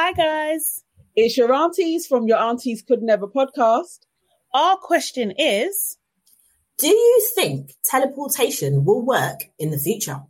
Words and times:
Hi, 0.00 0.12
guys. 0.12 0.84
It's 1.16 1.36
your 1.36 1.52
aunties 1.52 2.06
from 2.06 2.28
your 2.28 2.38
aunties 2.38 2.82
could 2.82 3.02
never 3.02 3.26
podcast. 3.26 4.06
Our 4.54 4.76
question 4.76 5.32
is 5.36 5.98
Do 6.78 6.86
you 6.86 7.28
think 7.34 7.74
teleportation 7.84 8.84
will 8.84 9.04
work 9.04 9.40
in 9.58 9.72
the 9.72 9.76
future? 9.76 10.20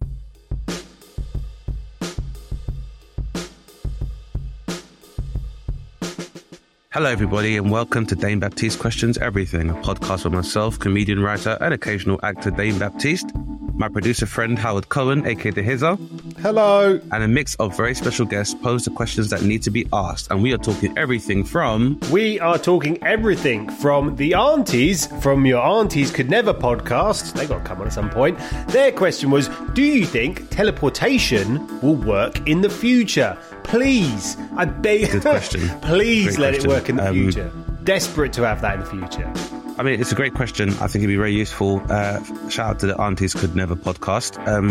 Hello, 6.91 7.11
everybody, 7.11 7.59
and 7.59 7.71
welcome 7.71 8.07
to 8.07 8.15
Dane 8.15 8.41
Baptiste 8.41 8.79
Questions 8.79 9.19
Everything, 9.19 9.69
a 9.69 9.75
podcast 9.75 10.25
with 10.25 10.33
myself, 10.33 10.79
comedian, 10.79 11.21
writer, 11.21 11.59
and 11.61 11.75
occasional 11.75 12.19
actor 12.23 12.51
Dane 12.51 12.79
Baptiste, 12.79 13.31
my 13.79 13.89
producer 13.89 14.27
friend 14.27 14.59
Howard 14.59 14.89
Cohen, 14.89 15.25
aka 15.27 15.51
The 15.53 15.63
Hizzer, 15.63 15.97
Hello. 16.43 17.01
and 17.13 17.23
a 17.23 17.29
mix 17.29 17.55
of 17.57 17.77
very 17.77 17.95
special 17.95 18.27
guests 18.27 18.55
pose 18.63 18.85
the 18.85 18.91
questions 18.91 19.31
that 19.31 19.43
need 19.43 19.63
to 19.63 19.71
be 19.71 19.87
asked. 19.93 20.31
And 20.31 20.43
we 20.43 20.53
are 20.53 20.59
talking 20.59 20.97
everything 20.99 21.45
from 21.45 21.99
We 22.11 22.41
are 22.41 22.59
talking 22.59 23.03
everything 23.05 23.71
from 23.71 24.17
the 24.17 24.35
aunties 24.35 25.07
from 25.23 25.47
your 25.47 25.63
aunties 25.63 26.11
could 26.11 26.29
never 26.29 26.53
podcast. 26.53 27.35
They 27.35 27.47
got 27.47 27.59
to 27.59 27.65
come 27.65 27.81
on 27.81 27.87
at 27.87 27.93
some 27.93 28.11
point. 28.11 28.39
Their 28.69 28.91
question 28.93 29.31
was, 29.31 29.49
do 29.75 29.83
you 29.83 30.05
think 30.05 30.51
teleportation 30.51 31.65
will 31.81 31.95
work 31.97 32.47
in 32.49 32.61
the 32.63 32.71
future? 32.71 33.39
Please, 33.63 34.37
I 34.57 34.65
beg. 34.65 35.11
Good 35.13 35.23
question. 35.37 35.61
Please 35.83 36.37
Great 36.37 36.39
let 36.39 36.51
question. 36.55 36.71
it 36.71 36.75
work 36.75 36.89
in 36.89 36.97
the 36.97 37.09
Um, 37.09 37.15
future. 37.15 37.53
Desperate 37.89 38.35
to 38.35 38.43
have 38.43 38.61
that 38.61 38.75
in 38.75 38.81
the 38.81 39.09
future. 39.09 39.33
I 39.79 39.83
mean, 39.83 39.99
it's 39.99 40.13
a 40.13 40.15
great 40.15 40.35
question. 40.35 40.69
I 40.69 40.89
think 40.89 40.97
it'd 40.97 41.09
be 41.09 41.17
very 41.17 41.33
useful. 41.33 41.81
Uh, 41.89 42.23
shout 42.51 42.69
out 42.69 42.79
to 42.81 42.87
the 42.87 43.01
Aunties 43.01 43.33
Could 43.33 43.57
Never 43.57 43.75
podcast. 43.75 44.47
Um, 44.47 44.69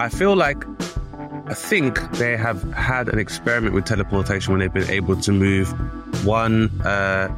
I 0.00 0.08
feel 0.08 0.34
like, 0.34 0.64
I 1.46 1.54
think 1.54 2.00
they 2.14 2.36
have 2.36 2.60
had 2.72 3.08
an 3.08 3.20
experiment 3.20 3.72
with 3.72 3.84
teleportation 3.84 4.52
when 4.52 4.58
they've 4.58 4.72
been 4.72 4.90
able 4.90 5.14
to 5.14 5.30
move 5.30 5.68
one 6.26 6.64
uh, 6.80 7.28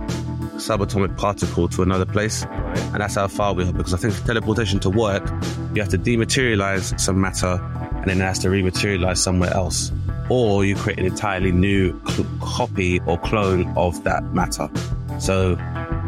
subatomic 0.57 1.15
particle 1.19 1.69
to 1.69 1.83
another 1.83 2.07
place. 2.07 2.45
And 2.45 3.03
that's 3.03 3.17
how 3.17 3.29
far 3.29 3.53
we 3.53 3.65
are. 3.65 3.73
Because 3.75 3.93
I 3.93 3.99
think 3.99 4.15
for 4.15 4.27
teleportation 4.27 4.81
to 4.81 4.89
work, 4.89 5.29
you 5.75 5.83
have 5.83 5.91
to 5.91 5.99
dematerialize 5.99 6.99
some 6.99 7.21
matter 7.21 7.61
and 7.97 8.07
then 8.07 8.19
it 8.23 8.25
has 8.25 8.39
to 8.39 8.49
rematerialize 8.49 9.19
somewhere 9.19 9.53
else. 9.53 9.93
Or 10.31 10.65
you 10.65 10.75
create 10.75 10.99
an 10.99 11.05
entirely 11.05 11.53
new 11.53 12.01
cl- 12.09 12.27
copy 12.41 13.01
or 13.01 13.19
clone 13.19 13.71
of 13.77 14.03
that 14.05 14.25
matter. 14.33 14.71
So 15.19 15.57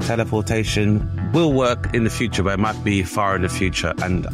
teleportation 0.03 1.33
will 1.33 1.53
work 1.53 1.94
in 1.94 2.05
the 2.05 2.11
future, 2.11 2.42
but 2.42 2.55
it 2.55 2.58
might 2.58 2.83
be 2.84 3.03
far 3.03 3.36
in 3.36 3.42
the 3.42 3.48
future. 3.48 3.92
And 4.03 4.27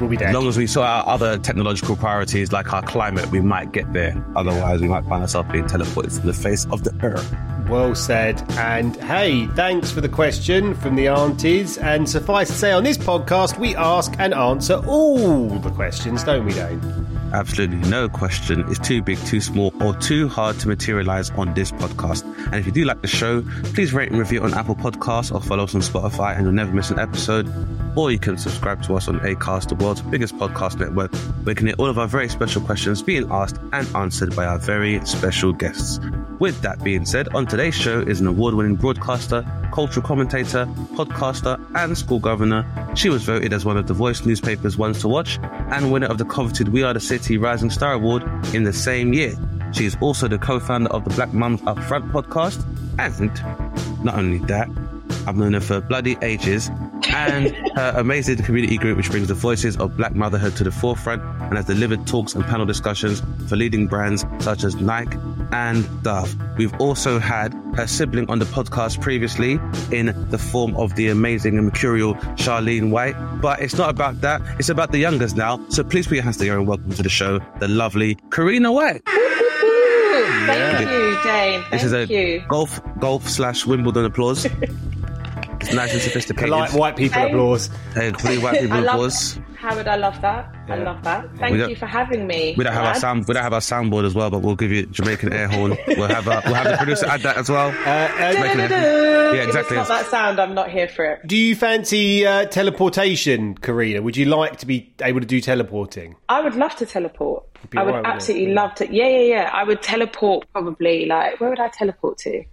We'll 0.00 0.08
be 0.08 0.16
as 0.18 0.32
long 0.32 0.46
as 0.46 0.56
we 0.56 0.66
sort 0.68 0.86
out 0.86 1.06
other 1.06 1.38
technological 1.38 1.96
priorities 1.96 2.52
like 2.52 2.72
our 2.72 2.82
climate, 2.82 3.30
we 3.30 3.40
might 3.40 3.72
get 3.72 3.92
there. 3.92 4.24
Otherwise, 4.36 4.80
we 4.80 4.86
might 4.86 5.04
find 5.06 5.22
ourselves 5.22 5.50
being 5.50 5.64
teleported 5.64 6.16
from 6.16 6.26
the 6.26 6.32
face 6.32 6.66
of 6.66 6.84
the 6.84 6.94
earth. 7.02 7.34
Well 7.68 7.94
said. 7.94 8.42
And 8.52 8.96
hey, 8.96 9.46
thanks 9.48 9.90
for 9.90 10.00
the 10.00 10.08
question 10.08 10.74
from 10.74 10.94
the 10.94 11.08
aunties. 11.08 11.78
And 11.78 12.08
suffice 12.08 12.48
to 12.48 12.54
say, 12.54 12.72
on 12.72 12.84
this 12.84 12.96
podcast, 12.96 13.58
we 13.58 13.74
ask 13.74 14.14
and 14.18 14.32
answer 14.32 14.80
all 14.86 15.48
the 15.58 15.70
questions, 15.70 16.22
don't 16.22 16.44
we, 16.44 16.52
Dane? 16.52 16.80
Absolutely 17.32 17.76
no 17.90 18.08
question 18.08 18.60
is 18.70 18.78
too 18.78 19.02
big, 19.02 19.18
too 19.18 19.40
small, 19.40 19.72
or 19.82 19.94
too 19.94 20.28
hard 20.28 20.58
to 20.60 20.68
materialize 20.68 21.30
on 21.32 21.52
this 21.54 21.70
podcast. 21.72 22.24
And 22.46 22.54
if 22.54 22.66
you 22.66 22.72
do 22.72 22.84
like 22.84 23.02
the 23.02 23.08
show, 23.08 23.42
please 23.74 23.92
rate 23.92 24.10
and 24.10 24.18
review 24.18 24.42
on 24.42 24.54
Apple 24.54 24.74
Podcasts 24.74 25.34
or 25.34 25.40
follow 25.42 25.64
us 25.64 25.74
on 25.74 25.82
Spotify 25.82 26.34
and 26.34 26.44
you'll 26.44 26.52
never 26.52 26.72
miss 26.72 26.90
an 26.90 26.98
episode. 26.98 27.46
Or 27.96 28.10
you 28.10 28.18
can 28.18 28.38
subscribe 28.38 28.82
to 28.84 28.94
us 28.94 29.08
on 29.08 29.18
Acast, 29.20 29.68
the 29.68 29.74
world's 29.74 30.02
biggest 30.02 30.36
podcast 30.36 30.78
network, 30.78 31.14
where 31.14 31.52
you 31.52 31.54
can 31.54 31.66
hear 31.66 31.76
all 31.78 31.90
of 31.90 31.98
our 31.98 32.06
very 32.06 32.28
special 32.28 32.62
questions 32.62 33.02
being 33.02 33.30
asked 33.30 33.58
and 33.72 33.86
answered 33.96 34.34
by 34.34 34.46
our 34.46 34.58
very 34.58 35.04
special 35.04 35.52
guests. 35.52 36.00
With 36.38 36.60
that 36.62 36.82
being 36.84 37.04
said, 37.04 37.28
on 37.34 37.46
today's 37.46 37.74
show 37.74 38.00
is 38.00 38.20
an 38.20 38.28
award 38.28 38.54
winning 38.54 38.76
broadcaster, 38.76 39.44
cultural 39.72 40.06
commentator, 40.06 40.66
podcaster, 40.94 41.60
and 41.74 41.98
school 41.98 42.20
governor. 42.20 42.64
She 42.94 43.08
was 43.08 43.24
voted 43.24 43.52
as 43.52 43.64
one 43.64 43.76
of 43.76 43.88
the 43.88 43.94
Voice 43.94 44.24
newspaper's 44.24 44.78
ones 44.78 45.00
to 45.00 45.08
watch 45.08 45.40
and 45.42 45.90
winner 45.90 46.06
of 46.06 46.18
the 46.18 46.24
coveted 46.24 46.68
We 46.68 46.84
Are 46.84 46.94
the 46.94 47.00
City 47.00 47.17
Rising 47.38 47.70
Star 47.70 47.92
Award 47.92 48.22
in 48.54 48.64
the 48.64 48.72
same 48.72 49.12
year. 49.12 49.34
She 49.72 49.84
is 49.84 49.96
also 50.00 50.28
the 50.28 50.38
co 50.38 50.58
founder 50.60 50.90
of 50.90 51.04
the 51.04 51.10
Black 51.10 51.32
Mums 51.34 51.60
Up 51.66 51.78
Front 51.84 52.10
podcast. 52.12 52.64
And 52.98 53.30
not 54.04 54.14
only 54.14 54.38
that, 54.46 54.68
I've 55.26 55.36
known 55.36 55.52
her 55.52 55.60
for 55.60 55.80
bloody 55.80 56.16
ages. 56.22 56.70
And 57.10 57.50
her 57.76 57.92
amazing 57.96 58.38
community 58.42 58.76
group, 58.78 58.96
which 58.96 59.10
brings 59.10 59.28
the 59.28 59.34
voices 59.34 59.76
of 59.76 59.96
black 59.96 60.14
motherhood 60.14 60.56
to 60.56 60.64
the 60.64 60.70
forefront 60.70 61.22
and 61.22 61.56
has 61.56 61.64
delivered 61.66 62.06
talks 62.06 62.34
and 62.34 62.44
panel 62.44 62.66
discussions 62.66 63.22
for 63.48 63.56
leading 63.56 63.86
brands 63.86 64.24
such 64.40 64.64
as 64.64 64.76
Nike 64.76 65.16
and 65.52 65.86
Dove. 66.02 66.34
We've 66.58 66.74
also 66.80 67.18
had 67.18 67.54
her 67.74 67.86
sibling 67.86 68.28
on 68.28 68.38
the 68.38 68.44
podcast 68.44 69.00
previously 69.00 69.58
in 69.90 70.14
the 70.30 70.38
form 70.38 70.76
of 70.76 70.94
the 70.96 71.08
amazing 71.08 71.56
and 71.56 71.66
mercurial 71.66 72.14
Charlene 72.36 72.90
White. 72.90 73.14
But 73.40 73.60
it's 73.60 73.74
not 73.76 73.88
about 73.90 74.20
that, 74.20 74.42
it's 74.58 74.68
about 74.68 74.92
the 74.92 74.98
youngers 74.98 75.34
now. 75.34 75.64
So 75.70 75.82
please 75.84 76.06
put 76.06 76.14
your 76.16 76.24
hands 76.24 76.36
together 76.36 76.58
and 76.58 76.66
welcome 76.68 76.90
to 76.92 77.02
the 77.02 77.08
show, 77.08 77.40
the 77.60 77.68
lovely 77.68 78.16
Karina 78.30 78.72
White. 78.72 79.02
Thank 80.46 80.80
you, 80.90 81.18
Dane. 81.22 81.64
This 81.70 81.84
is 81.84 81.92
a 81.92 82.06
Thank 82.06 82.10
you. 82.10 82.44
golf 82.48 82.80
golf 83.00 83.28
slash 83.28 83.64
Wimbledon 83.66 84.04
applause. 84.04 84.46
it's 85.68 85.74
nice 85.76 85.92
and 85.92 86.02
sophisticated. 86.02 86.48
Polite 86.50 86.72
white 86.72 86.96
people 86.96 87.20
Hey. 87.20 87.28
applause. 87.30 87.70
Hey, 87.94 88.10
complete 88.10 88.42
white 88.42 88.60
people 88.60 88.76
I 88.76 88.80
love 88.80 88.94
applause. 88.96 89.40
Howard, 89.58 89.88
I 89.88 89.96
love 89.96 90.20
that. 90.22 90.54
I 90.68 90.76
love 90.76 91.02
that. 91.02 91.36
Thank 91.36 91.68
you 91.68 91.74
for 91.76 91.86
having 91.86 92.26
me. 92.26 92.54
We 92.56 92.62
don't 92.64 92.72
have 92.72 92.84
our 92.84 92.94
sound. 92.94 93.26
We 93.26 93.34
don't 93.34 93.42
have 93.42 93.52
our 93.52 93.60
soundboard 93.60 94.04
as 94.04 94.14
well, 94.14 94.30
but 94.30 94.38
we'll 94.40 94.54
give 94.54 94.70
you 94.70 94.86
Jamaican 94.86 95.32
air 95.32 95.48
horn. 95.48 95.76
We'll 95.88 96.06
have 96.08 96.28
our, 96.28 96.42
we'll 96.44 96.54
have 96.54 96.68
the 96.70 96.76
producer 96.76 97.06
add 97.06 97.22
that 97.22 97.36
as 97.38 97.48
well. 97.50 97.68
Uh, 97.70 97.90
uh, 97.90 98.32
Jamaican 98.34 98.60
air. 98.60 99.34
Yeah, 99.34 99.40
If 99.42 99.48
exactly. 99.48 99.76
it's 99.78 99.88
not 99.88 100.02
that 100.02 100.10
sound, 100.10 100.40
I'm 100.40 100.54
not 100.54 100.70
here 100.70 100.88
for 100.88 101.04
it. 101.04 101.26
do 101.26 101.36
you 101.36 101.56
fancy 101.56 102.24
uh, 102.24 102.44
teleportation, 102.46 103.56
Karina? 103.56 104.00
Would 104.00 104.16
you 104.16 104.26
like 104.26 104.58
to 104.58 104.66
be 104.66 104.92
able 105.02 105.20
to 105.20 105.26
do 105.26 105.40
teleporting? 105.40 106.14
I 106.28 106.40
would 106.40 106.54
love 106.54 106.76
to 106.76 106.86
teleport. 106.86 107.44
I 107.76 107.82
would 107.82 107.94
alright 107.94 108.04
with 108.04 108.06
it, 108.06 108.14
absolutely 108.14 108.52
love 108.54 108.74
to. 108.76 108.94
Yeah, 108.94 109.08
yeah, 109.08 109.18
yeah. 109.34 109.50
I 109.52 109.64
would 109.64 109.82
teleport 109.82 110.46
probably. 110.52 111.06
Like, 111.06 111.40
where 111.40 111.50
would 111.50 111.58
I 111.60 111.68
teleport 111.68 112.18
to? 112.18 112.44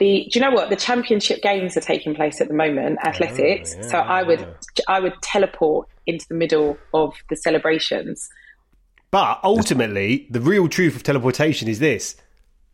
The, 0.00 0.26
do 0.30 0.38
you 0.38 0.44
know 0.44 0.50
what? 0.50 0.70
The 0.70 0.76
championship 0.76 1.42
games 1.42 1.76
are 1.76 1.82
taking 1.82 2.14
place 2.14 2.40
at 2.40 2.48
the 2.48 2.54
moment 2.54 2.98
oh, 3.04 3.08
athletics. 3.08 3.76
So 3.82 3.98
i 3.98 4.22
would 4.22 4.44
i 4.88 4.98
would 4.98 5.12
teleport 5.22 5.88
into 6.06 6.26
the 6.26 6.34
middle 6.34 6.78
of 6.92 7.14
the 7.28 7.36
celebrations. 7.36 8.28
But 9.10 9.40
ultimately, 9.44 10.26
the 10.30 10.40
real 10.40 10.68
truth 10.68 10.96
of 10.96 11.02
teleportation 11.02 11.68
is 11.68 11.80
this. 11.80 12.16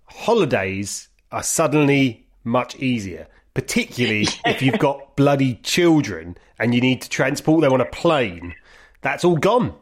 Holidays 0.04 1.09
are 1.32 1.42
suddenly 1.42 2.28
much 2.44 2.76
easier, 2.76 3.26
particularly 3.54 4.28
if 4.47 4.62
you've 4.62 4.78
got 4.78 5.16
bloody 5.16 5.56
children 5.56 6.37
and 6.58 6.75
you 6.75 6.81
need 6.81 7.03
to 7.03 7.08
transport 7.08 7.62
them 7.62 7.72
on 7.72 7.81
a 7.81 7.87
plane. 7.87 8.54
That's 9.03 9.25
all 9.25 9.37
gone. 9.37 9.75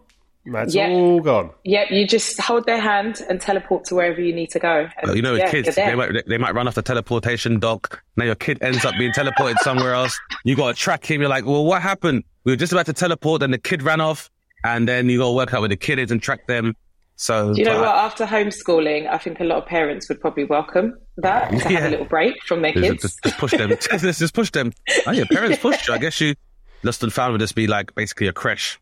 That's 0.47 0.75
Yeah. 0.75 0.89
all 0.89 1.21
gone. 1.21 1.51
Yep, 1.65 1.91
you 1.91 2.07
just 2.07 2.41
hold 2.41 2.67
their 2.67 2.81
hand 2.81 3.23
and 3.31 3.41
teleport 3.41 3.85
to 3.87 3.95
wherever 3.95 4.21
you 4.21 4.35
need 4.35 4.51
to 4.51 4.59
go. 4.59 4.81
And, 4.81 4.91
Well, 5.05 5.17
you 5.17 5.23
know, 5.23 5.33
with 5.33 5.41
yeah, 5.41 5.51
kids, 5.51 5.75
they 5.75 5.95
might, 5.95 6.27
they 6.27 6.37
might 6.39 6.55
run 6.55 6.69
off 6.69 6.75
the 6.75 6.83
teleportation 6.83 7.59
dock. 7.59 8.03
Now 8.17 8.25
your 8.27 8.35
kid 8.35 8.59
ends 8.63 8.85
up 8.85 8.95
being 8.99 9.13
teleported 9.13 9.59
somewhere 9.61 9.95
else. 9.95 10.19
You 10.45 10.55
got 10.55 10.75
to 10.75 10.81
track 10.81 11.05
him. 11.11 11.21
You're 11.21 11.31
like, 11.31 11.47
well, 11.47 11.65
what 11.65 11.81
happened? 11.83 12.25
We 12.45 12.53
were 12.53 12.57
just 12.57 12.73
about 12.73 12.87
to 12.87 12.93
teleport, 12.93 13.41
then 13.41 13.53
the 13.53 13.59
kid 13.59 13.83
ran 13.83 14.01
off, 14.03 14.29
and 14.65 14.87
then 14.87 15.09
you 15.09 15.19
got 15.19 15.29
to 15.29 15.33
work 15.33 15.55
out 15.55 15.61
where 15.61 15.69
the 15.69 15.77
kid 15.77 15.99
is 15.99 16.11
and 16.11 16.21
track 16.23 16.47
them. 16.47 16.75
So, 17.17 17.55
Do 17.55 17.61
you 17.61 17.65
know 17.65 17.75
but- 17.79 17.87
what? 17.87 17.95
After 17.97 18.27
homeschooling, 18.27 19.09
I 19.09 19.19
think 19.19 19.41
a 19.41 19.45
lot 19.45 19.59
of 19.63 19.67
parents 19.67 20.09
would 20.09 20.21
probably 20.21 20.45
welcome 20.45 20.99
that 21.19 21.49
to 21.51 21.57
Yeah. 21.57 21.69
have 21.81 21.85
a 21.85 21.91
little 21.91 22.07
break 22.07 22.35
from 22.43 22.61
their 22.63 22.73
kids. 22.73 23.03
just, 23.03 23.23
just 23.23 23.39
push 23.39 23.53
them. 23.53 23.71
just, 23.81 24.19
just 24.19 24.35
push 24.35 24.51
them. 24.51 24.73
Oh, 25.07 25.13
your 25.13 25.27
parents 25.27 25.59
pushed 25.63 25.87
you. 25.89 25.95
I 25.95 25.99
guess 25.99 26.21
you 26.21 26.35
lost 26.83 27.03
and 27.03 27.13
found 27.13 27.33
would 27.33 27.41
just 27.41 27.55
be 27.55 27.67
like 27.67 27.95
basically 27.95 28.27
a 28.27 28.33
crash 28.33 28.79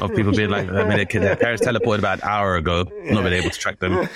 of 0.00 0.14
people 0.14 0.32
being 0.32 0.50
like, 0.50 0.68
I 0.68 0.84
mean, 0.84 0.96
their, 0.96 1.20
their 1.20 1.36
parents 1.36 1.64
teleported 1.64 1.98
about 1.98 2.22
an 2.22 2.28
hour 2.28 2.56
ago, 2.56 2.84
not 3.04 3.24
been 3.24 3.32
able 3.32 3.50
to 3.50 3.58
track 3.58 3.78
them. 3.80 4.08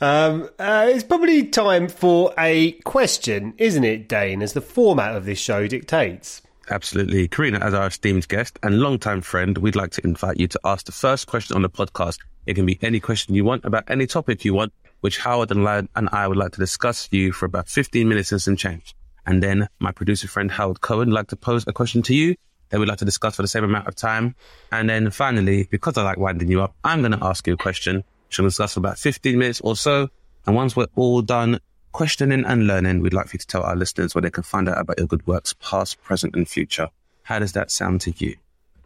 Um, 0.00 0.48
uh, 0.58 0.86
it's 0.90 1.04
probably 1.04 1.46
time 1.46 1.88
for 1.88 2.34
a 2.36 2.72
question, 2.82 3.54
isn't 3.58 3.84
it, 3.84 4.08
Dane, 4.08 4.42
as 4.42 4.52
the 4.52 4.60
format 4.60 5.16
of 5.16 5.24
this 5.24 5.38
show 5.38 5.66
dictates? 5.66 6.42
Absolutely. 6.68 7.28
Karina, 7.28 7.58
as 7.60 7.74
our 7.74 7.86
esteemed 7.86 8.26
guest 8.28 8.58
and 8.62 8.80
longtime 8.80 9.20
friend, 9.20 9.56
we'd 9.58 9.76
like 9.76 9.92
to 9.92 10.04
invite 10.04 10.38
you 10.38 10.48
to 10.48 10.60
ask 10.64 10.86
the 10.86 10.92
first 10.92 11.26
question 11.26 11.54
on 11.54 11.62
the 11.62 11.70
podcast. 11.70 12.18
It 12.44 12.54
can 12.54 12.66
be 12.66 12.78
any 12.82 13.00
question 13.00 13.34
you 13.34 13.44
want 13.44 13.64
about 13.64 13.84
any 13.88 14.06
topic 14.06 14.44
you 14.44 14.54
want. 14.54 14.72
which 15.00 15.18
Howard 15.18 15.50
and 15.50 15.68
I, 15.68 15.86
and 15.94 16.08
I 16.10 16.26
would 16.26 16.36
like 16.36 16.52
to 16.52 16.58
discuss 16.58 17.06
for 17.06 17.16
you 17.16 17.30
for 17.32 17.46
about 17.46 17.68
15 17.68 18.08
minutes 18.08 18.32
and 18.32 18.42
some 18.42 18.56
change. 18.56 18.94
And 19.26 19.42
then 19.42 19.68
my 19.78 19.92
producer 19.92 20.26
friend 20.28 20.50
Howard 20.50 20.80
Cohen 20.80 21.08
would 21.08 21.14
like 21.14 21.28
to 21.28 21.36
pose 21.36 21.64
a 21.66 21.72
question 21.72 22.02
to 22.02 22.14
you 22.14 22.34
that 22.70 22.80
we'd 22.80 22.88
like 22.88 22.98
to 22.98 23.04
discuss 23.04 23.36
for 23.36 23.42
the 23.42 23.48
same 23.48 23.64
amount 23.64 23.86
of 23.86 23.94
time. 23.94 24.34
And 24.72 24.88
then 24.88 25.10
finally, 25.10 25.68
because 25.70 25.96
I 25.96 26.02
like 26.02 26.18
winding 26.18 26.50
you 26.50 26.62
up, 26.62 26.74
I'm 26.84 27.00
going 27.00 27.12
to 27.12 27.24
ask 27.24 27.46
you 27.46 27.54
a 27.54 27.56
question. 27.56 28.04
She'll 28.28 28.44
discuss 28.44 28.74
for 28.74 28.80
about 28.80 28.98
15 28.98 29.38
minutes 29.38 29.60
or 29.60 29.76
so. 29.76 30.08
And 30.46 30.54
once 30.54 30.76
we're 30.76 30.86
all 30.96 31.22
done 31.22 31.60
questioning 31.92 32.44
and 32.44 32.66
learning, 32.66 33.00
we'd 33.00 33.14
like 33.14 33.28
for 33.28 33.36
you 33.36 33.38
to 33.38 33.46
tell 33.46 33.62
our 33.62 33.76
listeners 33.76 34.14
where 34.14 34.22
they 34.22 34.30
can 34.30 34.42
find 34.42 34.68
out 34.68 34.78
about 34.78 34.98
your 34.98 35.06
good 35.06 35.26
works, 35.26 35.54
past, 35.60 36.02
present, 36.02 36.34
and 36.34 36.48
future. 36.48 36.88
How 37.22 37.38
does 37.38 37.52
that 37.52 37.70
sound 37.70 38.00
to 38.02 38.12
you? 38.16 38.36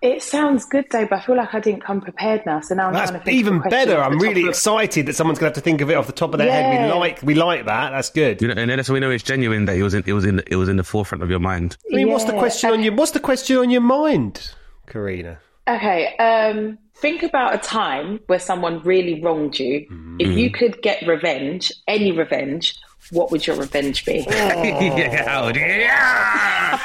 It 0.02 0.22
sounds 0.22 0.64
good 0.64 0.86
though, 0.90 1.04
but 1.06 1.18
I 1.18 1.20
feel 1.26 1.36
like 1.36 1.52
I 1.54 1.60
didn't 1.60 1.84
come 1.84 2.00
prepared 2.00 2.46
now. 2.46 2.60
So 2.60 2.74
now 2.74 2.86
I'm 2.88 2.94
trying 2.94 3.08
to 3.08 3.18
think 3.20 3.36
even 3.36 3.56
a 3.58 3.68
better. 3.68 3.92
off 3.92 3.98
the 3.98 4.04
I'm 4.04 4.12
top 4.14 4.22
really 4.22 4.42
of- 4.44 4.48
excited 4.48 5.04
that 5.06 5.14
someone's 5.14 5.38
going 5.38 5.52
to 5.52 5.56
have 5.56 5.62
to 5.62 5.68
think 5.68 5.82
of 5.82 5.90
it 5.90 5.94
off 5.94 6.06
the 6.06 6.12
top 6.14 6.32
of 6.32 6.38
their 6.38 6.50
head. 6.50 6.86
We 6.86 6.92
like 6.98 7.22
we 7.22 7.34
like 7.34 7.66
that. 7.66 7.90
That's 7.90 8.08
good. 8.08 8.40
You 8.40 8.48
know, 8.48 8.54
and 8.56 8.70
then 8.70 8.82
so 8.82 8.94
we 8.94 9.00
know 9.00 9.10
it's 9.10 9.22
genuine 9.22 9.66
that 9.66 9.76
it 9.76 9.82
was 9.82 9.92
in, 9.92 10.02
it 10.06 10.14
was 10.14 10.24
in, 10.24 10.38
it 10.46 10.56
was 10.56 10.70
in 10.70 10.78
the 10.78 10.84
forefront 10.84 11.22
of 11.22 11.28
your 11.28 11.38
mind. 11.38 11.76
I 11.92 11.96
mean, 11.96 12.08
what's 12.08 12.24
the 12.24 12.32
Yeah. 12.32 12.38
question 12.38 12.70
on 12.70 12.82
your 12.82 12.94
What's 12.94 13.10
the 13.12 13.20
question 13.20 13.58
on 13.58 13.68
your 13.68 13.82
mind, 13.82 14.52
Karina? 14.86 15.38
Okay, 15.68 16.16
um, 16.16 16.78
think 16.96 17.22
about 17.22 17.54
a 17.54 17.58
time 17.58 18.20
where 18.26 18.40
someone 18.40 18.80
really 18.82 19.20
wronged 19.22 19.58
you. 19.58 19.86
If 20.18 20.28
Mm. 20.28 20.36
you 20.36 20.50
could 20.50 20.80
get 20.82 21.06
revenge, 21.06 21.70
any 21.86 22.10
revenge, 22.10 22.74
what 23.10 23.30
would 23.30 23.46
your 23.46 23.56
revenge 23.56 24.04
be? 24.06 24.24
yeah, 24.30 25.52
Yeah. 25.54 26.78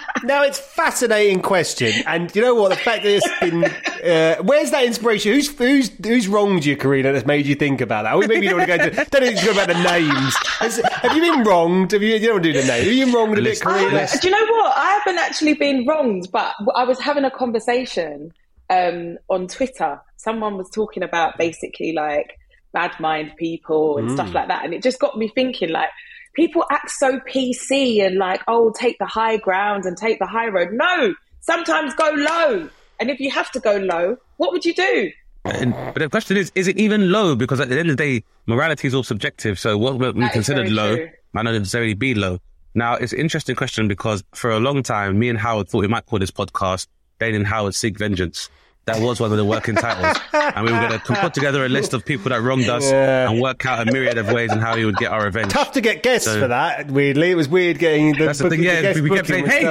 Now 0.24 0.42
it's 0.42 0.58
a 0.58 0.62
fascinating 0.62 1.42
question, 1.42 1.92
and 2.06 2.34
you 2.34 2.42
know 2.42 2.54
what? 2.54 2.70
The 2.70 2.76
fact 2.76 3.02
that 3.04 3.10
it's 3.10 3.40
been 3.40 3.64
uh, 3.64 4.42
where's 4.42 4.70
that 4.70 4.84
inspiration? 4.84 5.32
Who's 5.32 5.56
who's 5.56 5.90
who's 6.04 6.28
wronged 6.28 6.64
you, 6.64 6.76
Karina? 6.76 7.12
That's 7.12 7.26
made 7.26 7.46
you 7.46 7.54
think 7.54 7.80
about 7.80 8.04
that? 8.04 8.14
Or 8.14 8.26
maybe 8.26 8.46
you 8.46 8.50
don't 8.50 8.58
want 8.60 8.70
to 8.70 8.78
go 8.78 8.84
into 8.84 9.04
don't 9.10 9.22
need 9.24 9.36
to 9.38 9.44
go 9.44 9.52
about 9.52 9.68
the 9.68 9.82
names. 9.82 10.36
Has- 10.58 10.80
have 11.02 11.14
you 11.16 11.20
been 11.20 11.44
wronged? 11.44 11.92
Have 11.92 12.02
you? 12.02 12.14
You 12.14 12.20
don't 12.20 12.32
want 12.34 12.44
to 12.44 12.52
do 12.52 12.60
the 12.60 12.66
name. 12.66 12.84
Have 12.84 12.92
you 12.92 13.04
been 13.06 13.14
wronged 13.14 13.38
a 13.38 13.42
bit, 13.42 13.60
Karina? 13.60 14.08
Do 14.20 14.28
you 14.28 14.30
know 14.30 14.52
what? 14.52 14.76
I 14.76 15.00
haven't 15.04 15.18
actually 15.18 15.54
been 15.54 15.86
wronged, 15.86 16.28
but 16.32 16.54
I 16.74 16.84
was 16.84 16.98
having 17.00 17.24
a 17.24 17.30
conversation 17.30 18.32
um, 18.70 19.18
on 19.28 19.46
Twitter. 19.48 20.00
Someone 20.16 20.56
was 20.56 20.70
talking 20.70 21.02
about 21.02 21.36
basically 21.38 21.92
like 21.92 22.38
bad 22.72 22.92
mind 23.00 23.32
people 23.38 23.98
and 23.98 24.10
stuff 24.10 24.32
like 24.34 24.48
that, 24.48 24.64
and 24.64 24.72
it 24.74 24.82
just 24.82 24.98
got 24.98 25.16
me 25.18 25.28
thinking 25.34 25.70
like. 25.70 25.90
People 26.36 26.64
act 26.70 26.90
so 26.90 27.18
PC 27.20 28.04
and 28.06 28.16
like, 28.16 28.42
oh, 28.46 28.70
take 28.78 28.98
the 28.98 29.06
high 29.06 29.38
ground 29.38 29.84
and 29.86 29.96
take 29.96 30.18
the 30.18 30.26
high 30.26 30.48
road. 30.48 30.68
No, 30.72 31.14
sometimes 31.40 31.94
go 31.94 32.10
low. 32.10 32.68
And 33.00 33.10
if 33.10 33.18
you 33.20 33.30
have 33.30 33.50
to 33.52 33.60
go 33.60 33.76
low, 33.78 34.18
what 34.36 34.52
would 34.52 34.64
you 34.64 34.74
do? 34.74 35.10
And, 35.46 35.72
but 35.72 35.96
the 35.96 36.08
question 36.08 36.36
is, 36.36 36.52
is 36.54 36.68
it 36.68 36.76
even 36.76 37.10
low? 37.10 37.34
Because 37.36 37.60
at 37.60 37.68
the 37.68 37.78
end 37.78 37.90
of 37.90 37.96
the 37.96 38.02
day, 38.02 38.24
morality 38.46 38.86
is 38.86 38.94
all 38.94 39.02
subjective. 39.02 39.58
So 39.58 39.78
what 39.78 39.98
we 39.98 40.12
That 40.12 40.16
is 40.16 40.32
considered 40.32 40.70
low 40.70 40.96
true. 40.96 41.10
might 41.32 41.42
not 41.42 41.52
necessarily 41.52 41.94
be 41.94 42.14
low. 42.14 42.38
Now, 42.74 42.94
it's 42.94 43.14
an 43.14 43.20
interesting 43.20 43.56
question 43.56 43.88
because 43.88 44.22
for 44.34 44.50
a 44.50 44.60
long 44.60 44.82
time, 44.82 45.18
me 45.18 45.30
and 45.30 45.38
Howard 45.38 45.68
thought 45.68 45.80
we 45.80 45.88
might 45.88 46.04
call 46.04 46.18
this 46.18 46.30
podcast 46.30 46.88
Dane 47.18 47.34
and 47.34 47.46
Howard 47.46 47.74
Seek 47.74 47.98
Vengeance. 47.98 48.50
That 48.86 49.02
was 49.02 49.18
one 49.18 49.32
of 49.32 49.36
the 49.36 49.44
working 49.44 49.74
titles. 49.74 50.16
and 50.32 50.64
we 50.64 50.70
were 50.72 50.78
going 50.78 51.00
to 51.00 51.14
put 51.16 51.34
together 51.34 51.64
a 51.64 51.68
list 51.68 51.92
of 51.92 52.04
people 52.04 52.28
that 52.28 52.40
wronged 52.40 52.68
us 52.68 52.88
Yeah. 52.88 53.28
and 53.28 53.40
work 53.40 53.66
out 53.66 53.86
a 53.88 53.92
myriad 53.92 54.16
of 54.16 54.30
ways 54.30 54.52
and 54.52 54.60
how 54.60 54.76
we 54.76 54.84
would 54.84 54.96
get 54.96 55.10
our 55.10 55.24
revenge. 55.24 55.50
Tough 55.50 55.72
to 55.72 55.80
get 55.80 56.04
guests 56.04 56.28
So- 56.28 56.38
for 56.40 56.46
that. 56.48 56.88
Weirdly, 56.88 57.32
it 57.32 57.34
was 57.34 57.48
weird 57.48 57.80
getting 57.80 58.12
the, 58.16 58.26
That's 58.26 58.38
the 58.38 58.48
thing, 58.48 58.62
yeah. 58.62 58.82
guest 58.82 59.00
We 59.00 59.10
kept 59.10 59.26
saying, 59.26 59.46
hey, 59.46 59.64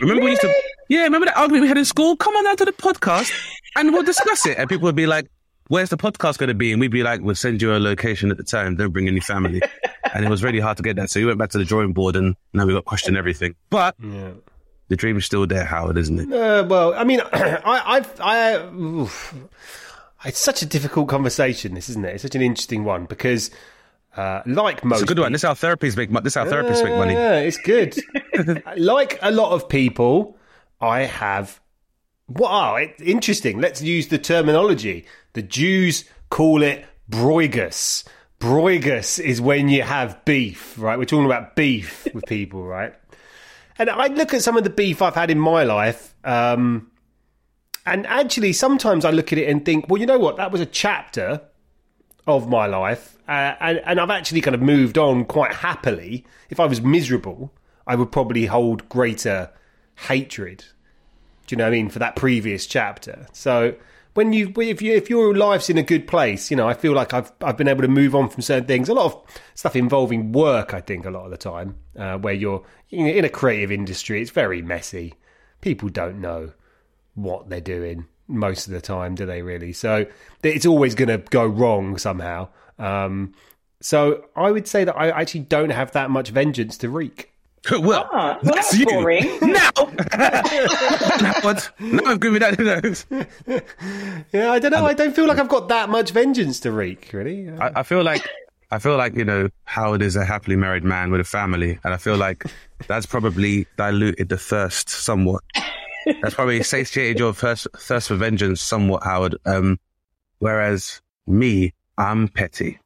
remember 0.00 0.24
we 0.24 0.30
used 0.30 0.42
to, 0.42 0.52
yeah, 0.88 1.04
remember 1.04 1.26
that 1.26 1.36
argument 1.36 1.62
we 1.62 1.68
had 1.68 1.78
in 1.78 1.84
school? 1.84 2.16
Come 2.16 2.34
on 2.34 2.42
down 2.42 2.56
to 2.56 2.64
the 2.64 2.72
podcast 2.72 3.30
and 3.76 3.92
we'll 3.92 4.02
discuss 4.02 4.44
it. 4.44 4.58
And 4.58 4.68
people 4.68 4.86
would 4.86 4.96
be 4.96 5.06
like, 5.06 5.28
where's 5.68 5.90
the 5.90 5.96
podcast 5.96 6.38
going 6.38 6.48
to 6.48 6.54
be? 6.54 6.72
And 6.72 6.80
we'd 6.80 6.90
be 6.90 7.04
like, 7.04 7.20
we'll 7.20 7.36
send 7.36 7.62
you 7.62 7.76
a 7.76 7.78
location 7.78 8.32
at 8.32 8.38
the 8.38 8.42
time. 8.42 8.74
Don't 8.74 8.90
bring 8.90 9.06
any 9.06 9.20
family. 9.20 9.62
and 10.14 10.24
it 10.24 10.28
was 10.28 10.42
really 10.42 10.58
hard 10.58 10.78
to 10.78 10.82
get 10.82 10.96
that. 10.96 11.10
So 11.10 11.20
we 11.20 11.26
went 11.26 11.38
back 11.38 11.50
to 11.50 11.58
the 11.58 11.64
drawing 11.64 11.92
board 11.92 12.16
and 12.16 12.34
now 12.52 12.66
we 12.66 12.72
got 12.72 12.86
questioned 12.86 13.16
everything. 13.16 13.54
But 13.70 13.94
the 14.88 14.96
dream 14.96 15.16
is 15.16 15.24
still 15.24 15.46
there, 15.46 15.64
Howard, 15.64 15.96
isn't 15.96 16.18
it? 16.18 16.32
Uh, 16.32 16.66
well, 16.68 16.94
I 16.94 17.04
mean, 17.04 17.20
I, 17.32 17.82
I've, 17.86 18.20
I, 18.20 18.56
oof. 18.74 19.34
it's 20.24 20.38
such 20.38 20.62
a 20.62 20.66
difficult 20.66 21.08
conversation. 21.08 21.74
This 21.74 21.88
isn't 21.88 22.04
it? 22.04 22.14
It's 22.14 22.22
such 22.22 22.34
an 22.34 22.42
interesting 22.42 22.84
one 22.84 23.06
because, 23.06 23.50
uh, 24.16 24.42
like 24.46 24.84
most, 24.84 25.02
It's 25.02 25.10
a 25.10 25.14
good 25.14 25.20
one. 25.20 25.32
This 25.32 25.44
is 25.44 25.48
how 25.48 25.54
therapists 25.54 25.96
make, 25.96 26.10
this 26.22 26.32
is 26.32 26.34
how 26.34 26.44
therapists 26.44 26.84
make 26.84 26.96
money. 26.96 27.14
Yeah, 27.14 27.38
it's 27.38 27.58
good. 27.58 27.96
like 28.76 29.18
a 29.22 29.30
lot 29.30 29.52
of 29.52 29.68
people, 29.68 30.36
I 30.80 31.02
have. 31.02 31.60
Wow, 32.28 32.76
it, 32.76 32.94
interesting. 33.00 33.60
Let's 33.60 33.82
use 33.82 34.08
the 34.08 34.18
terminology. 34.18 35.06
The 35.34 35.42
Jews 35.42 36.04
call 36.30 36.62
it 36.62 36.84
broigus. 37.10 38.04
Broigus 38.40 39.20
is 39.22 39.40
when 39.40 39.68
you 39.68 39.82
have 39.82 40.24
beef, 40.24 40.76
right? 40.78 40.98
We're 40.98 41.04
talking 41.04 41.26
about 41.26 41.54
beef 41.54 42.08
with 42.12 42.24
people, 42.26 42.64
right? 42.64 42.94
And 43.78 43.90
I 43.90 44.08
look 44.08 44.34
at 44.34 44.42
some 44.42 44.56
of 44.56 44.64
the 44.64 44.70
beef 44.70 45.00
I've 45.00 45.14
had 45.14 45.30
in 45.30 45.38
my 45.38 45.64
life, 45.64 46.14
um, 46.24 46.90
and 47.84 48.06
actually, 48.06 48.52
sometimes 48.52 49.04
I 49.04 49.10
look 49.10 49.32
at 49.32 49.38
it 49.38 49.48
and 49.48 49.64
think, 49.64 49.88
well, 49.88 50.00
you 50.00 50.06
know 50.06 50.18
what? 50.18 50.36
That 50.36 50.52
was 50.52 50.60
a 50.60 50.66
chapter 50.66 51.40
of 52.26 52.48
my 52.48 52.66
life, 52.66 53.16
uh, 53.26 53.54
and, 53.60 53.78
and 53.84 54.00
I've 54.00 54.10
actually 54.10 54.40
kind 54.40 54.54
of 54.54 54.62
moved 54.62 54.96
on 54.98 55.24
quite 55.24 55.52
happily. 55.52 56.24
If 56.48 56.60
I 56.60 56.66
was 56.66 56.80
miserable, 56.80 57.52
I 57.86 57.96
would 57.96 58.12
probably 58.12 58.46
hold 58.46 58.88
greater 58.88 59.50
hatred. 60.06 60.64
Do 61.46 61.54
you 61.54 61.56
know 61.56 61.64
what 61.64 61.68
I 61.68 61.76
mean 61.76 61.88
for 61.88 61.98
that 61.98 62.14
previous 62.14 62.66
chapter? 62.66 63.26
So 63.32 63.74
when 64.14 64.32
you 64.32 64.52
if 64.58 64.82
you 64.82 64.92
if 64.94 65.08
your 65.08 65.34
life's 65.34 65.70
in 65.70 65.78
a 65.78 65.82
good 65.82 66.06
place, 66.06 66.50
you 66.50 66.56
know, 66.56 66.68
I 66.68 66.74
feel 66.74 66.92
like 66.92 67.14
I've 67.14 67.32
I've 67.40 67.56
been 67.56 67.68
able 67.68 67.82
to 67.82 67.88
move 67.88 68.14
on 68.14 68.28
from 68.28 68.42
certain 68.42 68.66
things. 68.66 68.88
A 68.88 68.94
lot 68.94 69.06
of 69.06 69.42
stuff 69.54 69.76
involving 69.76 70.32
work, 70.32 70.74
I 70.74 70.80
think, 70.80 71.06
a 71.06 71.10
lot 71.10 71.24
of 71.24 71.30
the 71.30 71.36
time, 71.36 71.76
uh, 71.98 72.18
where 72.18 72.34
you're 72.34 72.64
in 72.90 73.24
a 73.24 73.28
creative 73.28 73.72
industry, 73.72 74.20
it's 74.20 74.30
very 74.30 74.62
messy. 74.62 75.14
People 75.60 75.88
don't 75.88 76.20
know 76.20 76.52
what 77.14 77.48
they're 77.48 77.60
doing 77.60 78.06
most 78.28 78.66
of 78.66 78.72
the 78.72 78.80
time, 78.80 79.14
do 79.14 79.26
they 79.26 79.42
really? 79.42 79.72
So 79.72 80.06
it's 80.42 80.66
always 80.66 80.94
going 80.94 81.08
to 81.08 81.18
go 81.18 81.46
wrong 81.46 81.98
somehow. 81.98 82.48
Um, 82.78 83.34
so 83.80 84.24
I 84.36 84.50
would 84.50 84.66
say 84.66 84.84
that 84.84 84.96
I 84.96 85.10
actually 85.10 85.40
don't 85.40 85.70
have 85.70 85.92
that 85.92 86.10
much 86.10 86.30
vengeance 86.30 86.78
to 86.78 86.88
wreak. 86.88 87.31
well, 87.70 88.08
Ah, 88.12 88.38
well, 88.42 88.54
that's 88.54 88.70
that's 88.70 88.78
you. 88.78 88.86
boring. 88.86 89.38
Now, 89.42 89.70
Howard, 90.12 91.62
now 91.78 92.02
I've 92.06 92.20
given 92.20 92.32
me 92.34 92.38
that. 92.40 93.04
Yeah, 94.32 94.52
I 94.52 94.58
don't 94.58 94.70
know. 94.72 94.84
I 94.86 94.94
don't 94.94 95.14
feel 95.14 95.26
like 95.26 95.38
I've 95.38 95.48
got 95.48 95.68
that 95.68 95.88
much 95.88 96.10
vengeance 96.10 96.58
to 96.60 96.72
wreak, 96.72 97.10
really. 97.12 97.50
I, 97.50 97.80
I 97.80 97.82
feel 97.84 98.02
like 98.02 98.26
I 98.70 98.78
feel 98.78 98.96
like 98.96 99.14
you 99.14 99.24
know 99.24 99.48
Howard 99.64 100.02
is 100.02 100.16
a 100.16 100.24
happily 100.24 100.56
married 100.56 100.82
man 100.84 101.10
with 101.12 101.20
a 101.20 101.24
family, 101.24 101.78
and 101.84 101.94
I 101.94 101.98
feel 101.98 102.16
like 102.16 102.44
that's 102.88 103.06
probably 103.06 103.66
diluted 103.76 104.28
the 104.28 104.38
thirst 104.38 104.88
somewhat. 104.88 105.42
That's 106.20 106.34
probably 106.34 106.62
satiated 106.64 107.18
your 107.20 107.32
thirst, 107.32 107.68
thirst 107.76 108.08
for 108.08 108.16
vengeance 108.16 108.60
somewhat, 108.60 109.04
Howard. 109.04 109.36
Um, 109.46 109.78
whereas 110.40 111.00
me, 111.28 111.74
I'm 111.96 112.26
petty, 112.26 112.80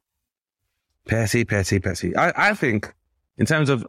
petty, 1.07 1.45
petty, 1.45 1.79
petty. 1.79 2.15
I, 2.15 2.49
I 2.49 2.53
think 2.53 2.93
in 3.39 3.45
terms 3.47 3.69
of, 3.69 3.87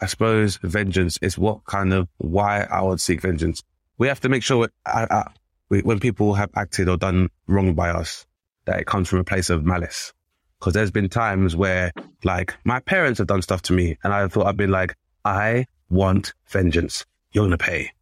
I 0.00 0.06
suppose 0.06 0.56
vengeance 0.62 1.18
is 1.20 1.36
what 1.36 1.64
kind 1.64 1.92
of 1.92 2.08
why 2.18 2.62
I 2.62 2.82
would 2.82 3.00
seek 3.00 3.20
vengeance. 3.20 3.62
We 3.98 4.08
have 4.08 4.20
to 4.20 4.28
make 4.28 4.42
sure 4.42 4.68
I, 4.86 5.06
I, 5.10 5.30
we, 5.68 5.82
when 5.82 6.00
people 6.00 6.34
have 6.34 6.50
acted 6.56 6.88
or 6.88 6.96
done 6.96 7.28
wrong 7.46 7.74
by 7.74 7.90
us, 7.90 8.26
that 8.64 8.80
it 8.80 8.86
comes 8.86 9.08
from 9.08 9.18
a 9.18 9.24
place 9.24 9.50
of 9.50 9.64
malice. 9.64 10.12
Because 10.58 10.74
there's 10.74 10.90
been 10.90 11.08
times 11.08 11.56
where, 11.56 11.92
like, 12.24 12.54
my 12.64 12.80
parents 12.80 13.18
have 13.18 13.26
done 13.26 13.42
stuff 13.42 13.62
to 13.62 13.72
me, 13.72 13.96
and 14.04 14.12
I 14.12 14.28
thought 14.28 14.46
I've 14.46 14.56
been 14.56 14.70
like, 14.70 14.94
I 15.24 15.66
want 15.88 16.34
vengeance. 16.48 17.04
You're 17.32 17.44
gonna 17.44 17.58
pay. 17.58 17.92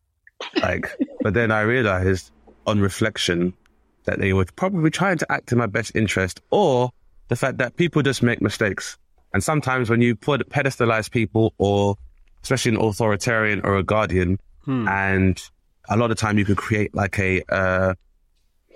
Like, 0.62 0.86
but 1.20 1.34
then 1.34 1.50
I 1.50 1.62
realized 1.62 2.30
on 2.66 2.80
reflection 2.80 3.54
that 4.04 4.18
they 4.18 4.32
were 4.32 4.46
probably 4.56 4.90
trying 4.90 5.18
to 5.18 5.32
act 5.32 5.52
in 5.52 5.58
my 5.58 5.66
best 5.66 5.94
interest, 5.94 6.40
or 6.50 6.90
the 7.28 7.36
fact 7.36 7.58
that 7.58 7.76
people 7.76 8.02
just 8.02 8.22
make 8.22 8.40
mistakes. 8.40 8.98
And 9.32 9.42
sometimes 9.42 9.90
when 9.90 10.00
you 10.00 10.16
put 10.16 10.48
pedestalize 10.48 11.10
people, 11.10 11.54
or 11.58 11.96
especially 12.42 12.74
an 12.74 12.80
authoritarian 12.80 13.60
or 13.64 13.76
a 13.76 13.82
guardian, 13.82 14.38
and 14.88 15.42
a 15.88 15.96
lot 15.96 16.10
of 16.10 16.18
time 16.18 16.38
you 16.38 16.44
can 16.44 16.56
create 16.56 16.94
like 16.94 17.18
a 17.18 17.42
uh, 17.48 17.94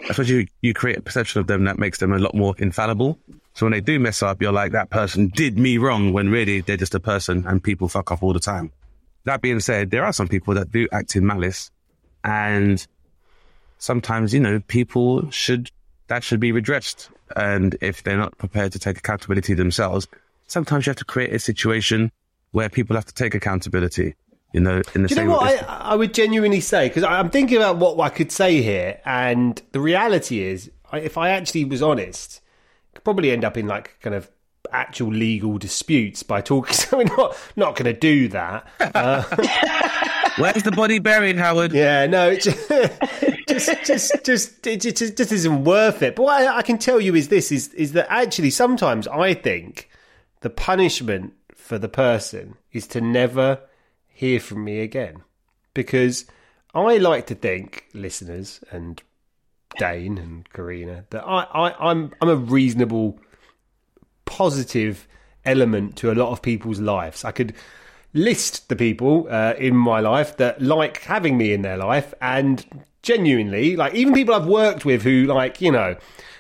suppose 0.09 0.29
you, 0.29 0.47
you 0.61 0.75
create 0.75 0.99
a 0.99 1.03
perception 1.03 1.41
of 1.41 1.47
them 1.47 1.65
that 1.65 1.79
makes 1.79 1.99
them 1.99 2.13
a 2.13 2.19
lot 2.19 2.35
more 2.35 2.55
infallible. 2.59 3.19
So 3.55 3.67
when 3.67 3.73
they 3.73 3.81
do 3.81 3.99
mess 4.01 4.23
up, 4.23 4.43
you're 4.43 4.53
like, 4.53 4.73
that 4.73 4.91
person 4.91 5.29
did 5.29 5.59
me 5.59 5.79
wrong 5.79 6.13
when 6.13 6.29
really 6.29 6.61
they're 6.61 6.77
just 6.77 6.95
a 6.95 7.01
person 7.01 7.45
and 7.47 7.63
people 7.63 7.89
fuck 7.89 8.11
up 8.11 8.23
all 8.23 8.33
the 8.33 8.41
time. 8.41 8.73
That 9.25 9.41
being 9.43 9.61
said, 9.61 9.91
there 9.91 10.05
are 10.05 10.13
some 10.13 10.29
people 10.29 10.55
that 10.55 10.73
do 10.73 10.89
act 10.93 11.15
in 11.15 11.27
malice 11.27 11.71
and 12.25 12.85
sometimes, 13.79 14.35
you 14.35 14.41
know, 14.41 14.61
people 14.67 15.31
should, 15.31 15.71
that 16.09 16.25
should 16.25 16.41
be 16.41 16.53
redressed. 16.53 17.11
And 17.37 17.77
if 17.81 18.03
they're 18.03 18.19
not 18.19 18.37
prepared 18.39 18.73
to 18.73 18.79
take 18.79 18.99
accountability 18.99 19.55
themselves, 19.55 20.09
sometimes 20.47 20.87
you 20.87 20.91
have 20.91 20.97
to 20.97 21.05
create 21.05 21.33
a 21.35 21.39
situation 21.39 22.13
where 22.53 22.69
people 22.69 22.97
have 22.97 23.07
to 23.07 23.15
take 23.15 23.35
accountability, 23.35 24.15
you 24.53 24.61
know, 24.61 24.83
in 24.95 25.03
the 25.03 25.09
Do 25.09 25.15
you 25.15 25.17
same 25.17 25.27
know 25.29 25.33
what 25.33 25.47
way. 25.47 25.59
I, 25.61 25.93
I 25.93 25.95
would 25.95 26.15
genuinely 26.15 26.61
say? 26.61 26.89
Because 26.89 27.05
I'm 27.05 27.31
thinking 27.31 27.57
about 27.57 27.79
what 27.79 27.99
I 27.99 28.09
could 28.11 28.31
say 28.31 28.63
here, 28.63 29.01
and 29.05 29.61
the 29.73 29.81
reality 29.81 30.41
is, 30.43 30.71
if 30.93 31.17
I 31.17 31.31
actually 31.31 31.65
was 31.65 31.83
honest, 31.83 32.41
could 32.95 33.05
probably 33.05 33.31
end 33.31 33.45
up 33.45 33.57
in 33.57 33.67
like 33.67 33.99
kind 34.01 34.15
of 34.15 34.31
actual 34.71 35.09
legal 35.09 35.59
disputes 35.59 36.23
by 36.23 36.41
talking. 36.41 36.75
So 36.83 36.99
we're 36.99 37.05
not 37.05 37.37
not 37.57 37.77
going 37.77 37.93
to 37.93 37.99
do 37.99 38.29
that. 38.29 38.67
Uh, 38.81 39.23
Where's 40.39 40.63
the 40.63 40.73
body 40.73 40.99
buried, 40.99 41.37
Howard? 41.37 41.73
yeah, 41.73 42.07
no, 42.07 42.31
it 42.31 42.43
just 42.43 42.69
just 43.49 43.85
just 43.85 44.25
just 44.25 44.67
it 44.67 44.81
just, 44.81 45.17
just 45.17 45.33
isn't 45.33 45.65
worth 45.65 46.03
it. 46.03 46.17
But 46.17 46.23
what 46.23 46.43
I, 46.43 46.59
I 46.59 46.63
can 46.63 46.79
tell 46.79 47.01
you 47.01 47.15
is 47.15 47.29
this: 47.29 47.53
is 47.53 47.73
is 47.75 47.93
that 47.93 48.07
actually 48.11 48.51
sometimes 48.51 49.07
I 49.09 49.35
think 49.35 49.89
the 50.43 50.51
punishment 50.51 51.33
for 51.55 51.79
the 51.79 51.89
person 51.89 52.57
is 52.73 52.87
to 52.89 53.01
never 53.01 53.61
hear 54.09 54.39
from 54.39 54.65
me 54.65 54.81
again, 54.81 55.23
because 55.75 56.27
I 56.75 56.99
like 56.99 57.27
to 57.29 57.35
think, 57.35 57.87
listeners 57.95 58.61
and 58.71 59.03
Dane 59.79 60.19
and 60.19 60.49
Karina, 60.53 61.07
that 61.11 61.25
I, 61.25 61.45
I 61.45 61.91
I'm 61.91 62.13
I'm 62.21 62.29
a 62.29 62.37
reasonable 62.37 63.19
positive 64.25 65.09
element 65.45 65.97
to 65.97 66.11
a 66.11 66.15
lot 66.15 66.31
of 66.31 66.43
people's 66.43 66.81
lives. 66.81 67.25
I 67.25 67.33
could 67.33 67.55
list 68.15 68.69
the 68.69 68.77
people 68.77 69.27
uh, 69.31 69.55
in 69.59 69.77
my 69.77 70.01
life 70.01 70.37
that 70.37 70.61
like 70.61 71.03
having 71.03 71.39
me 71.39 71.53
in 71.53 71.63
their 71.63 71.79
life 71.79 72.13
and 72.21 72.85
genuinely 73.03 73.75
like 73.75 73.95
even 73.95 74.13
people 74.13 74.35
I've 74.35 74.47
worked 74.47 74.85
with 74.85 75.03
who 75.03 75.25
like 75.25 75.61
you 75.61 75.73
know 75.73 75.97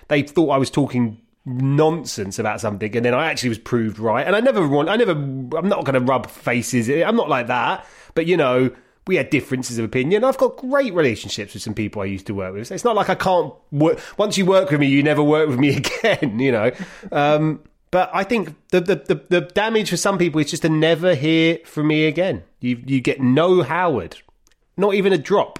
they 0.08 0.22
thought 0.22 0.50
I 0.50 0.58
was 0.58 0.70
talking 0.70 1.21
nonsense 1.44 2.38
about 2.38 2.60
something 2.60 2.94
and 2.94 3.04
then 3.04 3.14
I 3.14 3.26
actually 3.26 3.48
was 3.48 3.58
proved 3.58 3.98
right 3.98 4.24
and 4.24 4.36
I 4.36 4.40
never 4.40 4.66
want 4.68 4.88
I 4.88 4.96
never 4.96 5.10
I'm 5.12 5.68
not 5.68 5.84
going 5.84 5.94
to 5.94 6.00
rub 6.00 6.30
faces 6.30 6.88
I'm 6.88 7.16
not 7.16 7.28
like 7.28 7.48
that 7.48 7.84
but 8.14 8.26
you 8.26 8.36
know 8.36 8.70
we 9.06 9.16
had 9.16 9.30
differences 9.30 9.78
of 9.78 9.84
opinion. 9.84 10.22
I've 10.22 10.38
got 10.38 10.56
great 10.56 10.94
relationships 10.94 11.54
with 11.54 11.62
some 11.62 11.74
people 11.74 12.02
I 12.02 12.04
used 12.04 12.26
to 12.26 12.34
work 12.34 12.54
with. 12.54 12.68
So 12.68 12.74
it's 12.74 12.84
not 12.84 12.94
like 12.94 13.08
I 13.08 13.14
can't 13.14 13.52
work. 13.72 13.98
Once 14.16 14.38
you 14.38 14.46
work 14.46 14.70
with 14.70 14.80
me, 14.80 14.86
you 14.86 15.02
never 15.02 15.22
work 15.22 15.48
with 15.48 15.58
me 15.58 15.76
again, 16.02 16.38
you 16.38 16.52
know. 16.52 16.70
Um, 17.10 17.60
but 17.90 18.10
I 18.14 18.24
think 18.24 18.54
the, 18.70 18.80
the, 18.80 18.94
the, 18.96 19.24
the 19.28 19.40
damage 19.40 19.90
for 19.90 19.96
some 19.96 20.18
people 20.18 20.40
is 20.40 20.50
just 20.50 20.62
to 20.62 20.68
never 20.68 21.14
hear 21.14 21.58
from 21.64 21.88
me 21.88 22.06
again. 22.06 22.44
You, 22.60 22.82
you 22.86 23.00
get 23.00 23.20
no 23.20 23.62
Howard, 23.62 24.22
not 24.76 24.94
even 24.94 25.12
a 25.12 25.18
drop. 25.18 25.58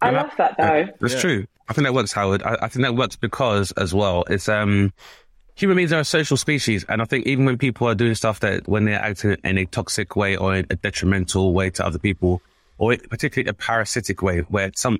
I 0.00 0.10
love 0.10 0.32
that 0.38 0.56
though. 0.56 0.88
That's 0.98 1.20
true. 1.20 1.46
I 1.70 1.72
think 1.72 1.86
that 1.86 1.94
works, 1.94 2.12
Howard. 2.12 2.42
I, 2.42 2.56
I 2.62 2.68
think 2.68 2.82
that 2.82 2.96
works 2.96 3.14
because 3.14 3.70
as 3.72 3.94
well, 3.94 4.24
it's 4.28 4.48
um 4.48 4.92
human 5.54 5.76
beings 5.76 5.92
are 5.92 6.00
a 6.00 6.04
social 6.04 6.36
species, 6.36 6.84
and 6.88 7.00
I 7.00 7.04
think 7.04 7.26
even 7.26 7.44
when 7.44 7.58
people 7.58 7.86
are 7.86 7.94
doing 7.94 8.16
stuff 8.16 8.40
that 8.40 8.66
when 8.66 8.86
they're 8.86 9.00
acting 9.00 9.36
in 9.44 9.56
a 9.56 9.66
toxic 9.66 10.16
way 10.16 10.36
or 10.36 10.56
in 10.56 10.66
a 10.68 10.74
detrimental 10.74 11.54
way 11.54 11.70
to 11.70 11.86
other 11.86 12.00
people, 12.00 12.42
or 12.78 12.96
particularly 13.08 13.48
a 13.48 13.54
parasitic 13.54 14.20
way, 14.20 14.40
where 14.40 14.72
some 14.74 14.98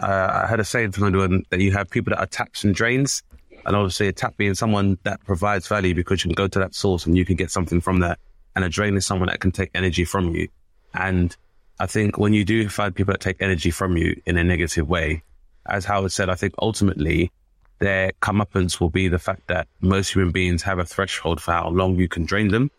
uh, 0.00 0.44
I 0.44 0.46
heard 0.46 0.60
a 0.60 0.64
saying 0.64 0.92
from 0.92 1.08
anyone 1.08 1.44
that 1.50 1.60
you 1.60 1.72
have 1.72 1.90
people 1.90 2.12
that 2.12 2.20
are 2.20 2.26
taps 2.26 2.64
and 2.64 2.74
drains, 2.74 3.22
and 3.66 3.76
obviously 3.76 4.08
a 4.08 4.12
tap 4.12 4.34
being 4.38 4.54
someone 4.54 4.96
that 5.02 5.22
provides 5.26 5.68
value 5.68 5.94
because 5.94 6.24
you 6.24 6.30
can 6.30 6.36
go 6.36 6.48
to 6.48 6.58
that 6.58 6.74
source 6.74 7.04
and 7.04 7.18
you 7.18 7.26
can 7.26 7.36
get 7.36 7.50
something 7.50 7.82
from 7.82 8.00
that, 8.00 8.18
and 8.56 8.64
a 8.64 8.70
drain 8.70 8.96
is 8.96 9.04
someone 9.04 9.28
that 9.28 9.40
can 9.40 9.52
take 9.52 9.70
energy 9.74 10.06
from 10.06 10.34
you, 10.34 10.48
and 10.94 11.36
I 11.78 11.84
think 11.86 12.16
when 12.16 12.32
you 12.32 12.46
do 12.46 12.66
find 12.70 12.94
people 12.94 13.12
that 13.12 13.20
take 13.20 13.42
energy 13.42 13.70
from 13.70 13.98
you 13.98 14.18
in 14.24 14.38
a 14.38 14.42
negative 14.42 14.88
way, 14.88 15.22
as 15.68 15.84
Howard 15.84 16.12
said, 16.12 16.28
I 16.28 16.34
think 16.34 16.54
ultimately 16.60 17.30
their 17.78 18.12
comeuppance 18.22 18.80
will 18.80 18.90
be 18.90 19.08
the 19.08 19.18
fact 19.18 19.46
that 19.48 19.68
most 19.80 20.12
human 20.14 20.32
beings 20.32 20.62
have 20.62 20.78
a 20.78 20.84
threshold 20.84 21.40
for 21.40 21.52
how 21.52 21.68
long 21.68 21.96
you 21.96 22.08
can 22.08 22.24
drain 22.24 22.48
them. 22.48 22.70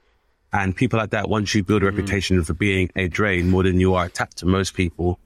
And 0.51 0.75
people 0.75 1.00
like 1.00 1.12
that, 1.12 1.29
once 1.29 1.53
you 1.53 1.63
build 1.63 1.84
a 1.84 1.89
hmm. 1.89 1.96
reputation 1.96 2.43
for 2.43 2.53
being 2.53 2.89
a 2.96 3.08
drain 3.08 3.50
more 3.50 3.63
than 3.63 3.79
you 3.79 3.93
are 3.93 4.05
attacked 4.05 4.38
to 4.38 4.46
most 4.46 4.74
people, 4.74 5.19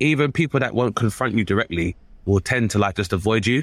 even 0.00 0.32
people 0.32 0.60
that 0.60 0.74
won't 0.74 0.96
confront 0.96 1.34
you 1.34 1.44
directly 1.44 1.96
will 2.24 2.40
tend 2.40 2.70
to 2.70 2.78
like 2.78 2.96
just 2.96 3.12
avoid 3.12 3.46
you. 3.46 3.62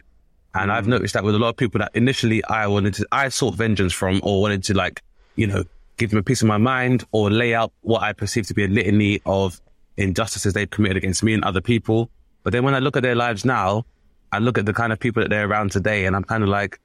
And 0.53 0.71
I've 0.71 0.85
hmm. 0.85 0.91
noticed 0.91 1.13
that 1.15 1.23
with 1.23 1.35
a 1.35 1.39
lot 1.39 1.49
of 1.49 1.57
people 1.57 1.79
that 1.79 1.91
initially 1.93 2.43
I 2.45 2.67
wanted 2.67 2.93
to, 2.95 3.07
I 3.11 3.29
sought 3.29 3.55
vengeance 3.55 3.93
from 3.93 4.21
or 4.23 4.41
wanted 4.41 4.63
to 4.65 4.73
like, 4.73 5.01
you 5.35 5.47
know, 5.47 5.63
give 5.97 6.11
them 6.11 6.19
a 6.19 6.23
piece 6.23 6.41
of 6.41 6.47
my 6.47 6.57
mind 6.57 7.03
or 7.11 7.29
lay 7.29 7.53
out 7.53 7.73
what 7.81 8.01
I 8.01 8.13
perceive 8.13 8.47
to 8.47 8.53
be 8.53 8.63
a 8.63 8.67
litany 8.67 9.19
of 9.25 9.59
injustices 9.97 10.53
they've 10.53 10.69
committed 10.69 10.97
against 10.97 11.23
me 11.23 11.33
and 11.33 11.43
other 11.43 11.61
people. 11.61 12.09
But 12.43 12.53
then 12.53 12.63
when 12.63 12.75
I 12.75 12.79
look 12.79 12.97
at 12.97 13.03
their 13.03 13.15
lives 13.15 13.45
now, 13.45 13.85
I 14.31 14.39
look 14.39 14.57
at 14.57 14.65
the 14.65 14.73
kind 14.73 14.93
of 14.93 14.99
people 14.99 15.21
that 15.23 15.29
they're 15.29 15.47
around 15.47 15.71
today 15.71 16.05
and 16.05 16.15
I'm 16.15 16.23
kind 16.23 16.43
of 16.43 16.49
like, 16.49 16.79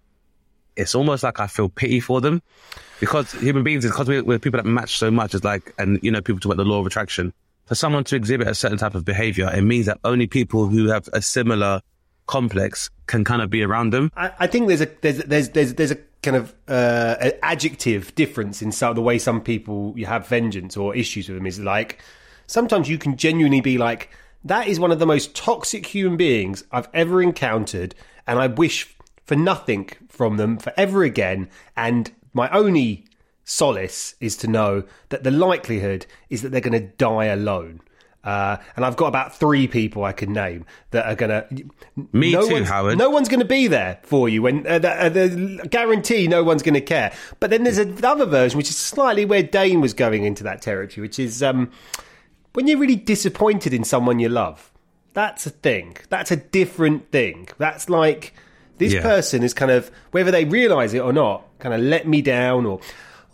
it's 0.76 0.94
almost 0.94 1.23
like 1.23 1.38
I 1.38 1.46
feel 1.46 1.68
pity 1.68 2.00
for 2.00 2.20
them 2.20 2.42
because 3.00 3.30
human 3.32 3.62
beings, 3.62 3.84
because 3.84 4.08
we're, 4.08 4.25
we're 4.25 4.38
people 4.38 4.58
that 4.58 4.66
match 4.66 4.99
so 4.99 5.11
much, 5.11 5.34
it's 5.34 5.44
like, 5.44 5.73
and 5.78 6.00
you 6.02 6.11
know, 6.11 6.20
people 6.20 6.40
talk 6.40 6.52
about 6.52 6.62
the 6.62 6.68
law 6.68 6.80
of 6.80 6.87
attraction. 6.87 7.32
For 7.66 7.75
someone 7.75 8.04
to 8.04 8.16
exhibit 8.16 8.49
a 8.49 8.54
certain 8.54 8.78
type 8.78 8.94
of 8.94 9.04
behavior, 9.04 9.50
it 9.54 9.62
means 9.62 9.87
that 9.87 9.99
only 10.04 10.26
people 10.26 10.66
who 10.66 10.88
have 10.88 11.08
a 11.12 11.23
similar 11.23 11.80
complex 12.26 12.90
can 13.06 13.25
kind 13.25 13.42
of 13.42 13.50
be 13.50 13.62
around 13.62 13.92
them. 13.92 14.11
I, 14.16 14.32
I 14.40 14.46
think 14.46 14.68
there's 14.68 14.80
a 14.80 14.88
there's 15.00 15.18
there's 15.18 15.50
there's 15.50 15.75
there's 15.75 15.90
a 15.90 15.99
kind 16.23 16.37
of 16.37 16.54
uh, 16.68 17.30
adjective 17.42 18.14
difference 18.14 18.62
in 18.62 18.73
some, 18.73 18.94
the 18.94 19.02
way 19.02 19.18
some 19.18 19.40
people 19.40 19.92
you 19.96 20.06
have 20.06 20.26
vengeance 20.26 20.76
or 20.76 20.94
issues 20.94 21.28
with 21.28 21.37
them 21.37 21.46
is 21.46 21.61
like 21.61 22.00
sometimes 22.46 22.88
you 22.88 22.99
can 22.99 23.16
genuinely 23.16 23.61
be 23.61 23.78
like 23.78 24.11
that 24.44 24.68
is 24.68 24.78
one 24.78 24.92
of 24.92 24.98
the 24.98 25.06
most 25.06 25.34
toxic 25.34 25.86
human 25.86 26.16
beings 26.16 26.64
I've 26.70 26.88
ever 26.94 27.22
encountered, 27.22 27.94
and 28.26 28.38
I 28.38 28.46
wish 28.46 28.94
for 29.24 29.36
nothing 29.36 29.90
from 30.08 30.36
them 30.36 30.58
forever 30.58 31.02
again. 31.02 31.48
And 31.76 32.10
my 32.32 32.48
only 32.50 33.06
solace 33.44 34.14
is 34.20 34.36
to 34.38 34.48
know 34.48 34.84
that 35.10 35.22
the 35.24 35.30
likelihood 35.30 36.06
is 36.30 36.42
that 36.42 36.50
they're 36.50 36.60
going 36.60 36.80
to 36.80 36.88
die 36.96 37.26
alone. 37.26 37.80
Uh, 38.22 38.56
and 38.74 38.86
I've 38.86 38.96
got 38.96 39.08
about 39.08 39.36
three 39.36 39.68
people 39.68 40.02
I 40.04 40.12
can 40.12 40.32
name 40.32 40.64
that 40.92 41.04
are 41.04 41.14
going 41.14 41.28
to. 41.28 41.46
Me 42.12 42.32
no 42.32 42.46
too, 42.46 42.54
one's- 42.54 42.68
Howard. 42.68 42.96
No 42.96 43.10
one's 43.10 43.28
going 43.28 43.40
to 43.40 43.46
be 43.46 43.66
there 43.66 43.98
for 44.02 44.30
you. 44.30 44.40
When 44.40 44.66
uh, 44.66 44.78
the, 44.78 44.90
uh, 44.90 45.08
the 45.10 45.68
guarantee, 45.70 46.26
no 46.26 46.42
one's 46.42 46.62
going 46.62 46.72
to 46.74 46.80
care. 46.80 47.12
But 47.38 47.50
then 47.50 47.64
there's 47.64 47.76
another 47.76 48.24
version, 48.24 48.56
which 48.56 48.70
is 48.70 48.78
slightly 48.78 49.26
where 49.26 49.42
Dane 49.42 49.82
was 49.82 49.92
going 49.92 50.24
into 50.24 50.42
that 50.44 50.62
territory, 50.62 51.02
which 51.02 51.18
is 51.18 51.42
um, 51.42 51.70
when 52.54 52.66
you're 52.66 52.78
really 52.78 52.96
disappointed 52.96 53.75
in 53.75 53.84
someone 53.84 54.18
you 54.18 54.28
love. 54.28 54.70
That's 55.12 55.46
a 55.46 55.50
thing. 55.50 55.96
That's 56.08 56.30
a 56.32 56.37
different 56.37 57.11
thing. 57.12 57.49
That's 57.58 57.88
like 57.88 58.32
this 58.78 58.94
Yeah. 58.94 59.02
person 59.02 59.42
is 59.42 59.54
kind 59.54 59.70
of 59.70 59.90
whether 60.11 60.30
they 60.30 60.44
realise 60.44 60.92
it 60.94 60.99
or 61.00 61.12
not, 61.12 61.44
kind 61.61 61.75
of 61.75 61.80
let 61.80 62.08
me 62.08 62.23
down 62.23 62.66
or. 62.66 62.80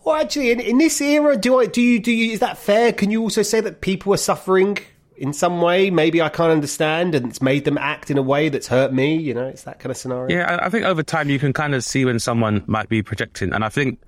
Or 0.05 0.17
actually, 0.17 0.51
in, 0.51 0.61
in 0.61 0.79
this 0.79 0.99
era, 1.01 1.37
do 1.37 1.61
I 1.61 1.67
do 1.67 1.81
you 1.83 1.99
do 2.01 2.11
you 2.11 2.33
is 2.33 2.41
that 2.41 2.57
fair? 2.59 2.91
Can 2.93 3.11
you 3.11 3.21
also 3.23 3.43
say 3.43 3.61
that 3.61 3.83
people 3.83 4.13
are 4.15 4.19
suffering 4.19 4.79
in 5.19 5.35
some 5.35 5.61
way? 5.61 5.91
Maybe 5.91 6.23
I 6.23 6.31
can't 6.31 6.51
understand, 6.51 7.15
and 7.15 7.27
it's 7.29 7.43
made 7.43 7.67
them 7.67 7.77
act 7.77 8.11
in 8.11 8.17
a 8.17 8.23
way 8.23 8.49
that's 8.49 8.67
hurt 8.67 8.95
me. 8.95 9.17
You 9.17 9.35
know, 9.35 9.47
it's 9.47 9.65
that 9.65 9.79
kind 9.79 9.91
of 9.91 9.99
scenario. 9.99 10.35
Yeah, 10.35 10.59
I 10.63 10.71
think 10.71 10.87
over 10.87 11.03
time 11.03 11.29
you 11.29 11.39
can 11.39 11.53
kind 11.53 11.75
of 11.75 11.85
see 11.85 12.07
when 12.07 12.19
someone 12.19 12.65
might 12.67 12.89
be 12.89 13.03
projecting. 13.03 13.53
And 13.53 13.63
I 13.63 13.69
think 13.69 13.99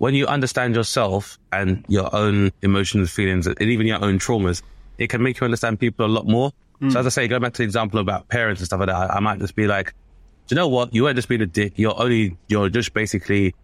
when 0.00 0.14
you 0.14 0.26
understand 0.26 0.74
yourself 0.74 1.38
and 1.52 1.84
your 1.86 2.08
own 2.16 2.50
emotions, 2.62 3.10
feelings, 3.10 3.46
and 3.46 3.60
even 3.60 3.86
your 3.86 4.02
own 4.02 4.18
traumas, 4.18 4.62
it 4.96 5.08
can 5.08 5.22
make 5.22 5.38
you 5.38 5.44
understand 5.44 5.78
people 5.78 6.06
a 6.06 6.08
lot 6.08 6.26
more. 6.26 6.52
So 6.80 6.86
hmm. 6.86 6.96
as 6.96 7.04
I 7.04 7.10
say, 7.10 7.28
going 7.28 7.42
back 7.42 7.52
to 7.52 7.58
the 7.58 7.64
example 7.64 8.00
about 8.00 8.26
parents 8.28 8.62
and 8.62 8.66
stuff 8.66 8.80
like 8.80 8.88
that, 8.88 8.96
I, 8.96 9.16
I 9.16 9.20
might 9.20 9.40
just 9.40 9.54
be 9.54 9.66
like, 9.66 9.92
do 10.46 10.54
you 10.54 10.56
know 10.56 10.68
what? 10.68 10.94
You 10.94 11.02
weren't 11.02 11.16
just 11.16 11.28
being 11.28 11.42
a 11.42 11.46
dick. 11.46 11.74
You're 11.76 12.00
only, 12.00 12.34
you're 12.48 12.70
just 12.70 12.94
basically 12.94 13.54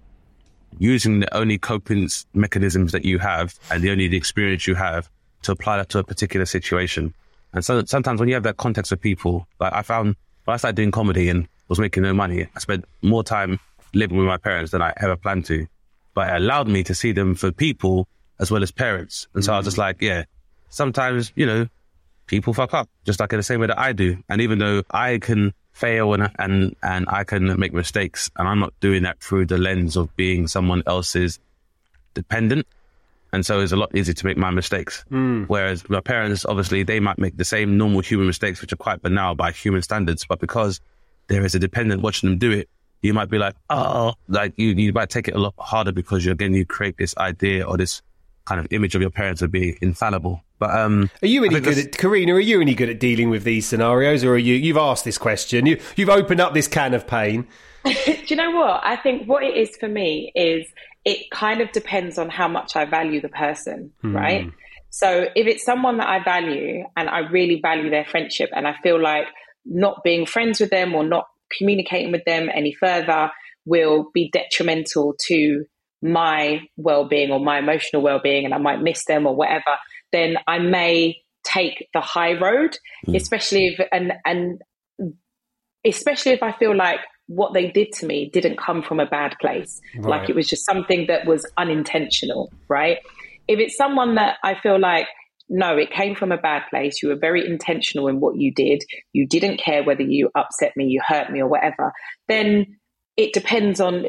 using 0.79 1.21
the 1.21 1.35
only 1.35 1.57
coping 1.57 2.11
mechanisms 2.35 2.93
that 2.93 3.07
you 3.07 3.19
have 3.19 3.59
and 3.71 3.83
the 3.83 3.91
only 3.91 4.07
the 4.07 4.19
experience 4.19 4.67
you 4.67 4.75
have 4.75 5.09
to 5.45 5.53
apply 5.53 5.79
that 5.79 5.89
to 5.89 6.01
a 6.01 6.05
particular 6.05 6.45
situation. 6.45 7.15
And 7.55 7.65
so 7.65 7.83
sometimes 7.87 8.21
when 8.21 8.29
you 8.29 8.35
have 8.35 8.43
that 8.43 8.59
context 8.59 8.93
of 8.93 9.01
people, 9.01 9.49
like 9.59 9.73
I 9.73 9.81
found 9.81 10.17
when 10.45 10.53
I 10.53 10.59
started 10.59 10.77
doing 10.77 10.91
comedy 10.91 11.31
and 11.31 11.49
was 11.69 11.79
making 11.79 12.03
no 12.03 12.13
money, 12.13 12.47
I 12.55 12.59
spent 12.59 12.85
more 13.01 13.25
time 13.25 13.59
living 13.95 14.19
with 14.19 14.27
my 14.27 14.37
parents 14.37 14.73
than 14.73 14.83
I 14.83 14.93
ever 14.99 15.17
planned 15.17 15.47
to. 15.47 15.67
But 16.17 16.31
it 16.31 16.37
allowed 16.37 16.67
me 16.67 16.83
to 16.85 16.95
see 16.95 17.13
them 17.13 17.35
for 17.35 17.53
people 17.53 18.09
as 18.39 18.51
well 18.51 18.63
as 18.63 18.71
parents. 18.73 19.29
And 19.35 19.45
so 19.45 19.53
I 19.53 19.59
was 19.59 19.67
just 19.67 19.77
mm. 19.77 19.81
like, 19.81 20.01
yeah, 20.01 20.25
sometimes, 20.71 21.31
you 21.37 21.45
know, 21.45 21.69
people 22.27 22.55
fuck 22.55 22.73
up 22.73 22.89
just 23.05 23.21
like 23.21 23.35
in 23.35 23.39
the 23.39 23.43
same 23.43 23.61
way 23.61 23.67
that 23.67 23.79
I 23.79 23.93
do. 23.93 24.17
And 24.31 24.41
even 24.41 24.59
though 24.59 24.83
I 24.91 25.19
can 25.19 25.53
fail 25.73 26.15
and, 26.15 26.31
and, 26.39 26.75
and 26.83 27.05
I 27.11 27.25
can 27.25 27.61
make 27.61 27.75
mistakes 27.75 28.31
and 28.35 28.49
I'm 28.49 28.61
not 28.61 28.73
doing 28.81 29.03
that 29.03 29.21
through 29.21 29.45
the 29.45 29.59
lens 29.59 29.95
of 29.95 30.17
being 30.17 30.49
someone 30.49 30.83
else's 30.87 31.39
dependent. 32.15 32.67
And 33.35 33.45
so 33.45 33.61
it's 33.61 33.73
a 33.73 33.77
lot 33.77 33.95
easier 33.95 34.15
to 34.15 34.25
make 34.25 34.39
my 34.39 34.51
mistakes. 34.51 35.05
Mm. 35.13 35.45
Whereas 35.49 35.87
my 35.91 36.01
parents, 36.01 36.47
obviously, 36.47 36.83
they 36.83 36.99
might 36.99 37.19
make 37.19 37.37
the 37.37 37.45
same 37.45 37.77
normal 37.77 38.01
human 38.01 38.27
mistakes, 38.27 38.63
which 38.63 38.73
are 38.73 38.77
quite 38.77 39.03
banal 39.03 39.35
by 39.35 39.53
human 39.53 39.83
standards. 39.83 40.25
But 40.27 40.41
because 40.41 40.81
there 41.27 41.45
is 41.45 41.55
a 41.55 41.59
dependent 41.59 42.01
watching 42.01 42.31
them 42.31 42.39
do 42.39 42.53
it, 42.53 42.71
you 43.03 43.15
might 43.15 43.31
be 43.31 43.39
like, 43.39 43.55
oh, 43.71 44.15
like 44.29 44.55
you, 44.57 44.69
you 44.69 44.93
might 44.93 45.11
take 45.11 45.29
it 45.29 45.35
a 45.35 45.39
lot 45.39 45.55
harder 45.59 45.93
because 45.93 46.25
you're 46.25 46.35
again, 46.35 46.55
you 46.55 46.65
create 46.65 46.97
this 46.97 47.17
idea 47.17 47.65
or 47.67 47.77
this 47.77 48.03
kind 48.45 48.61
of 48.61 48.67
image 48.71 48.95
of 48.95 49.01
your 49.01 49.11
parents 49.11 49.43
as 49.43 49.49
being 49.49 49.77
infallible. 49.81 50.43
But, 50.59 50.71
um, 50.71 51.11
Are 51.23 51.27
you 51.27 51.45
any 51.45 51.55
think 51.55 51.65
good 51.65 51.79
at 51.79 51.99
Karina? 51.99 52.35
Are 52.35 52.41
you 52.41 52.61
any 52.61 52.75
good 52.75 52.89
at 52.89 52.99
dealing 52.99 53.29
with 53.29 53.45
these 53.45 53.67
scenarios, 53.67 54.25
or 54.25 54.35
are 54.35 54.39
you? 54.39 54.55
You've 54.55 54.79
asked 54.79 55.05
this 55.05 55.19
question. 55.19 55.67
You 55.67 55.79
you've 55.97 56.09
opened 56.09 56.41
up 56.41 56.55
this 56.55 56.67
can 56.67 56.95
of 56.95 57.07
pain. 57.07 57.47
Do 57.85 58.17
you 58.27 58.37
know 58.37 58.53
what? 58.53 58.81
I 58.83 58.97
think 58.97 59.29
what 59.29 59.43
it 59.43 59.55
is 59.55 59.77
for 59.77 59.89
me 59.89 60.33
is 60.35 60.67
it 61.05 61.31
kind 61.31 61.61
of 61.61 61.71
depends 61.73 62.19
on 62.19 62.31
how 62.31 62.49
much 62.49 62.75
I 62.75 62.87
value 62.87 63.21
the 63.21 63.29
person, 63.29 63.93
right? 64.03 64.51
So 64.91 65.29
if 65.37 65.47
it's 65.47 65.63
someone 65.63 65.99
that 65.99 66.09
I 66.09 66.25
value 66.25 66.85
and 66.97 67.09
I 67.09 67.19
really 67.19 67.61
value 67.61 67.91
their 67.91 68.07
friendship 68.07 68.49
and 68.55 68.67
I 68.67 68.75
feel 68.83 69.01
like 69.01 69.27
not 69.67 70.03
being 70.03 70.25
friends 70.25 70.59
with 70.59 70.71
them 70.71 70.95
or 70.95 71.05
not 71.05 71.29
communicating 71.57 72.13
with 72.13 72.25
them 72.25 72.49
any 72.53 72.73
further 72.73 73.31
will 73.65 74.11
be 74.15 74.31
detrimental 74.33 75.15
to 75.27 75.65
my 76.03 76.61
well-being 76.77 77.31
or 77.31 77.41
my 77.41 77.59
emotional 77.59 78.03
well-being 78.03 78.45
and 78.45 78.55
I 78.55 78.59
might 78.59 78.81
miss 78.81 79.05
them 79.07 79.27
or 79.27 79.35
whatever, 79.35 79.77
then 80.13 80.37
I 80.47 80.59
may 80.59 81.17
take 81.45 81.89
the 81.93 82.01
high 82.01 82.39
road, 82.39 82.77
mm. 83.07 83.17
especially 83.17 83.69
if 83.69 83.87
and 83.93 84.13
and 84.25 84.61
especially 85.85 86.33
if 86.33 86.43
I 86.43 86.53
feel 86.53 86.77
like 86.77 87.01
what 87.29 87.55
they 87.55 87.71
did 87.71 87.93
to 87.93 88.07
me 88.07 88.31
didn't 88.33 88.59
come 88.59 88.83
from 88.83 89.01
a 89.01 89.07
bad 89.07 89.35
place. 89.41 89.81
Right. 89.97 90.21
Like 90.21 90.31
it 90.31 90.37
was 90.37 90.49
just 90.49 90.65
something 90.65 91.07
that 91.09 91.27
was 91.27 91.51
unintentional, 91.57 92.53
right? 92.69 92.99
If 93.49 93.59
it's 93.59 93.77
someone 93.77 94.17
that 94.17 94.37
I 94.45 94.55
feel 94.61 94.79
like 94.79 95.07
no, 95.49 95.77
it 95.77 95.91
came 95.91 96.15
from 96.15 96.33
a 96.33 96.39
bad 96.39 96.63
place. 96.71 97.03
You 97.03 97.11
were 97.11 97.17
very 97.17 97.47
intentional 97.47 98.09
in 98.09 98.21
what 98.21 98.37
you 98.37 98.53
did. 98.53 98.83
You 99.13 99.27
didn't 99.29 99.59
care 99.59 99.85
whether 99.85 100.03
you 100.03 100.31
upset 100.35 100.73
me, 100.77 100.87
you 100.87 101.01
hurt 101.07 101.31
me, 101.31 101.41
or 101.41 101.49
whatever. 101.49 101.93
Then 102.29 102.79
it 103.17 103.33
depends 103.33 103.81
on 103.81 104.07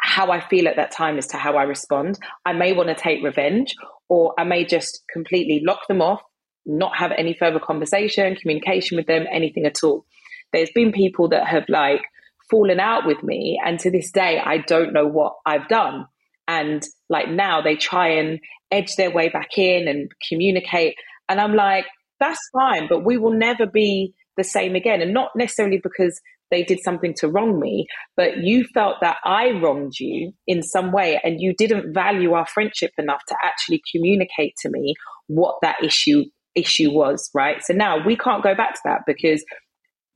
how 0.00 0.30
I 0.30 0.40
feel 0.40 0.68
at 0.68 0.76
that 0.76 0.92
time 0.92 1.18
as 1.18 1.26
to 1.28 1.36
how 1.36 1.56
I 1.56 1.64
respond. 1.64 2.18
I 2.44 2.52
may 2.52 2.72
want 2.72 2.88
to 2.88 2.94
take 2.94 3.22
revenge, 3.22 3.74
or 4.08 4.34
I 4.38 4.44
may 4.44 4.64
just 4.64 5.02
completely 5.12 5.62
lock 5.64 5.86
them 5.88 6.02
off, 6.02 6.20
not 6.66 6.96
have 6.96 7.12
any 7.16 7.34
further 7.38 7.60
conversation, 7.60 8.36
communication 8.36 8.96
with 8.96 9.06
them, 9.06 9.26
anything 9.32 9.66
at 9.66 9.82
all. 9.82 10.04
There's 10.52 10.70
been 10.74 10.92
people 10.92 11.28
that 11.30 11.46
have 11.46 11.64
like 11.68 12.02
fallen 12.50 12.80
out 12.80 13.06
with 13.06 13.22
me, 13.22 13.60
and 13.64 13.78
to 13.80 13.90
this 13.90 14.10
day, 14.10 14.40
I 14.44 14.58
don't 14.58 14.92
know 14.92 15.06
what 15.06 15.34
I've 15.46 15.68
done. 15.68 16.06
And 16.50 16.82
like 17.08 17.28
now 17.28 17.62
they 17.62 17.76
try 17.76 18.08
and 18.08 18.40
edge 18.72 18.96
their 18.96 19.10
way 19.12 19.28
back 19.28 19.56
in 19.56 19.86
and 19.86 20.10
communicate. 20.28 20.96
And 21.28 21.40
I'm 21.40 21.54
like, 21.54 21.84
that's 22.18 22.40
fine, 22.52 22.88
but 22.88 23.04
we 23.04 23.16
will 23.16 23.32
never 23.32 23.66
be 23.66 24.12
the 24.36 24.42
same 24.42 24.74
again. 24.74 25.00
And 25.00 25.14
not 25.14 25.30
necessarily 25.36 25.80
because 25.80 26.20
they 26.50 26.64
did 26.64 26.80
something 26.82 27.14
to 27.18 27.28
wrong 27.28 27.60
me, 27.60 27.86
but 28.16 28.38
you 28.38 28.64
felt 28.74 28.96
that 29.00 29.18
I 29.24 29.50
wronged 29.62 29.92
you 30.00 30.32
in 30.48 30.64
some 30.64 30.90
way 30.90 31.20
and 31.22 31.40
you 31.40 31.54
didn't 31.56 31.94
value 31.94 32.32
our 32.32 32.46
friendship 32.46 32.90
enough 32.98 33.22
to 33.28 33.36
actually 33.44 33.80
communicate 33.94 34.54
to 34.62 34.70
me 34.70 34.94
what 35.28 35.54
that 35.62 35.76
issue 35.84 36.24
issue 36.56 36.90
was, 36.90 37.30
right? 37.32 37.62
So 37.62 37.74
now 37.74 38.04
we 38.04 38.16
can't 38.16 38.42
go 38.42 38.56
back 38.56 38.74
to 38.74 38.80
that 38.86 39.02
because 39.06 39.44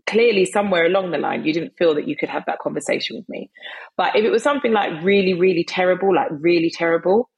clearly 0.06 0.44
somewhere 0.44 0.86
along 0.86 1.10
the 1.10 1.18
line 1.18 1.44
you 1.44 1.52
didn't 1.52 1.76
feel 1.78 1.94
that 1.94 2.08
you 2.08 2.16
could 2.16 2.28
have 2.28 2.44
that 2.46 2.58
conversation 2.58 3.16
with 3.16 3.28
me. 3.28 3.50
But 3.96 4.16
if 4.16 4.24
it 4.24 4.30
was 4.30 4.42
something 4.42 4.72
like 4.72 5.02
really, 5.02 5.34
really 5.34 5.64
terrible, 5.64 6.14
like 6.14 6.28
really 6.30 6.70
terrible, 6.70 7.30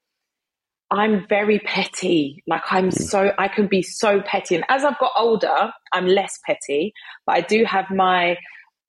I'm 0.91 1.27
very 1.29 1.59
petty. 1.59 2.43
Like 2.47 2.63
I'm 2.71 2.91
so, 2.91 3.33
I 3.39 3.49
can 3.49 3.67
be 3.67 3.83
so 3.83 4.21
petty. 4.21 4.55
And 4.55 4.65
as 4.69 4.85
I've 4.85 4.99
got 4.99 5.13
older, 5.19 5.73
I'm 5.93 6.07
less 6.07 6.39
petty, 6.47 6.93
but 7.27 7.37
I 7.37 7.41
do 7.41 7.65
have 7.65 7.87
my 7.91 8.37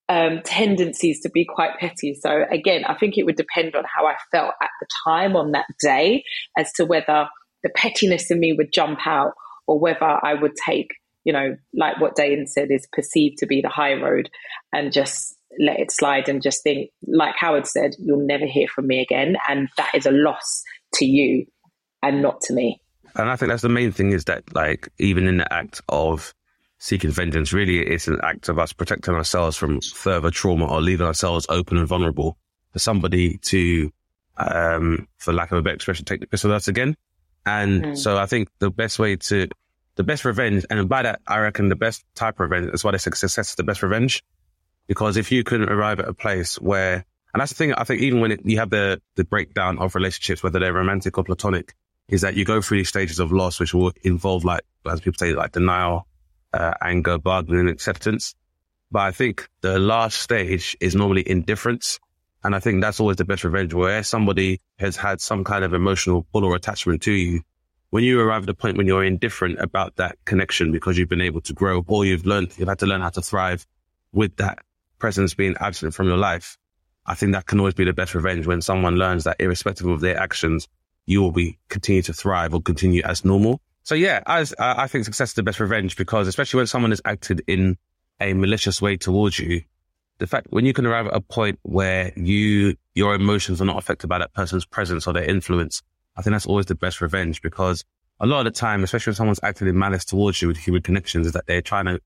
um, 0.10 0.42
tendencies 0.44 1.22
to 1.22 1.30
be 1.30 1.46
quite 1.46 1.80
petty. 1.80 2.16
So 2.22 2.44
again, 2.52 2.86
I 2.86 2.96
think 2.96 3.18
it 3.18 3.26
would 3.26 3.36
depend 3.36 3.76
on 3.76 3.84
how 3.84 4.06
I 4.06 4.16
felt 4.32 4.54
at 4.62 4.70
the 4.80 4.88
time 5.06 5.36
on 5.36 5.52
that 5.52 5.66
day 5.82 6.24
as 6.58 6.72
to 6.74 6.86
whether 6.86 7.28
the 7.64 7.70
pettiness 7.76 8.32
in 8.32 8.40
me 8.40 8.54
would 8.54 8.72
jump 8.72 9.00
out 9.06 9.34
or 9.68 9.80
whether 9.80 10.06
I 10.24 10.34
would 10.36 10.54
take 10.66 10.90
you 11.28 11.34
know, 11.34 11.58
like 11.74 12.00
what 12.00 12.16
Dane 12.16 12.48
said 12.48 12.70
is 12.72 12.88
perceived 12.94 13.40
to 13.40 13.48
be 13.48 13.60
the 13.60 13.68
high 13.68 13.96
road 13.96 14.30
and 14.72 14.94
just 14.94 15.36
let 15.60 15.78
it 15.78 15.92
slide 15.92 16.30
and 16.30 16.42
just 16.42 16.64
think, 16.64 16.90
like 17.06 17.36
Howard 17.38 17.68
said, 17.68 17.96
you'll 18.00 18.26
never 18.26 18.46
hear 18.46 18.70
from 18.70 18.88
me 18.88 19.02
again. 19.02 19.36
And 19.50 19.68
that 19.76 19.94
is 19.94 20.06
a 20.06 20.12
loss 20.12 20.64
to 20.94 21.06
you 21.06 21.46
and 22.02 22.22
not 22.22 22.40
to 22.44 22.54
me. 22.54 22.82
And 23.18 23.30
I 23.30 23.36
think 23.36 23.50
that's 23.50 23.62
the 23.62 23.68
main 23.68 23.92
thing 23.92 24.14
is 24.14 24.24
that, 24.26 24.44
like, 24.56 24.88
even 25.00 25.28
in 25.28 25.40
the 25.40 25.54
act 25.54 25.82
of 25.90 26.34
seeking 26.80 27.12
vengeance, 27.12 27.52
really 27.52 27.80
it's 27.80 28.08
an 28.08 28.22
act 28.24 28.48
of 28.48 28.58
us 28.58 28.72
protecting 28.72 29.14
ourselves 29.14 29.58
from 29.58 29.82
further 29.82 30.32
trauma 30.32 30.66
or 30.66 30.80
leaving 30.80 31.08
ourselves 31.08 31.46
open 31.50 31.78
and 31.78 31.90
vulnerable 31.90 32.38
for 32.72 32.80
somebody 32.80 33.38
to, 33.40 33.92
um, 34.38 35.10
for 35.18 35.34
lack 35.34 35.52
of 35.52 35.58
a 35.58 35.62
better 35.62 35.76
expression, 35.76 36.06
take 36.06 36.22
the 36.22 36.28
piss 36.28 36.46
with 36.46 36.54
us 36.54 36.70
again. 36.70 36.96
And 37.46 37.84
mm. 37.84 37.98
so 37.98 38.18
I 38.18 38.28
think 38.28 38.48
the 38.60 38.72
best 38.72 38.98
way 38.98 39.18
to 39.18 39.50
the 39.98 40.04
best 40.04 40.24
revenge, 40.24 40.66
and 40.70 40.88
by 40.88 41.02
that, 41.02 41.22
I 41.28 41.40
reckon 41.40 41.70
the 41.70 41.76
best 41.76 42.06
type 42.16 42.40
of 42.40 42.50
revenge, 42.50 42.72
that's 42.72 42.84
why 42.84 42.92
they 42.92 43.00
say 43.00 43.12
success 43.12 43.50
is 43.50 43.56
the 43.56 43.64
best 43.64 43.84
revenge. 43.84 44.24
Because 44.88 45.18
if 45.18 45.32
you 45.32 45.44
can 45.44 45.64
arrive 45.64 46.00
at 46.00 46.08
a 46.08 46.14
place 46.14 46.56
where, 46.56 47.06
and 47.34 47.42
that's 47.42 47.52
the 47.52 47.58
thing, 47.58 47.74
I 47.74 47.84
think 47.84 48.02
even 48.02 48.22
when 48.22 48.32
it, 48.32 48.42
you 48.46 48.60
have 48.60 48.70
the, 48.70 49.02
the 49.16 49.26
breakdown 49.26 49.80
of 49.80 49.96
relationships, 49.96 50.42
whether 50.42 50.60
they're 50.60 50.72
romantic 50.72 51.18
or 51.18 51.24
platonic, 51.24 51.74
is 52.08 52.22
that 52.22 52.36
you 52.36 52.46
go 52.46 52.62
through 52.62 52.78
these 52.78 52.90
stages 52.90 53.20
of 53.20 53.34
loss, 53.34 53.60
which 53.60 53.74
will 53.74 53.92
involve 54.04 54.46
like, 54.46 54.62
as 54.90 55.02
people 55.02 55.18
say, 55.18 55.34
like 55.34 55.52
denial, 55.52 56.08
uh, 56.54 56.74
anger, 56.82 57.18
bargaining, 57.18 57.68
acceptance. 57.68 58.34
But 58.92 59.00
I 59.02 59.12
think 59.12 59.50
the 59.62 59.78
last 59.78 60.22
stage 60.22 60.78
is 60.80 60.96
normally 60.96 61.30
indifference. 61.30 62.00
And 62.44 62.56
I 62.56 62.60
think 62.60 62.82
that's 62.82 63.02
always 63.02 63.18
the 63.18 63.26
best 63.26 63.44
revenge 63.44 63.74
where 63.74 64.04
somebody 64.04 64.62
has 64.80 64.96
had 64.96 65.20
some 65.20 65.44
kind 65.44 65.66
of 65.66 65.74
emotional 65.74 66.26
pull 66.32 66.46
or 66.46 66.56
attachment 66.56 67.02
to 67.02 67.12
you 67.12 67.42
when 67.98 68.04
you 68.04 68.22
arrive 68.22 68.44
at 68.44 68.50
a 68.50 68.54
point 68.54 68.78
when 68.78 68.86
you're 68.86 69.04
indifferent 69.04 69.60
about 69.60 69.96
that 69.96 70.24
connection 70.24 70.72
because 70.72 71.00
you've 71.00 71.10
been 71.10 71.20
able 71.20 71.42
to 71.42 71.52
grow 71.52 71.84
or 71.88 72.06
you've 72.06 72.28
learned, 72.28 72.56
you've 72.56 72.68
had 72.70 72.78
to 72.78 72.86
learn 72.86 73.02
how 73.02 73.10
to 73.10 73.24
thrive 73.24 73.66
with 74.14 74.36
that 74.36 74.60
presence 75.00 75.34
being 75.34 75.56
absent 75.60 75.96
from 75.96 76.08
your 76.08 76.16
life. 76.18 76.60
I 77.08 77.16
think 77.16 77.32
that 77.32 77.48
can 77.48 77.58
always 77.58 77.74
be 77.74 77.86
the 77.86 77.94
best 77.94 78.14
revenge 78.14 78.46
when 78.46 78.62
someone 78.62 78.98
learns 78.98 79.24
that 79.24 79.38
irrespective 79.40 79.88
of 79.88 80.00
their 80.00 80.16
actions, 80.16 80.68
you 81.08 81.24
will 81.24 81.32
be 81.32 81.58
continue 81.70 82.04
to 82.04 82.14
thrive 82.14 82.54
or 82.54 82.62
continue 82.62 83.02
as 83.04 83.26
normal. 83.26 83.62
So 83.82 83.96
yeah, 83.96 84.22
as 84.28 84.54
I 84.60 84.86
think 84.86 85.06
success 85.06 85.30
is 85.30 85.34
the 85.34 85.42
best 85.42 85.60
revenge 85.60 85.96
because 85.96 86.28
especially 86.28 86.60
when 86.60 86.68
someone 86.68 86.92
has 86.92 87.02
acted 87.04 87.42
in 87.48 87.80
a 88.20 88.36
malicious 88.36 88.80
way 88.80 88.98
towards 88.98 89.40
you, 89.40 89.64
the 90.20 90.28
fact 90.28 90.46
when 90.52 90.68
you 90.68 90.74
can 90.74 90.86
arrive 90.86 91.08
at 91.08 91.16
a 91.16 91.22
point 91.22 91.58
where 91.64 92.14
you, 92.16 92.76
your 92.94 93.16
emotions 93.16 93.60
are 93.60 93.66
not 93.66 93.80
affected 93.80 94.06
by 94.06 94.20
that 94.20 94.34
person's 94.34 94.68
presence 94.68 95.08
or 95.08 95.14
their 95.14 95.24
influence, 95.24 95.82
I 96.18 96.22
think 96.22 96.34
that's 96.34 96.48
always 96.48 96.66
the 96.66 96.76
best 96.76 97.00
revenge 97.00 97.42
because 97.42 97.86
a 98.20 98.26
lot 98.26 98.40
of 98.40 98.46
the 98.46 98.60
time, 98.60 98.84
especially 98.84 99.12
when 99.12 99.16
someone's 99.16 99.40
acting 99.44 99.68
in 99.68 99.78
malice 99.78 100.04
towards 100.04 100.42
you 100.42 100.48
with 100.48 100.58
human 100.58 100.82
connections, 100.82 101.28
is 101.28 101.34
that 101.34 101.46
they're 101.46 101.62
trying 101.62 101.86
to 101.86 102.02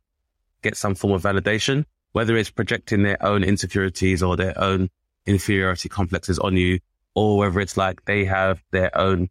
get 0.62 0.76
some 0.76 0.95
form 0.95 1.13
of 1.13 1.24
validation, 1.24 1.86
whether 2.12 2.36
it's 2.36 2.50
projecting 2.50 3.04
their 3.04 3.24
own 3.26 3.43
insecurities 3.43 4.21
or 4.21 4.36
their 4.36 4.58
own 4.60 4.89
inferiority 5.26 5.88
complexes 5.88 6.38
on 6.39 6.58
you, 6.58 6.80
or 7.15 7.38
whether 7.38 7.60
it's 7.62 7.78
like 7.78 8.04
they 8.06 8.26
have 8.26 8.62
their 8.71 8.95
own 8.97 9.30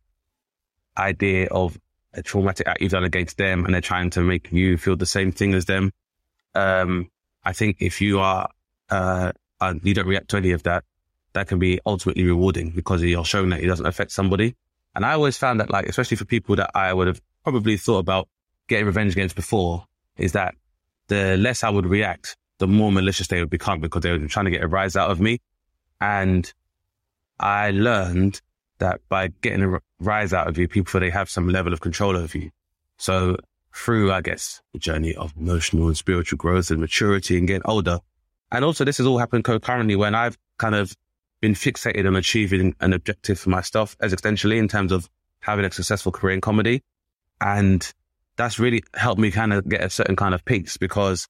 idea 0.97 1.49
of 1.51 1.79
a 2.15 2.23
traumatic 2.23 2.67
act 2.67 2.81
you've 2.81 2.91
done 2.91 3.05
against 3.05 3.37
them 3.37 3.65
and 3.65 3.75
they're 3.75 3.81
trying 3.81 4.11
to 4.11 4.21
make 4.21 4.51
you 4.51 4.77
feel 4.77 4.97
the 4.97 5.07
same 5.07 5.31
thing 5.31 5.55
as 5.55 5.67
them. 5.67 5.93
Um, 6.55 7.11
I 7.45 7.53
think 7.53 7.77
if 7.81 8.01
you 8.01 8.21
are, 8.21 8.51
uh, 8.89 9.33
and 9.61 9.81
you 9.85 9.95
don't 9.95 10.07
react 10.07 10.29
to 10.31 10.39
any 10.39 10.53
of 10.53 10.63
that, 10.65 10.85
that 11.33 11.47
can 11.47 11.59
be 11.59 11.79
ultimately 11.87 12.25
rewarding 12.25 12.71
because 12.71 13.03
you're 13.03 13.25
showing 13.25 13.51
that 13.51 13.61
it 13.61 13.67
doesn't 13.67 13.87
affect 13.87 14.11
somebody. 14.11 14.57
And 14.95 15.05
I 15.05 15.13
always 15.13 15.37
found 15.37 15.61
that 15.61 15.71
like, 15.71 15.87
especially 15.87 16.17
for 16.17 16.25
people 16.25 16.57
that 16.57 16.71
I 16.75 16.93
would 16.93 17.07
have 17.07 17.21
probably 17.45 17.77
thought 17.77 17.99
about 17.99 18.29
getting 18.69 18.87
revenge 18.87 19.13
against 19.13 19.37
before, 19.37 19.85
is 20.17 20.33
that 20.33 20.55
the 21.09 21.37
less 21.37 21.65
I 21.65 21.71
would 21.71 21.87
react, 21.87 22.37
the 22.59 22.67
more 22.67 22.93
malicious 22.93 23.29
they 23.29 23.41
would 23.41 23.51
become 23.51 23.81
because 23.81 24.03
they 24.03 24.11
were 24.11 24.27
trying 24.27 24.47
to 24.47 24.51
get 24.51 24.63
a 24.63 24.69
rise 24.69 24.97
out 24.97 25.11
of 25.11 25.21
me. 25.21 25.39
And 26.01 26.53
I 27.39 27.71
learned 27.71 28.41
that 28.79 29.01
by 29.09 29.29
getting 29.43 29.63
a 29.63 29.81
rise 30.01 30.33
out 30.33 30.49
of 30.49 30.59
you, 30.59 30.69
people 30.69 31.01
they 31.01 31.11
have 31.11 31.31
some 31.31 31.49
level 31.49 31.73
of 31.73 31.81
control 31.81 32.17
over 32.17 32.39
you. 32.39 32.51
So 32.97 33.37
through, 33.75 34.13
I 34.13 34.21
guess, 34.21 34.61
the 34.73 34.79
journey 34.79 35.15
of 35.15 35.33
emotional 35.39 35.87
and 35.87 35.97
spiritual 35.97 36.37
growth 36.37 36.71
and 36.71 36.81
maturity 36.81 37.39
and 37.39 37.47
getting 37.47 37.63
older. 37.65 38.01
And 38.51 38.65
also 38.65 38.85
this 38.85 38.99
has 38.99 39.07
all 39.07 39.19
happened 39.19 39.45
concurrently 39.45 39.97
when 39.97 40.15
I've 40.15 40.37
kind 40.59 40.75
of 40.75 40.95
been 41.41 41.55
fixated 41.55 42.07
on 42.07 42.17
achieving 42.17 42.75
an 42.81 42.93
objective 42.93 43.39
for 43.39 43.51
myself 43.51 43.97
as 44.01 44.15
existentially 44.15 44.59
in 44.59 44.69
terms 44.69 44.93
of 44.93 45.09
having 45.41 45.65
a 45.65 45.71
successful 45.71 46.13
career 46.13 46.35
in 46.35 46.41
comedy. 46.41 46.83
And 47.41 47.91
that's 48.37 48.59
really 48.59 48.83
helped 48.95 49.21
me 49.21 49.31
kind 49.31 49.53
of 49.53 49.69
get 49.69 49.83
a 49.83 49.91
certain 49.91 50.17
kind 50.17 50.35
of 50.35 50.45
peace 50.45 50.77
because 50.77 51.27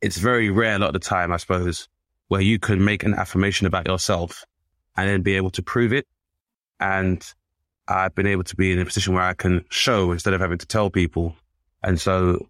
it's 0.00 0.18
very 0.18 0.50
rare 0.50 0.76
a 0.76 0.78
lot 0.78 0.88
of 0.88 0.92
the 0.94 0.98
time, 0.98 1.32
I 1.32 1.36
suppose, 1.38 1.88
where 2.28 2.40
you 2.40 2.58
can 2.58 2.84
make 2.84 3.02
an 3.02 3.14
affirmation 3.14 3.66
about 3.66 3.86
yourself 3.86 4.44
and 4.96 5.08
then 5.08 5.22
be 5.22 5.36
able 5.36 5.50
to 5.50 5.62
prove 5.62 5.92
it. 5.92 6.06
And 6.78 7.22
I've 7.88 8.14
been 8.14 8.26
able 8.26 8.44
to 8.44 8.56
be 8.56 8.72
in 8.72 8.78
a 8.78 8.84
position 8.84 9.14
where 9.14 9.22
I 9.22 9.34
can 9.34 9.64
show 9.70 10.12
instead 10.12 10.34
of 10.34 10.40
having 10.40 10.58
to 10.58 10.66
tell 10.66 10.90
people. 10.90 11.34
And 11.82 12.00
so 12.00 12.48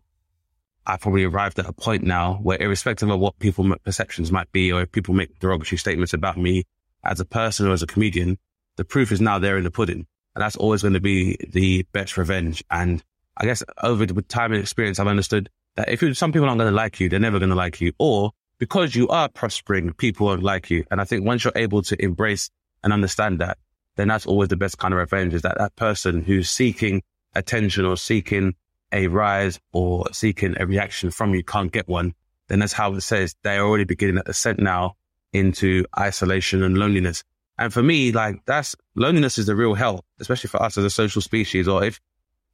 I've 0.87 1.01
probably 1.01 1.25
arrived 1.25 1.59
at 1.59 1.67
a 1.67 1.73
point 1.73 2.03
now 2.03 2.35
where 2.43 2.61
irrespective 2.61 3.09
of 3.09 3.21
what 3.21 3.39
people 3.39 3.75
perceptions 3.85 4.31
might 4.33 4.51
be, 4.53 4.73
or 4.73 4.83
if 4.83 4.93
people 4.93 5.15
make 5.15 5.39
derogatory 5.39 5.79
statements 5.79 6.13
about 6.13 6.37
me 6.37 6.65
as 7.05 7.21
a 7.21 7.25
person 7.25 7.67
or 7.67 7.73
as 7.73 7.83
a 7.83 7.87
comedian, 7.87 8.39
the 8.77 8.85
proof 8.85 9.13
is 9.13 9.21
now 9.21 9.39
there 9.39 9.57
in 9.57 9.65
the 9.65 9.71
pudding. 9.71 10.07
And 10.35 10.43
that's 10.43 10.57
always 10.57 10.83
going 10.83 10.95
to 10.95 11.01
be 11.01 11.37
the 11.49 11.85
best 11.93 12.17
revenge. 12.17 12.63
And 12.71 13.03
I 13.37 13.45
guess 13.45 13.63
over 13.83 14.07
the 14.07 14.23
time 14.23 14.53
and 14.53 14.61
experience, 14.61 14.99
I've 14.99 15.07
understood 15.07 15.51
that 15.77 15.89
if 15.89 16.03
you, 16.03 16.15
some 16.15 16.33
people 16.33 16.49
aren't 16.49 16.61
going 16.61 16.71
to 16.71 16.77
like 16.77 17.01
you, 17.01 17.09
they're 17.09 17.21
never 17.21 17.39
going 17.39 17.51
to 17.51 17.57
like 17.57 17.81
you. 17.81 17.93
Or 17.99 18.33
because 18.59 18.95
you 18.95 19.09
are 19.09 19.29
prospering, 19.29 19.93
people 19.95 20.27
won't 20.27 20.43
like 20.43 20.71
you. 20.71 20.85
And 20.91 21.01
I 21.01 21.05
think 21.05 21.25
once 21.25 21.45
you're 21.45 21.53
able 21.57 21.83
to 21.83 22.03
embrace 22.03 22.51
and 22.85 22.93
understand 22.93 23.41
that, 23.41 23.59
then 23.97 24.09
that's 24.09 24.27
always 24.27 24.49
the 24.49 24.57
best 24.57 24.79
kind 24.79 24.95
of 24.95 24.99
revenge 24.99 25.35
is 25.35 25.43
that 25.43 25.59
that 25.59 25.77
person 25.77 26.23
who's 26.23 26.49
seeking 26.49 27.03
attention 27.35 27.85
or 27.85 27.97
seeking 27.97 28.55
a 28.93 29.07
rise 29.09 29.59
or 29.73 30.07
seeking 30.13 30.57
a 30.59 30.67
reaction 30.67 31.11
from 31.11 31.35
you 31.35 31.45
can't 31.45 31.73
get 31.73 31.89
one, 31.89 32.15
then 32.49 32.59
that's 32.61 32.73
how 32.73 32.93
it 32.95 33.01
says 33.01 33.35
they're 33.43 33.65
already 33.65 33.85
beginning 33.85 34.19
at 34.19 34.25
the 34.25 34.35
scent 34.35 34.59
now 34.59 34.97
into 35.33 35.85
isolation 35.99 36.63
and 36.63 36.77
loneliness. 36.77 37.25
And 37.59 37.73
for 37.73 37.83
me, 37.83 38.13
like 38.13 38.45
that's 38.47 38.75
loneliness 38.95 39.39
is 39.39 39.47
the 39.47 39.55
real 39.55 39.75
hell, 39.75 40.05
especially 40.19 40.49
for 40.49 40.63
us 40.63 40.79
as 40.79 40.85
a 40.85 40.91
social 40.91 41.21
species. 41.21 41.69
Or 41.69 41.85
if 41.85 42.01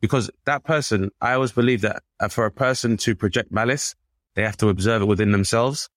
because 0.00 0.30
that 0.44 0.64
person, 0.64 1.10
I 1.20 1.34
always 1.34 1.52
believe 1.52 1.82
that 1.82 2.02
uh, 2.20 2.28
for 2.28 2.44
a 2.44 2.50
person 2.50 2.96
to 2.98 3.14
project 3.14 3.50
malice, 3.52 3.94
they 4.34 4.42
have 4.42 4.56
to 4.58 4.68
observe 4.68 5.02
it 5.02 5.06
within 5.06 5.32
themselves. 5.32 5.88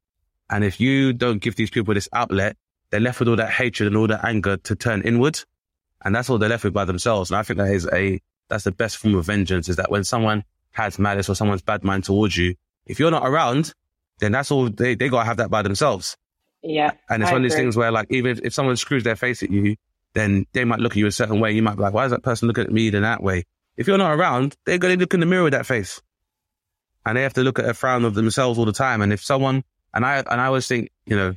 And 0.49 0.63
if 0.63 0.79
you 0.79 1.13
don't 1.13 1.39
give 1.39 1.55
these 1.55 1.69
people 1.69 1.93
this 1.93 2.09
outlet, 2.13 2.55
they're 2.89 2.99
left 2.99 3.19
with 3.19 3.29
all 3.29 3.35
that 3.35 3.51
hatred 3.51 3.87
and 3.87 3.97
all 3.97 4.07
that 4.07 4.23
anger 4.23 4.57
to 4.57 4.75
turn 4.75 5.01
inward. 5.01 5.39
And 6.03 6.15
that's 6.15 6.29
all 6.29 6.37
they're 6.37 6.49
left 6.49 6.63
with 6.63 6.73
by 6.73 6.85
themselves. 6.85 7.29
And 7.29 7.37
I 7.37 7.43
think 7.43 7.57
that 7.57 7.71
is 7.71 7.87
a, 7.91 8.19
that's 8.47 8.63
the 8.63 8.71
best 8.71 8.97
form 8.97 9.15
of 9.15 9.25
vengeance 9.25 9.69
is 9.69 9.75
that 9.75 9.91
when 9.91 10.03
someone 10.03 10.43
has 10.71 10.97
malice 10.97 11.29
or 11.29 11.35
someone's 11.35 11.61
bad 11.61 11.83
mind 11.83 12.05
towards 12.05 12.37
you, 12.37 12.55
if 12.85 12.99
you're 12.99 13.11
not 13.11 13.27
around, 13.27 13.73
then 14.19 14.31
that's 14.31 14.49
all 14.49 14.69
they, 14.69 14.95
they 14.95 15.09
got 15.09 15.21
to 15.21 15.25
have 15.25 15.37
that 15.37 15.49
by 15.49 15.61
themselves. 15.61 16.15
Yeah. 16.61 16.91
And 17.09 17.23
it's 17.23 17.29
I 17.29 17.33
one 17.33 17.43
of 17.43 17.49
these 17.49 17.57
things 17.57 17.75
where 17.77 17.91
like, 17.91 18.07
even 18.11 18.31
if, 18.31 18.39
if 18.43 18.53
someone 18.53 18.75
screws 18.77 19.03
their 19.03 19.15
face 19.15 19.43
at 19.43 19.51
you, 19.51 19.75
then 20.13 20.45
they 20.53 20.65
might 20.65 20.79
look 20.79 20.93
at 20.93 20.97
you 20.97 21.07
a 21.07 21.11
certain 21.11 21.39
way. 21.39 21.51
You 21.51 21.61
might 21.61 21.75
be 21.75 21.83
like, 21.83 21.93
why 21.93 22.05
is 22.05 22.11
that 22.11 22.23
person 22.23 22.47
looking 22.47 22.65
at 22.65 22.71
me 22.71 22.87
in 22.87 23.01
that 23.01 23.23
way? 23.23 23.45
If 23.77 23.87
you're 23.87 23.97
not 23.97 24.17
around, 24.17 24.57
they're 24.65 24.77
going 24.77 24.95
to 24.95 24.99
look 24.99 25.13
in 25.13 25.19
the 25.19 25.25
mirror 25.25 25.43
with 25.43 25.53
that 25.53 25.65
face. 25.65 26.01
And 27.05 27.17
they 27.17 27.23
have 27.23 27.33
to 27.33 27.43
look 27.43 27.59
at 27.59 27.65
a 27.65 27.73
frown 27.73 28.03
of 28.03 28.13
themselves 28.13 28.59
all 28.59 28.65
the 28.65 28.73
time. 28.73 29.01
And 29.01 29.13
if 29.13 29.23
someone, 29.23 29.63
and 29.93 30.05
I, 30.05 30.17
and 30.17 30.41
I 30.41 30.47
always 30.47 30.67
think, 30.67 30.89
you 31.05 31.15
know, 31.15 31.35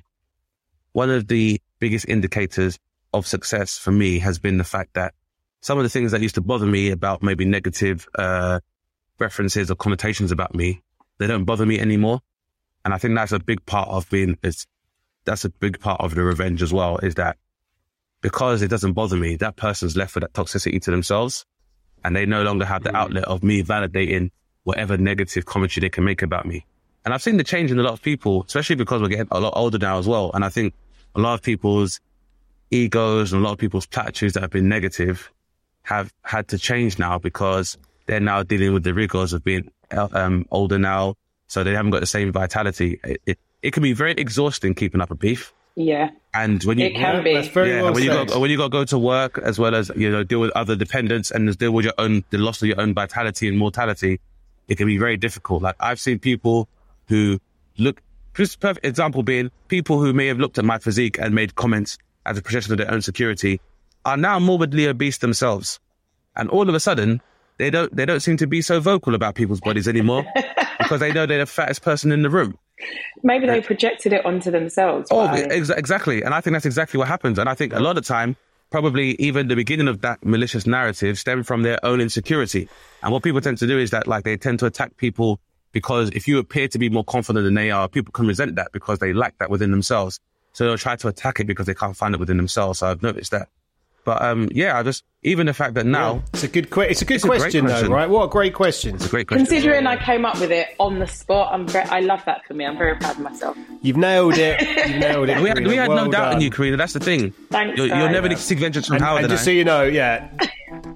one 0.93 1.11
of 1.11 1.29
the 1.29 1.61
biggest 1.79 2.09
indicators 2.09 2.79
of 3.15 3.27
success 3.27 3.79
for 3.79 3.93
me 3.93 4.19
has 4.19 4.39
been 4.39 4.59
the 4.59 4.65
fact 4.65 4.95
that 4.95 5.15
some 5.61 5.79
of 5.79 5.85
the 5.85 5.91
things 5.91 6.11
that 6.13 6.21
used 6.21 6.35
to 6.35 6.41
bother 6.41 6.67
me 6.67 6.91
about 6.91 7.23
maybe 7.23 7.45
negative, 7.45 8.09
uh, 8.19 8.59
references 9.19 9.71
or 9.71 9.77
connotations 9.77 10.33
about 10.33 10.55
me, 10.55 10.83
they 11.19 11.27
don't 11.27 11.45
bother 11.45 11.65
me 11.65 11.79
anymore. 11.79 12.21
And 12.85 12.93
I 12.93 12.99
think 12.99 13.15
that's 13.15 13.33
a 13.33 13.39
big 13.39 13.65
part 13.65 13.89
of 13.89 14.11
being, 14.11 14.37
it's, 14.43 14.67
that's 15.25 15.45
a 15.45 15.51
big 15.51 15.81
part 15.81 16.01
of 16.01 16.15
the 16.15 16.23
revenge 16.23 16.63
as 16.63 16.73
well, 16.73 16.99
is 16.99 17.15
that 17.17 17.37
because 18.21 18.63
it 18.63 18.69
doesn't 18.69 18.93
bother 18.93 19.17
me, 19.17 19.37
that 19.37 19.57
person's 19.57 19.97
left 19.97 20.15
with 20.15 20.23
that 20.23 20.33
toxicity 20.33 20.81
to 20.83 20.91
themselves 20.91 21.45
and 22.05 22.17
they 22.17 22.27
no 22.27 22.43
longer 22.43 22.65
have 22.65 22.83
the 22.83 22.95
outlet 22.97 23.25
of 23.25 23.43
me 23.43 23.63
validating 23.63 24.31
whatever 24.65 24.97
negative 24.97 25.45
commentary 25.45 25.83
they 25.83 25.91
can 25.91 26.05
make 26.05 26.23
about 26.23 26.47
me. 26.47 26.65
And 27.05 27.13
I've 27.13 27.23
seen 27.23 27.37
the 27.37 27.45
change 27.45 27.71
in 27.71 27.79
a 27.79 27.83
lot 27.83 27.93
of 27.93 28.03
people, 28.03 28.45
especially 28.47 28.77
because 28.77 29.03
we're 29.03 29.09
getting 29.09 29.29
a 29.31 29.41
lot 29.41 29.55
older 29.57 29.79
now 29.79 29.99
as 29.99 30.07
well. 30.07 30.31
And 30.35 30.45
I 30.45 30.49
think 30.49 30.75
a 31.17 31.21
lot 31.21 31.35
of 31.35 31.43
people's 31.43 32.01
egos 32.71 33.33
and 33.33 33.43
a 33.43 33.45
lot 33.45 33.53
of 33.53 33.59
people's 33.59 33.87
platitudes 33.87 34.35
that 34.35 34.41
have 34.41 34.51
been 34.51 34.69
negative 34.69 35.31
have 35.83 36.13
had 36.23 36.49
to 36.49 36.59
change 36.59 36.99
now 36.99 37.19
because 37.19 37.77
they're 38.07 38.21
now 38.21 38.43
dealing 38.43 38.73
with 38.73 38.85
the 38.85 38.95
rigors 38.95 39.33
of 39.33 39.43
being 39.43 39.71
um, 39.91 40.47
older 40.51 40.79
now. 40.79 41.17
So 41.49 41.65
they 41.65 41.73
haven't 41.73 41.91
got 41.91 42.01
the 42.01 42.07
same 42.07 42.33
vitality. 42.33 43.01
It, 43.03 43.21
it, 43.27 43.39
it 43.63 43.73
can 43.73 43.83
be 43.83 43.93
very 43.93 44.13
exhausting 44.13 44.75
keeping 44.75 45.01
up 45.01 45.11
a 45.11 45.15
beef. 45.15 45.53
Yeah. 45.75 46.11
And 46.35 46.63
when 46.65 46.79
you 46.79 46.87
It 46.87 46.95
can 46.95 47.25
be. 47.25 47.35
That's 47.35 47.49
very 47.49 47.71
yeah, 47.71 47.83
well 47.83 47.95
when 47.95 48.03
you 48.03 48.11
got 48.11 48.39
when 48.39 48.51
you 48.51 48.57
got 48.57 48.65
to 48.65 48.71
go 48.71 48.85
to 48.85 48.99
work 48.99 49.39
as 49.39 49.59
well 49.59 49.75
as 49.75 49.91
you 49.97 50.11
know 50.11 50.23
deal 50.23 50.41
with 50.41 50.51
other 50.51 50.77
dependents 50.77 51.31
and 51.31 51.57
deal 51.57 51.73
with 51.73 51.85
your 51.85 51.95
own 51.99 52.25
the 52.31 52.39
loss 52.39 52.61
of 52.63 52.69
your 52.69 52.81
own 52.81 52.95
vitality 52.95 53.49
and 53.49 53.59
mortality, 53.59 54.21
it 54.69 54.77
can 54.77 54.87
be 54.87 54.99
very 54.99 55.17
difficult. 55.17 55.63
Like 55.63 55.77
I've 55.81 56.01
seen 56.01 56.19
people 56.19 56.69
who 57.09 57.41
look 57.79 58.03
just 58.35 58.61
perfect 58.61 58.85
example 58.85 59.23
being 59.23 59.51
people 59.69 60.01
who 60.01 60.13
may 60.13 60.27
have 60.27 60.39
looked 60.39 60.59
at 60.59 60.65
my 60.65 60.79
physique 60.79 61.19
and 61.19 61.35
made 61.35 61.55
comments 61.55 61.99
as 62.25 62.39
a 62.39 62.43
projection 62.43 62.73
of 62.73 62.79
their 62.79 62.91
own 62.91 63.03
security 63.03 63.61
are 64.05 64.17
now 64.17 64.39
morbidly 64.39 64.89
obese 64.89 65.19
themselves, 65.19 65.81
and 66.37 66.51
all 66.51 66.69
of 66.69 66.75
a 66.75 66.81
sudden 66.81 67.21
they 67.59 67.71
don't 67.71 67.95
they 67.95 68.05
don't 68.05 68.21
seem 68.21 68.37
to 68.39 68.47
be 68.47 68.61
so 68.61 68.81
vocal 68.81 69.15
about 69.15 69.35
people's 69.35 69.61
bodies 69.61 69.89
anymore 69.89 70.25
because 70.79 71.01
they 71.01 71.13
know 71.13 71.27
they're 71.27 71.39
the 71.39 71.47
fattest 71.47 71.83
person 71.83 72.13
in 72.13 72.23
the 72.23 72.31
room. 72.31 72.59
Maybe 73.23 73.47
they 73.47 73.61
projected 73.61 74.13
it 74.13 74.25
onto 74.25 74.51
themselves. 74.51 75.09
Oh, 75.11 75.27
by- 75.27 75.41
ex- 75.41 75.71
exactly. 75.71 76.23
And 76.23 76.35
I 76.35 76.41
think 76.41 76.55
that's 76.55 76.67
exactly 76.67 76.99
what 76.99 77.09
happens. 77.09 77.39
And 77.39 77.49
I 77.49 77.55
think 77.55 77.73
a 77.73 77.81
lot 77.81 77.99
of 77.99 78.07
time, 78.07 78.37
probably 78.71 79.11
even 79.21 79.49
the 79.49 79.57
beginning 79.57 79.89
of 79.89 80.01
that 80.01 80.25
malicious 80.25 80.67
narrative 80.67 81.19
stem 81.19 81.43
from 81.43 81.63
their 81.63 81.85
own 81.85 82.01
insecurity. 82.01 82.69
And 83.03 83.13
what 83.13 83.23
people 83.23 83.41
tend 83.41 83.59
to 83.59 83.67
do 83.67 83.79
is 83.79 83.91
that 83.91 84.07
like 84.07 84.25
they 84.25 84.37
tend 84.37 84.59
to 84.61 84.67
attack 84.67 84.97
people 84.97 85.41
because 85.73 86.11
if 86.11 86.29
you 86.29 86.39
appear 86.39 86.69
to 86.69 86.79
be 86.79 86.89
more 86.89 87.05
confident 87.05 87.45
than 87.45 87.55
they 87.55 87.71
are, 87.71 87.89
people 87.89 88.13
can 88.13 88.27
resent 88.27 88.57
that 88.57 88.73
because 88.73 88.99
they 88.99 89.13
lack 89.13 89.39
that 89.39 89.51
within 89.51 89.71
themselves. 89.71 90.21
So 90.53 90.65
they'll 90.65 90.79
try 90.79 90.97
to 90.97 91.09
attack 91.09 91.41
it 91.41 91.47
because 91.47 91.67
they 91.67 91.75
can't 91.75 91.97
find 91.97 92.15
it 92.15 92.21
within 92.21 92.37
themselves. 92.37 92.81
So 92.81 92.89
I've 92.89 93.03
noticed 93.03 93.31
that. 93.31 93.49
But 94.05 94.21
um, 94.23 94.49
yeah, 94.53 94.77
I 94.79 94.83
just 94.83 95.05
even 95.23 95.47
the 95.47 95.55
fact 95.55 95.75
that 95.75 95.87
now 95.87 96.25
It's 96.35 96.43
a 96.43 96.49
good 96.49 96.71
que- 96.71 96.83
It's 96.91 97.03
a 97.03 97.05
good 97.05 97.15
It's 97.15 97.25
a 97.25 97.29
question, 97.29 97.67
question. 97.67 97.89
though, 97.89 97.95
right? 97.95 98.11
What 98.11 98.25
a 98.25 98.29
great 98.29 98.53
question. 98.55 98.97
it's 98.97 99.07
a 99.07 99.09
great 99.09 99.29
question. 99.29 99.47
Considering 99.47 99.87
I 99.87 99.97
came 99.97 100.25
up 100.25 100.41
with 100.41 100.51
it 100.51 100.69
on 100.81 100.99
the 100.99 101.07
spot, 101.07 101.53
I'm 101.55 101.69
very, 101.69 101.85
I 101.89 102.01
love 102.01 102.21
that 102.27 102.45
for 102.47 102.55
me. 102.55 102.65
I'm 102.67 102.77
very 102.77 102.97
proud 102.97 103.13
of 103.17 103.21
myself. 103.21 103.57
You've 103.83 103.97
nailed 103.97 104.37
it. 104.39 104.61
You've 104.61 104.99
nailed 104.99 105.29
it. 105.29 105.41
we 105.43 105.49
had, 105.49 105.65
we 105.65 105.77
had 105.77 105.89
Well 105.89 106.07
no 106.07 106.11
doubt 106.11 106.25
in 106.27 106.33
done. 106.33 106.41
you, 106.43 106.51
Karina. 106.51 106.77
That's 106.77 106.95
the 106.95 107.01
thing. 107.01 107.31
Thanks, 107.51 107.79
You're, 107.79 107.87
you're 107.87 108.11
never 108.11 108.29
need 108.29 108.39
to 108.39 108.43
seek 108.43 108.59
vengeance 108.59 108.87
from 108.89 108.97
And, 108.97 109.05
Howard 109.05 109.23
and 109.23 109.27
and 109.27 109.39
just 109.39 109.43
I. 109.43 109.45
so 109.45 109.51
you 109.53 109.65
know, 109.65 109.85
yeah, 109.85 110.29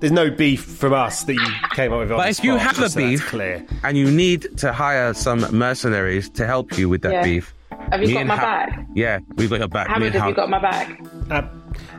there's 0.00 0.12
no 0.12 0.28
beef 0.30 0.64
from 0.64 0.92
us 0.92 1.22
that 1.24 1.34
you 1.34 1.46
came 1.74 1.92
up 1.92 2.00
with. 2.00 2.10
on 2.10 2.18
But 2.18 2.24
the 2.24 2.30
if 2.30 2.42
you 2.44 2.56
have 2.56 2.76
a 2.78 2.80
just 2.82 2.94
so 2.94 3.00
beef 3.00 3.24
clear. 3.28 3.64
and 3.84 3.96
you 3.96 4.10
need 4.10 4.58
to 4.58 4.72
hire 4.72 5.14
some 5.14 5.46
mercenaries 5.56 6.28
to 6.30 6.44
help 6.46 6.76
you 6.76 6.88
with 6.88 7.02
that 7.02 7.12
Yeah. 7.12 7.22
beef, 7.22 7.54
Have 7.92 8.00
you 8.02 8.08
me 8.08 8.14
got 8.14 8.26
my 8.26 8.36
How- 8.36 8.42
back? 8.42 8.86
Yeah, 8.96 9.20
we've 9.36 9.50
got 9.50 9.60
your 9.60 9.68
back. 9.68 9.86
Me 9.86 9.92
Hammond, 9.92 10.06
and 10.06 10.14
have 10.14 10.22
How- 10.22 10.28
you 10.30 10.34
got 10.34 10.50
my 10.50 10.58
back? 10.60 11.00
Uh, 11.30 11.42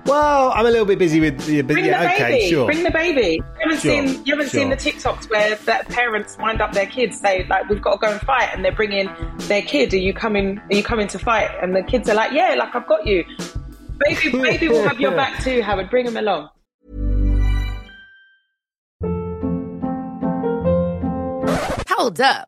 well, 0.06 0.52
I'm 0.56 0.66
a 0.66 0.70
little 0.70 0.86
bit 0.86 1.00
busy 1.00 1.20
with, 1.20 1.48
yeah, 1.50 1.62
but 1.62 1.74
Bring 1.74 1.86
yeah, 1.86 2.02
the 2.04 2.14
okay, 2.14 2.32
baby. 2.32 2.50
sure. 2.50 2.66
Bring 2.66 2.84
the 2.84 2.92
baby. 2.92 3.36
You 3.36 3.44
haven't 3.60 3.80
Sure, 3.82 4.08
seen 4.08 4.26
you 4.26 4.34
haven't 4.36 4.50
seen 4.50 4.70
the 4.70 4.76
TikToks 4.76 5.30
where 5.30 5.56
that 5.56 5.88
parents 5.90 6.38
wind 6.40 6.62
up 6.62 6.72
their 6.74 6.86
kids. 6.88 7.20
Say 7.20 7.46
like, 7.50 7.70
"We've 7.70 7.82
got 7.82 7.94
to 7.94 7.98
go 8.00 8.12
and 8.12 8.22
fight," 8.22 8.50
and 8.54 8.64
they're 8.64 8.72
bringing 8.72 9.10
their 9.48 9.62
kid. 9.62 9.94
Are 9.94 9.98
you 9.98 10.14
coming? 10.14 10.60
Are 10.60 10.76
you 10.76 10.84
coming 10.84 11.08
to 11.10 11.20
fight? 11.20 11.50
And 11.62 11.76
the 11.76 11.84
kids 11.84 12.10
are 12.10 12.16
like, 12.16 12.32
"Yeah, 12.32 12.56
like 12.58 12.74
I've 12.76 12.88
got 12.88 13.06
you." 13.06 13.26
Baby, 14.00 14.30
baby 14.42 14.68
will 14.70 14.88
have 14.88 15.00
your 15.00 15.12
back 15.12 15.44
too, 15.44 15.62
Howard. 15.62 15.90
Bring 15.90 16.06
him 16.06 16.18
along. 16.18 16.50
Hold 21.90 22.22
up. 22.22 22.48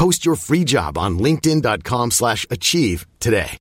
Post 0.00 0.24
your 0.24 0.34
free 0.34 0.64
job 0.64 0.96
on 0.96 1.18
linkedin.com 1.18 2.10
slash 2.12 2.46
achieve 2.48 3.06
today. 3.18 3.58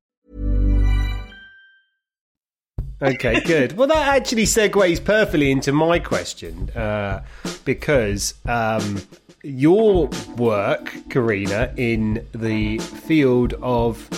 Okay, 3.01 3.41
good. 3.41 3.75
Well, 3.75 3.89
that 3.89 4.15
actually 4.15 4.45
segues 4.45 5.03
perfectly 5.03 5.51
into 5.51 5.73
my 5.73 5.99
question 5.99 6.69
uh, 6.69 7.25
because 7.65 8.35
um, 8.45 9.01
your 9.43 10.07
work, 10.37 10.93
Karina, 11.09 11.73
in 11.75 12.25
the 12.31 12.77
field 12.77 13.55
of 13.61 14.09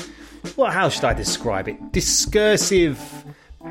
well, 0.56 0.70
how 0.70 0.90
should 0.90 1.06
I 1.06 1.16
describe 1.16 1.68
it? 1.68 1.92
Discursive, 1.92 3.26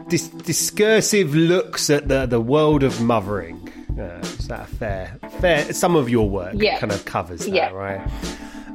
dis- 0.09 0.27
discursive 0.27 1.37
looks 1.37 1.89
at 1.89 2.09
the 2.09 2.27
the 2.27 2.41
world 2.41 2.83
of 2.83 3.01
mothering. 3.01 3.71
Uh, 4.01 4.19
is 4.23 4.49
that 4.49 4.61
a 4.63 4.65
fair? 4.67 5.19
Fair. 5.41 5.73
Some 5.73 5.95
of 5.97 6.09
your 6.09 6.29
work 6.29 6.55
Yeah. 6.57 6.79
kind 6.79 6.93
of 6.93 7.05
covers 7.05 7.41
that, 7.47 7.55
Yeah. 7.55 7.71
right? 7.71 8.01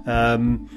Um, 0.06 0.70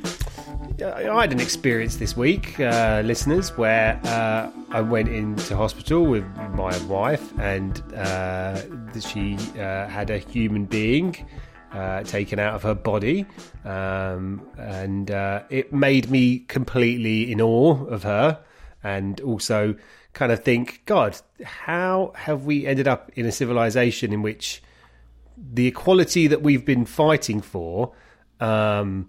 I 0.80 1.08
I 1.08 1.20
had 1.22 1.32
an 1.32 1.40
experience 1.40 1.96
this 1.96 2.16
week, 2.16 2.58
uh, 2.60 3.02
listeners, 3.04 3.56
where 3.58 4.00
uh, 4.04 4.48
I 4.70 4.80
went 4.80 5.08
into 5.08 5.56
hospital 5.56 6.04
with 6.06 6.24
my 6.54 6.76
wife, 6.86 7.26
and 7.38 7.82
uh, 7.94 8.56
she 9.00 9.36
uh, 9.58 9.86
had 9.88 10.08
a 10.10 10.18
human 10.18 10.64
being 10.66 11.16
uh, 11.72 12.02
taken 12.04 12.38
out 12.38 12.54
of 12.54 12.62
her 12.62 12.74
body, 12.74 13.26
um, 13.64 14.40
and 14.56 15.10
uh, 15.10 15.42
it 15.50 15.72
made 15.72 16.10
me 16.10 16.38
completely 16.48 17.30
in 17.32 17.40
awe 17.40 17.84
of 17.86 18.02
her, 18.04 18.38
and 18.82 19.20
also 19.20 19.74
kind 20.18 20.32
of 20.32 20.42
think, 20.42 20.82
God, 20.84 21.16
how 21.44 22.10
have 22.16 22.44
we 22.44 22.66
ended 22.66 22.88
up 22.88 23.12
in 23.14 23.24
a 23.24 23.30
civilization 23.30 24.12
in 24.12 24.20
which 24.20 24.60
the 25.36 25.68
equality 25.68 26.26
that 26.26 26.42
we've 26.42 26.64
been 26.64 26.84
fighting 26.84 27.40
for, 27.40 27.92
um, 28.40 29.08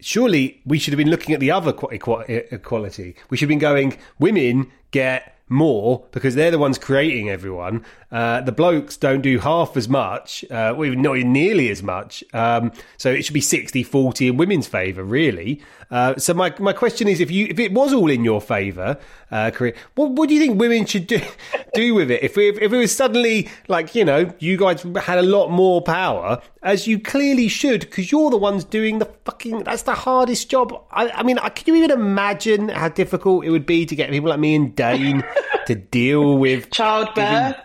surely 0.00 0.60
we 0.66 0.76
should 0.76 0.92
have 0.92 0.98
been 0.98 1.08
looking 1.08 1.32
at 1.34 1.38
the 1.38 1.52
other 1.52 1.72
qu- 1.72 1.86
equa- 1.96 2.52
equality. 2.52 3.14
We 3.28 3.36
should 3.36 3.44
have 3.44 3.48
been 3.50 3.60
going, 3.60 3.96
women 4.18 4.72
get 4.90 5.39
more 5.50 6.06
because 6.12 6.34
they're 6.34 6.50
the 6.50 6.58
ones 6.58 6.78
creating 6.78 7.28
everyone. 7.28 7.84
Uh, 8.10 8.40
the 8.40 8.52
blokes 8.52 8.96
don't 8.96 9.20
do 9.20 9.38
half 9.38 9.76
as 9.76 9.88
much, 9.88 10.44
uh, 10.50 10.74
well, 10.76 10.90
not 10.94 11.18
nearly 11.18 11.68
as 11.68 11.82
much. 11.82 12.24
Um, 12.32 12.72
so 12.96 13.10
it 13.10 13.22
should 13.22 13.34
be 13.34 13.40
60 13.40 13.82
40 13.82 14.28
in 14.28 14.36
women's 14.36 14.66
favour, 14.66 15.04
really. 15.04 15.60
Uh, 15.90 16.16
so 16.16 16.32
my, 16.32 16.54
my 16.60 16.72
question 16.72 17.08
is 17.08 17.20
if 17.20 17.30
you 17.30 17.46
if 17.50 17.58
it 17.58 17.72
was 17.72 17.92
all 17.92 18.10
in 18.10 18.24
your 18.24 18.40
favour, 18.40 18.96
uh, 19.30 19.50
Karina, 19.50 19.76
what, 19.96 20.12
what 20.12 20.28
do 20.28 20.34
you 20.34 20.40
think 20.40 20.58
women 20.58 20.86
should 20.86 21.06
do 21.06 21.20
do 21.74 21.94
with 21.94 22.10
it? 22.10 22.22
If, 22.22 22.36
we, 22.36 22.48
if 22.48 22.72
it 22.72 22.76
was 22.76 22.94
suddenly 22.94 23.48
like, 23.68 23.94
you 23.94 24.04
know, 24.04 24.32
you 24.38 24.56
guys 24.56 24.82
had 25.02 25.18
a 25.18 25.22
lot 25.22 25.50
more 25.50 25.82
power, 25.82 26.40
as 26.62 26.86
you 26.86 27.00
clearly 27.00 27.48
should, 27.48 27.80
because 27.80 28.12
you're 28.12 28.30
the 28.30 28.36
ones 28.36 28.64
doing 28.64 28.98
the 29.00 29.06
fucking, 29.24 29.64
that's 29.64 29.82
the 29.82 29.94
hardest 29.94 30.48
job. 30.48 30.72
I, 30.92 31.10
I 31.10 31.22
mean, 31.24 31.38
can 31.38 31.74
you 31.74 31.74
even 31.76 31.90
imagine 31.90 32.68
how 32.68 32.88
difficult 32.88 33.44
it 33.44 33.50
would 33.50 33.66
be 33.66 33.84
to 33.86 33.96
get 33.96 34.10
people 34.10 34.30
like 34.30 34.40
me 34.40 34.54
and 34.54 34.74
Dane 34.74 35.24
to 35.66 35.74
deal 35.74 36.38
with 36.38 36.70
Childbirth 36.70 37.14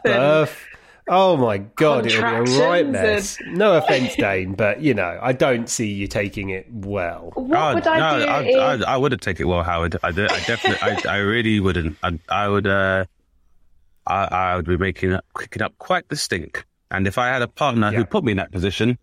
giving 0.03 0.19
and- 0.21 0.21
birth? 0.21 0.65
Oh 1.07 1.37
my 1.37 1.59
god, 1.59 2.07
it 2.07 2.13
would 2.19 2.45
be 2.45 2.57
a 2.57 2.67
right 2.67 2.83
Contractions 2.83 2.91
mess. 2.91 3.37
No 3.55 3.73
offense, 3.77 4.15
Dane, 4.15 4.53
but 4.55 4.81
you 4.81 4.95
know, 4.95 5.19
I 5.21 5.33
don't 5.33 5.69
see 5.69 5.91
you 5.93 6.07
taking 6.07 6.49
it 6.49 6.65
well. 6.71 7.31
What 7.35 7.75
would 7.75 7.85
I 7.87 7.99
no, 7.99 8.25
do? 8.25 8.31
I, 8.31 8.41
is- 8.75 8.83
I, 8.83 8.93
I 8.93 8.97
wouldn't 8.97 9.21
take 9.21 9.39
it 9.39 9.45
well, 9.45 9.61
Howard. 9.61 9.97
I, 10.01 10.07
I 10.07 10.11
definitely, 10.13 10.77
I, 10.81 10.99
I 11.07 11.17
really 11.17 11.59
wouldn't. 11.59 11.97
I, 12.01 12.17
I 12.27 12.47
would, 12.47 12.65
uh, 12.65 13.05
I, 14.07 14.25
I 14.25 14.55
would 14.55 14.65
be 14.65 14.77
making 14.77 15.13
up, 15.13 15.25
kicking 15.37 15.61
up 15.61 15.77
quite 15.77 16.09
the 16.09 16.15
stink. 16.15 16.65
And 16.89 17.05
if 17.05 17.19
I 17.19 17.27
had 17.27 17.43
a 17.43 17.47
partner 17.47 17.91
Yeah. 17.91 17.99
who 17.99 18.05
put 18.05 18.23
me 18.23 18.31
in 18.31 18.37
that 18.37 18.51
position, 18.51 18.97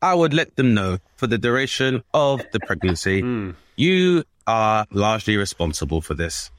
I 0.00 0.14
would 0.14 0.32
let 0.32 0.54
them 0.54 0.72
know 0.74 0.98
for 1.16 1.26
the 1.26 1.36
duration 1.38 2.04
of 2.14 2.42
the 2.52 2.60
pregnancy, 2.60 3.22
Hmm. 3.22 3.50
you 3.76 4.22
are 4.46 4.86
largely 4.92 5.36
responsible 5.36 6.00
for 6.00 6.14
this. 6.14 6.52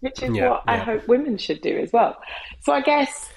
Which 0.00 0.22
is 0.22 0.34
Yeah, 0.34 0.50
what 0.50 0.64
I 0.66 0.76
hope 0.78 1.08
women 1.08 1.38
should 1.38 1.60
do 1.60 1.76
as 1.78 1.92
well. 1.92 2.16
So 2.62 2.72
I 2.72 2.80
guess 2.80 3.30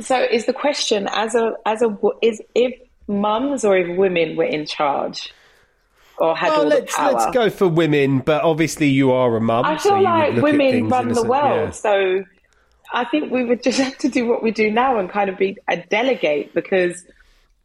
so 0.00 0.20
is 0.22 0.46
the 0.46 0.52
question 0.52 1.08
as 1.10 1.34
a 1.34 1.54
as 1.66 1.82
a 1.82 1.96
is 2.22 2.40
if 2.54 2.74
mums 3.08 3.64
or 3.64 3.76
if 3.76 3.96
women 3.96 4.36
were 4.36 4.44
in 4.44 4.66
charge 4.66 5.32
or 6.18 6.36
had 6.36 6.50
Well, 6.50 6.62
all 6.62 6.68
let's 6.68 6.92
the 6.94 6.98
power. 6.98 7.12
let's 7.12 7.26
go 7.34 7.50
for 7.50 7.68
women, 7.68 8.20
but 8.20 8.42
obviously 8.42 8.88
you 8.88 9.12
are 9.12 9.34
a 9.36 9.40
mum. 9.40 9.64
I 9.64 9.78
feel 9.78 9.94
would 9.94 10.02
like 10.02 10.42
women 10.42 10.88
run 10.88 11.08
the 11.08 11.22
world, 11.22 11.68
yeah. 11.68 11.70
so 11.70 12.24
I 12.92 13.04
think 13.06 13.30
we 13.32 13.44
would 13.44 13.62
just 13.68 13.78
have 13.78 13.98
to 13.98 14.08
do 14.08 14.26
what 14.26 14.42
we 14.42 14.50
do 14.50 14.70
now 14.70 14.98
and 14.98 15.10
kind 15.10 15.30
of 15.30 15.38
be 15.38 15.56
a 15.68 15.76
delegate 15.78 16.54
because 16.54 17.04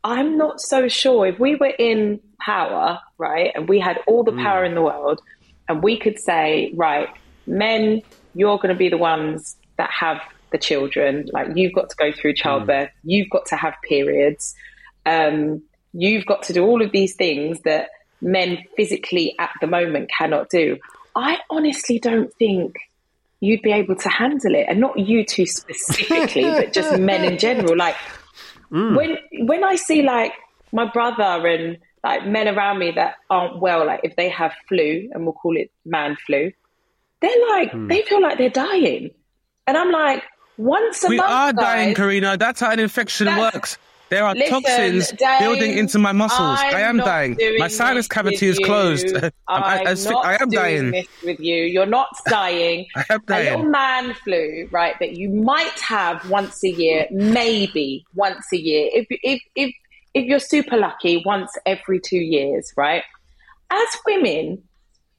I'm 0.04 0.38
not 0.38 0.62
so 0.62 0.88
sure 0.88 1.26
if 1.28 1.40
we 1.40 1.56
were 1.56 1.74
in 1.78 2.20
power, 2.40 3.00
right, 3.18 3.52
and 3.56 3.68
we 3.68 3.80
had 3.80 4.00
all 4.08 4.24
the 4.24 4.32
Mm. 4.32 4.44
power 4.44 4.64
in 4.64 4.76
the 4.76 4.82
world, 4.82 5.20
and 5.68 5.84
we 5.84 5.98
could 5.98 6.20
say, 6.20 6.72
right, 6.76 7.10
men, 7.48 8.02
you're 8.34 8.58
going 8.58 8.70
to 8.70 8.76
be 8.76 8.90
the 8.90 8.98
ones 8.98 9.56
that 9.78 9.90
have 9.92 10.22
the 10.52 10.58
children. 10.58 11.28
Like 11.32 11.48
you've 11.56 11.74
got 11.74 11.90
to 11.90 11.96
go 11.98 12.12
through 12.12 12.34
Mm. 12.34 12.38
childbirth, 12.38 12.90
you've 13.04 13.30
got 13.30 13.46
to 13.48 13.56
have 13.56 13.74
periods, 13.88 14.54
um, 15.06 15.62
you've 15.94 16.26
got 16.26 16.44
to 16.44 16.54
do 16.54 16.64
all 16.64 16.82
of 16.82 16.92
these 16.92 17.16
things 17.16 17.62
that 17.62 17.90
men 18.22 18.60
physically 18.76 19.36
at 19.40 19.52
the 19.62 19.68
moment 19.68 20.10
cannot 20.16 20.50
do. 20.50 20.78
I 21.16 21.38
honestly 21.50 22.00
don't 22.00 22.32
think 22.38 22.76
you'd 23.40 23.62
be 23.62 23.72
able 23.72 23.96
to 23.96 24.10
handle 24.10 24.56
it, 24.56 24.66
and 24.68 24.80
not 24.80 24.98
you 25.00 25.24
two 25.26 25.46
specifically, 25.46 26.44
but 26.58 26.74
just 26.74 26.98
men 27.00 27.24
in 27.24 27.38
general. 27.38 27.76
Like 27.76 27.96
when 28.96 29.18
when 29.46 29.64
I 29.64 29.76
see 29.76 30.02
like 30.02 30.34
my 30.72 30.90
brother 30.92 31.48
and 31.48 31.78
like 32.04 32.26
men 32.26 32.48
around 32.48 32.80
me 32.80 32.92
that 32.96 33.16
aren't 33.30 33.60
well, 33.60 33.86
like 33.86 34.02
if 34.04 34.16
they 34.16 34.30
have 34.30 34.54
flu, 34.68 35.10
and 35.12 35.24
we'll 35.24 35.34
call 35.34 35.56
it 35.58 35.72
man 35.86 36.18
flu, 36.26 36.52
they're 37.22 37.48
like 37.50 37.72
hmm. 37.72 37.88
they 37.88 38.02
feel 38.04 38.22
like 38.22 38.38
they're 38.38 38.50
dying, 38.50 39.12
and 39.66 39.78
I'm 39.78 39.92
like 39.92 40.24
once 40.58 41.04
a 41.04 41.10
We 41.10 41.18
month, 41.18 41.30
are 41.30 41.54
dying, 41.54 41.90
guys, 41.90 41.98
Karina. 41.98 42.38
That's 42.38 42.60
how 42.60 42.72
an 42.72 42.80
infection 42.80 43.28
works. 43.38 43.78
There 44.10 44.24
are 44.24 44.34
Listen, 44.34 44.64
toxins 44.64 45.12
Dane, 45.12 45.40
building 45.40 45.78
into 45.78 46.00
my 46.00 46.14
muscles. 46.14 46.60
I'm 46.62 46.76
I 46.76 46.82
am 46.82 46.98
dying. 46.98 47.38
My 47.58 47.68
sinus 47.68 48.08
cavity 48.08 48.48
is 48.48 48.58
closed. 48.60 49.14
I'm, 49.16 49.32
I'm 49.48 49.64
I, 49.64 49.92
I, 49.92 50.34
I 50.34 50.42
am 50.42 50.50
dying. 50.50 50.92
this 50.92 51.08
with 51.24 51.40
you. 51.40 51.56
You're 51.56 51.86
not 51.86 52.08
dying. 52.28 52.86
I 52.96 53.06
am 53.10 53.22
A 53.28 53.40
little 53.40 53.64
man 53.64 54.14
flu, 54.14 54.70
right? 54.72 54.96
That 55.00 55.18
you 55.18 55.30
might 55.30 55.80
have 55.82 56.30
once 56.30 56.64
a 56.64 56.70
year, 56.70 57.08
maybe 57.12 58.06
once 58.16 58.46
a 58.54 58.58
year. 58.58 58.90
If 58.94 59.08
if 59.10 59.42
if 59.56 59.76
if 60.14 60.26
you're 60.26 60.40
super 60.40 60.78
lucky, 60.78 61.22
once 61.26 61.52
every 61.66 62.00
two 62.00 62.18
years, 62.18 62.72
right? 62.78 63.04
As 63.70 63.88
women, 64.06 64.64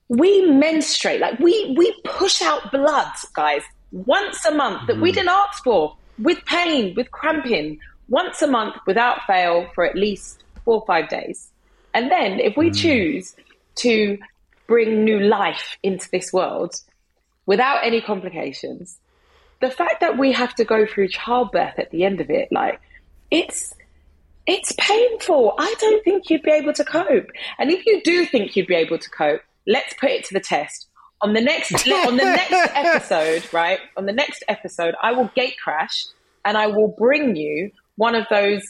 we 0.09 0.51
menstruate 0.51 1.21
like 1.21 1.39
we 1.39 1.75
we 1.77 1.93
push 2.05 2.41
out 2.43 2.73
blood, 2.73 3.13
guys, 3.35 3.63
once 3.93 4.45
a 4.45 4.55
month 4.55 4.87
that 4.87 4.99
we 4.99 5.11
mm. 5.11 5.15
didn't 5.15 5.31
ask 5.31 5.63
for, 5.65 5.97
with 6.19 6.45
pain, 6.47 6.95
with 6.97 7.11
cramping, 7.11 7.79
once 8.09 8.43
a 8.43 8.47
month 8.47 8.77
without 8.87 9.23
fail 9.27 9.69
for 9.75 9.85
at 9.85 9.95
least 9.95 10.45
four 10.65 10.77
or 10.77 10.87
five 10.87 11.09
days. 11.09 11.51
And 11.95 12.11
then 12.11 12.41
if 12.41 12.57
we 12.57 12.71
mm. 12.71 12.77
choose 12.77 13.37
to 13.77 14.19
bring 14.67 15.05
new 15.05 15.21
life 15.21 15.79
into 15.83 16.09
this 16.11 16.33
world 16.33 16.75
without 17.47 17.85
any 17.85 18.01
complications, 18.01 18.99
the 19.61 19.71
fact 19.71 20.01
that 20.01 20.19
we 20.19 20.33
have 20.33 20.55
to 20.55 20.65
go 20.65 20.87
through 20.87 21.09
childbirth 21.09 21.79
at 21.79 21.91
the 21.91 22.05
end 22.05 22.21
of 22.21 22.31
it, 22.31 22.49
like 22.53 22.81
it's 23.31 23.75
it's 24.47 24.73
painful. 24.79 25.53
I 25.59 25.75
don't 25.79 26.03
think 26.03 26.31
you'd 26.31 26.43
be 26.43 26.51
able 26.51 26.73
to 26.73 26.85
cope. 26.85 27.31
And 27.59 27.71
if 27.71 27.85
you 27.85 28.01
do 28.03 28.25
think 28.25 28.57
you'd 28.57 28.67
be 28.67 28.77
able 28.77 28.99
to 28.99 29.11
cope, 29.11 29.43
let's 29.69 29.95
put 29.95 30.11
it 30.11 30.25
to 30.25 30.35
the 30.35 30.41
test. 30.41 30.87
On 31.21 31.33
the 31.33 31.41
next 31.41 31.73
on 31.89 32.17
the 32.17 32.25
next 32.25 32.53
episode, 32.75 33.53
right? 33.53 33.81
On 33.97 34.07
the 34.07 34.13
next 34.13 34.43
episode, 34.49 34.95
I 35.01 35.13
will 35.13 35.31
gate 35.35 35.57
crash 35.63 36.07
and 36.45 36.57
I 36.57 36.69
will 36.69 36.89
bring 36.89 37.37
you 37.37 37.71
one 37.97 38.15
of 38.15 38.27
those 38.31 38.63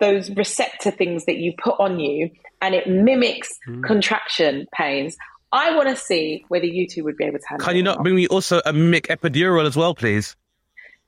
those 0.00 0.30
receptor 0.30 0.90
things 0.90 1.24
that 1.26 1.36
you 1.38 1.54
put 1.56 1.76
on 1.78 2.00
you 2.00 2.30
and 2.60 2.74
it 2.74 2.88
mimics 2.88 3.58
hmm. 3.64 3.82
contraction 3.82 4.66
pains. 4.76 5.16
I 5.52 5.76
want 5.76 5.88
to 5.88 5.96
see 5.96 6.44
whether 6.48 6.66
you 6.66 6.88
two 6.88 7.04
would 7.04 7.16
be 7.16 7.24
able 7.24 7.38
to 7.38 7.44
handle 7.48 7.64
Can 7.64 7.76
you 7.76 7.82
it 7.82 7.84
not 7.84 8.02
bring 8.02 8.16
me 8.16 8.26
also 8.26 8.60
a 8.66 8.72
mic 8.72 9.06
epidural 9.06 9.64
as 9.64 9.76
well, 9.76 9.94
please? 9.94 10.34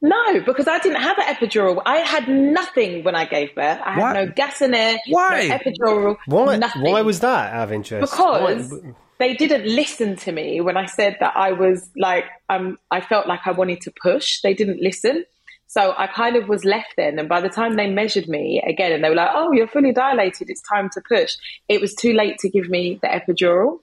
No, 0.01 0.41
because 0.41 0.69
I 0.69 0.79
didn't 0.79 1.03
have 1.03 1.19
an 1.19 1.25
epidural. 1.35 1.83
I 1.85 1.97
had 1.99 2.29
nothing 2.29 3.03
when 3.03 3.17
I 3.17 3.25
gave 3.25 3.55
birth. 3.55 3.81
I 3.83 3.93
had 3.93 4.01
Why? 4.01 4.13
no 4.13 4.27
gas 4.31 4.61
in 4.63 4.71
there, 4.71 4.99
Why? 5.09 5.49
no 5.49 5.59
epidural, 5.59 6.17
Why? 6.27 6.57
nothing. 6.57 6.83
Why 6.83 7.03
was 7.03 7.21
that 7.21 7.53
out 7.53 7.65
of 7.65 7.73
interest? 7.73 8.13
because 8.13 8.71
Why- 8.71 8.93
they 9.19 9.35
didn't 9.35 9.67
listen 9.67 10.17
to 10.17 10.33
me 10.33 10.61
when 10.61 10.77
I 10.77 10.87
said 10.87 11.17
that 11.21 11.37
I 11.37 11.53
was 11.53 11.91
like 11.97 12.25
um 12.49 12.79
I 12.91 13.01
felt 13.01 13.27
like 13.27 13.41
I 13.47 13.53
wanted 13.53 13.81
to 13.83 13.93
push. 14.03 14.41
They 14.43 14.55
didn't 14.55 14.81
listen. 14.81 15.25
So 15.69 15.95
I 15.97 16.07
kind 16.07 16.37
of 16.37 16.49
was 16.49 16.65
left 16.65 16.95
then 16.97 17.19
and 17.19 17.29
by 17.29 17.41
the 17.41 17.49
time 17.49 17.75
they 17.75 17.89
measured 17.89 18.29
me 18.29 18.63
again 18.67 18.93
and 18.93 19.03
they 19.03 19.09
were 19.09 19.17
like, 19.17 19.31
"Oh, 19.33 19.53
you're 19.53 19.69
fully 19.69 19.93
dilated. 19.93 20.49
It's 20.49 20.63
time 20.63 20.91
to 20.91 21.01
push." 21.09 21.37
It 21.69 21.81
was 21.81 21.95
too 21.95 22.13
late 22.13 22.39
to 22.39 22.49
give 22.49 22.69
me 22.69 23.01
the 23.03 23.09
epidural. 23.09 23.81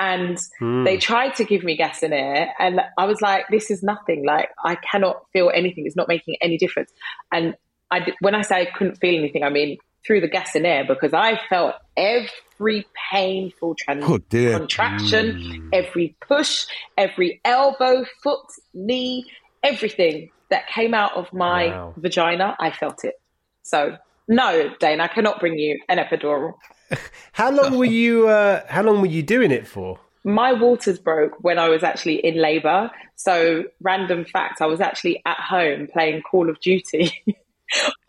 And 0.00 0.38
they 0.84 0.96
tried 0.96 1.34
to 1.36 1.44
give 1.44 1.64
me 1.64 1.76
gas 1.76 2.04
and 2.04 2.14
air 2.14 2.54
and 2.60 2.80
I 2.96 3.06
was 3.06 3.20
like, 3.20 3.48
this 3.48 3.68
is 3.68 3.82
nothing. 3.82 4.24
Like 4.24 4.48
I 4.64 4.76
cannot 4.76 5.26
feel 5.32 5.50
anything. 5.52 5.86
It's 5.86 5.96
not 5.96 6.06
making 6.06 6.36
any 6.40 6.56
difference. 6.56 6.92
And 7.32 7.56
I, 7.90 8.12
when 8.20 8.36
I 8.36 8.42
say 8.42 8.60
I 8.60 8.66
couldn't 8.66 9.00
feel 9.00 9.18
anything, 9.18 9.42
I 9.42 9.48
mean 9.48 9.78
through 10.06 10.20
the 10.20 10.28
gas 10.28 10.54
and 10.54 10.66
air 10.66 10.84
because 10.86 11.12
I 11.12 11.40
felt 11.48 11.74
every 11.96 12.86
painful 13.12 13.74
trans- 13.78 14.04
Oh, 14.04 14.18
contraction, 14.52 15.36
every 15.72 16.16
push, 16.26 16.66
every 16.96 17.40
elbow, 17.44 18.04
foot, 18.22 18.46
knee, 18.74 19.24
everything 19.62 20.30
that 20.50 20.66
came 20.68 20.94
out 20.94 21.16
of 21.16 21.32
my 21.32 21.68
Wow. 21.68 21.94
vagina, 21.96 22.56
I 22.58 22.70
felt 22.70 23.04
it. 23.04 23.14
So 23.62 23.96
no, 24.28 24.74
Dane, 24.78 25.00
I 25.00 25.08
cannot 25.08 25.40
bring 25.40 25.58
you 25.58 25.80
an 25.88 25.98
epidural. 25.98 26.54
How 27.32 27.50
long 27.50 27.78
were 27.78 27.84
you? 27.84 28.28
Uh, 28.28 28.62
how 28.68 28.82
long 28.82 29.00
were 29.00 29.06
you 29.06 29.22
doing 29.22 29.50
it 29.50 29.66
for? 29.66 30.00
my 30.24 30.52
waters 30.52 30.98
broke 30.98 31.32
when 31.40 31.58
I 31.58 31.68
was 31.68 31.82
actually 31.82 32.16
in 32.16 32.36
labour. 32.40 32.90
So, 33.16 33.64
random 33.80 34.24
fact, 34.24 34.60
I 34.60 34.66
was 34.66 34.80
actually 34.80 35.22
at 35.24 35.38
home 35.38 35.88
playing 35.92 36.22
Call 36.22 36.50
of 36.50 36.60
Duty. 36.60 37.12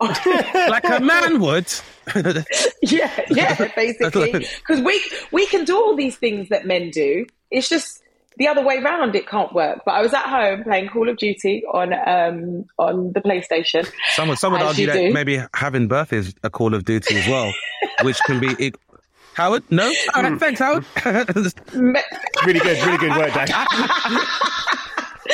Like 0.00 0.84
a 0.88 1.00
man 1.00 1.40
would. 1.40 1.72
yeah, 2.82 3.10
yeah, 3.30 3.70
basically, 3.76 4.32
because 4.66 4.80
we 4.82 5.02
we 5.32 5.46
can 5.46 5.64
do 5.64 5.76
all 5.76 5.94
these 5.96 6.16
things 6.16 6.48
that 6.48 6.66
men 6.66 6.90
do. 6.90 7.26
It's 7.50 7.68
just 7.68 8.02
the 8.36 8.48
other 8.48 8.64
way 8.64 8.78
round. 8.78 9.14
It 9.14 9.28
can't 9.28 9.52
work. 9.52 9.82
But 9.84 9.92
I 9.92 10.00
was 10.02 10.14
at 10.14 10.24
home 10.26 10.64
playing 10.64 10.88
Call 10.88 11.08
of 11.08 11.18
Duty 11.18 11.62
on 11.72 11.92
um 11.92 12.64
on 12.78 13.12
the 13.12 13.20
PlayStation. 13.20 13.86
Some 14.14 14.28
would, 14.30 14.38
some 14.38 14.52
would 14.52 14.62
As 14.62 14.68
argue 14.68 14.86
that 14.86 14.94
do. 14.94 15.12
maybe 15.12 15.42
having 15.54 15.88
birth 15.88 16.12
is 16.12 16.34
a 16.42 16.50
Call 16.50 16.74
of 16.74 16.84
Duty 16.84 17.18
as 17.18 17.28
well, 17.28 17.52
which 18.02 18.18
can 18.26 18.40
be. 18.40 18.54
e- 18.58 18.72
Howard? 19.34 19.62
No? 19.70 19.90
All 20.14 20.22
right, 20.24 20.38
thanks, 20.40 20.58
Howard. 20.58 20.84
Really 21.04 22.58
good, 22.58 22.84
really 22.84 22.98
good 22.98 23.16
work, 23.16 23.32
Dave. 23.32 23.48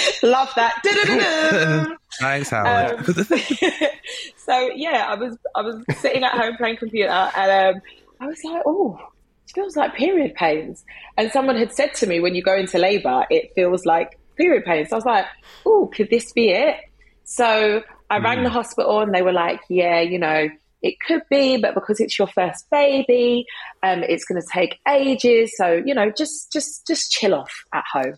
Love 0.23 0.51
that. 0.57 1.97
Thanks, 2.21 2.51
Howard. 2.51 2.99
Um, 2.99 3.15
so 4.37 4.71
yeah, 4.75 5.07
I 5.09 5.15
was 5.15 5.37
I 5.55 5.63
was 5.63 5.85
sitting 5.99 6.25
at 6.25 6.33
home 6.33 6.57
playing 6.57 6.77
computer, 6.77 7.11
and 7.11 7.77
um, 7.77 7.83
I 8.21 8.27
was 8.27 8.43
like, 8.45 8.63
oh, 8.67 8.99
it 9.47 9.53
feels 9.55 9.77
like 9.77 9.95
period 9.95 10.35
pains. 10.35 10.85
And 11.17 11.31
someone 11.31 11.57
had 11.57 11.73
said 11.73 11.95
to 11.95 12.07
me, 12.07 12.21
when 12.21 12.35
you 12.35 12.43
go 12.43 12.55
into 12.57 12.79
labour, 12.79 13.25
it 13.31 13.53
feels 13.55 13.85
like 13.85 14.19
period 14.37 14.65
pains. 14.65 14.91
So 14.91 14.97
I 14.97 14.99
was 14.99 15.05
like, 15.05 15.27
oh, 15.65 15.91
could 15.95 16.11
this 16.11 16.33
be 16.33 16.51
it? 16.51 16.77
So 17.25 17.83
I 18.11 18.19
rang 18.19 18.45
the 18.45 18.51
hospital, 18.51 19.01
and 19.01 19.15
they 19.15 19.23
were 19.23 19.33
like, 19.33 19.61
yeah, 19.69 20.01
you 20.01 20.19
know. 20.19 20.49
It 20.83 21.01
could 21.05 21.23
be, 21.31 21.57
but 21.57 21.75
because 21.75 21.99
it's 21.99 22.17
your 22.17 22.29
first 22.29 22.67
baby, 22.71 23.47
um, 23.83 24.05
it's 24.05 24.25
going 24.25 24.41
to 24.41 24.47
take 24.53 24.79
ages. 24.87 25.51
So 25.57 25.83
you 25.85 25.95
know, 25.95 26.13
just 26.17 26.53
just 26.53 26.87
just 26.87 27.11
chill 27.11 27.35
off 27.35 27.51
at 27.73 27.83
home. 27.91 28.15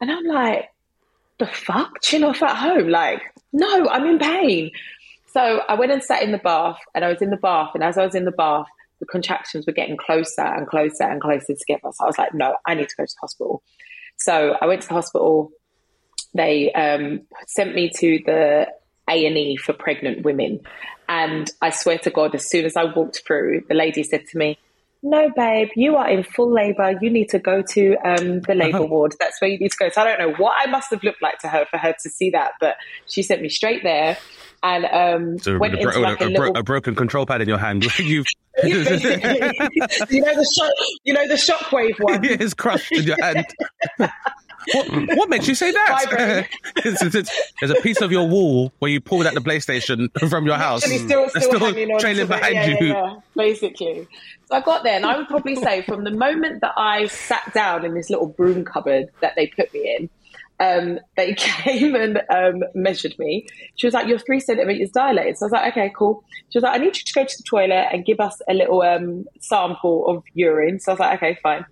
And 0.00 0.10
I'm 0.10 0.24
like, 0.24 0.68
the 1.38 1.46
fuck? 1.46 2.00
Chill 2.02 2.24
off 2.24 2.42
at 2.42 2.56
home? 2.56 2.88
Like, 2.88 3.22
no, 3.52 3.88
I'm 3.88 4.06
in 4.06 4.18
pain. 4.18 4.70
So 5.32 5.62
I 5.66 5.74
went 5.74 5.92
and 5.92 6.02
sat 6.02 6.22
in 6.22 6.32
the 6.32 6.38
bath, 6.38 6.78
and 6.94 7.04
I 7.04 7.08
was 7.08 7.22
in 7.22 7.30
the 7.30 7.36
bath, 7.36 7.70
and 7.74 7.82
as 7.82 7.96
I 7.96 8.04
was 8.04 8.14
in 8.14 8.24
the 8.24 8.32
bath, 8.32 8.66
the 9.00 9.06
contractions 9.06 9.66
were 9.66 9.72
getting 9.72 9.96
closer 9.96 10.42
and 10.42 10.66
closer 10.66 11.04
and 11.04 11.20
closer 11.20 11.54
together. 11.54 11.90
So 11.92 12.04
I 12.04 12.06
was 12.06 12.18
like, 12.18 12.34
no, 12.34 12.56
I 12.66 12.74
need 12.74 12.88
to 12.88 12.96
go 12.96 13.04
to 13.04 13.12
the 13.12 13.20
hospital. 13.20 13.62
So 14.16 14.56
I 14.60 14.66
went 14.66 14.82
to 14.82 14.88
the 14.88 14.94
hospital. 14.94 15.50
They 16.34 16.72
um, 16.72 17.22
sent 17.46 17.74
me 17.74 17.90
to 17.96 18.20
the 18.24 18.68
A 19.08 19.26
and 19.26 19.36
E 19.36 19.56
for 19.56 19.72
pregnant 19.72 20.22
women, 20.24 20.60
and 21.08 21.50
I 21.60 21.70
swear 21.70 21.98
to 21.98 22.10
God, 22.10 22.34
as 22.34 22.48
soon 22.48 22.64
as 22.64 22.76
I 22.76 22.84
walked 22.84 23.22
through, 23.26 23.64
the 23.68 23.74
lady 23.74 24.02
said 24.02 24.26
to 24.28 24.38
me, 24.38 24.58
"No, 25.02 25.30
babe, 25.34 25.68
you 25.76 25.96
are 25.96 26.08
in 26.08 26.22
full 26.22 26.52
labour. 26.52 26.94
You 27.00 27.10
need 27.10 27.28
to 27.30 27.38
go 27.38 27.62
to 27.62 27.96
um, 28.04 28.40
the 28.42 28.54
labour 28.54 28.84
ward. 28.86 29.14
That's 29.18 29.40
where 29.40 29.50
you 29.50 29.58
need 29.58 29.70
to 29.72 29.76
go." 29.78 29.88
So 29.90 30.02
I 30.02 30.04
don't 30.04 30.18
know 30.18 30.36
what 30.36 30.54
I 30.58 30.70
must 30.70 30.90
have 30.90 31.02
looked 31.02 31.22
like 31.22 31.38
to 31.38 31.48
her 31.48 31.66
for 31.70 31.78
her 31.78 31.94
to 32.02 32.10
see 32.10 32.30
that, 32.30 32.52
but 32.60 32.76
she 33.06 33.22
sent 33.22 33.42
me 33.42 33.48
straight 33.48 33.82
there 33.82 34.16
and 34.62 34.84
um, 34.86 35.38
So 35.38 35.58
went 35.58 35.74
a, 35.74 35.78
into 35.78 35.92
bro- 35.92 36.00
like 36.00 36.20
a 36.20 36.26
a, 36.26 36.30
bro- 36.30 36.38
little. 36.46 36.56
a 36.58 36.62
broken 36.62 36.94
control 36.94 37.26
pad 37.26 37.40
in 37.42 37.48
your 37.48 37.58
hand. 37.58 37.84
you 37.98 38.24
you 38.64 38.74
know 38.74 38.84
the 40.34 40.52
shock, 40.54 40.70
you 41.04 41.12
know 41.14 41.26
the 41.26 41.34
shockwave 41.34 41.98
one. 41.98 42.20
it's 42.22 42.52
crushed 42.54 42.92
in 42.92 43.04
your 43.04 43.16
hand. 43.22 43.46
What, 44.72 45.16
what 45.16 45.28
makes 45.28 45.48
you 45.48 45.54
say 45.54 45.70
that? 45.70 46.48
There's 46.84 47.70
a 47.70 47.80
piece 47.82 48.00
of 48.00 48.12
your 48.12 48.26
wall 48.28 48.72
where 48.78 48.90
you 48.90 49.00
pulled 49.00 49.26
out 49.26 49.34
the 49.34 49.40
PlayStation 49.40 50.08
from 50.30 50.46
your 50.46 50.56
house. 50.56 50.84
Still, 50.84 51.24
It's 51.34 51.46
still, 51.46 51.58
trailing 51.98 52.26
behind 52.26 52.54
yeah, 52.54 52.66
you. 52.66 52.76
Yeah, 52.80 52.92
yeah, 52.92 53.14
basically. 53.36 54.06
So 54.46 54.56
I 54.56 54.60
got 54.60 54.82
there, 54.82 54.96
and 54.96 55.06
I 55.06 55.16
would 55.16 55.28
probably 55.28 55.56
say 55.56 55.82
from 55.82 56.04
the 56.04 56.10
moment 56.10 56.60
that 56.60 56.74
I 56.76 57.06
sat 57.06 57.52
down 57.54 57.84
in 57.84 57.94
this 57.94 58.10
little 58.10 58.28
broom 58.28 58.64
cupboard 58.64 59.06
that 59.20 59.34
they 59.36 59.46
put 59.46 59.72
me 59.72 59.96
in, 59.96 60.10
um, 60.60 61.00
they 61.16 61.34
came 61.36 61.94
and 61.94 62.22
um, 62.30 62.62
measured 62.74 63.18
me. 63.18 63.46
She 63.76 63.86
was 63.86 63.94
like, 63.94 64.06
"You're 64.06 64.18
three 64.18 64.40
centimeters 64.40 64.90
dilated." 64.90 65.38
So 65.38 65.44
I 65.44 65.46
was 65.46 65.52
like, 65.52 65.72
"Okay, 65.72 65.92
cool." 65.96 66.24
She 66.50 66.58
was 66.58 66.62
like, 66.62 66.78
"I 66.80 66.84
need 66.84 66.96
you 66.96 67.04
to 67.04 67.12
go 67.12 67.24
to 67.24 67.36
the 67.36 67.42
toilet 67.42 67.88
and 67.92 68.04
give 68.04 68.20
us 68.20 68.40
a 68.48 68.54
little 68.54 68.82
um, 68.82 69.24
sample 69.40 70.06
of 70.08 70.22
urine." 70.34 70.78
So 70.78 70.92
I 70.92 70.94
was 70.94 71.00
like, 71.00 71.16
"Okay, 71.16 71.38
fine." 71.42 71.64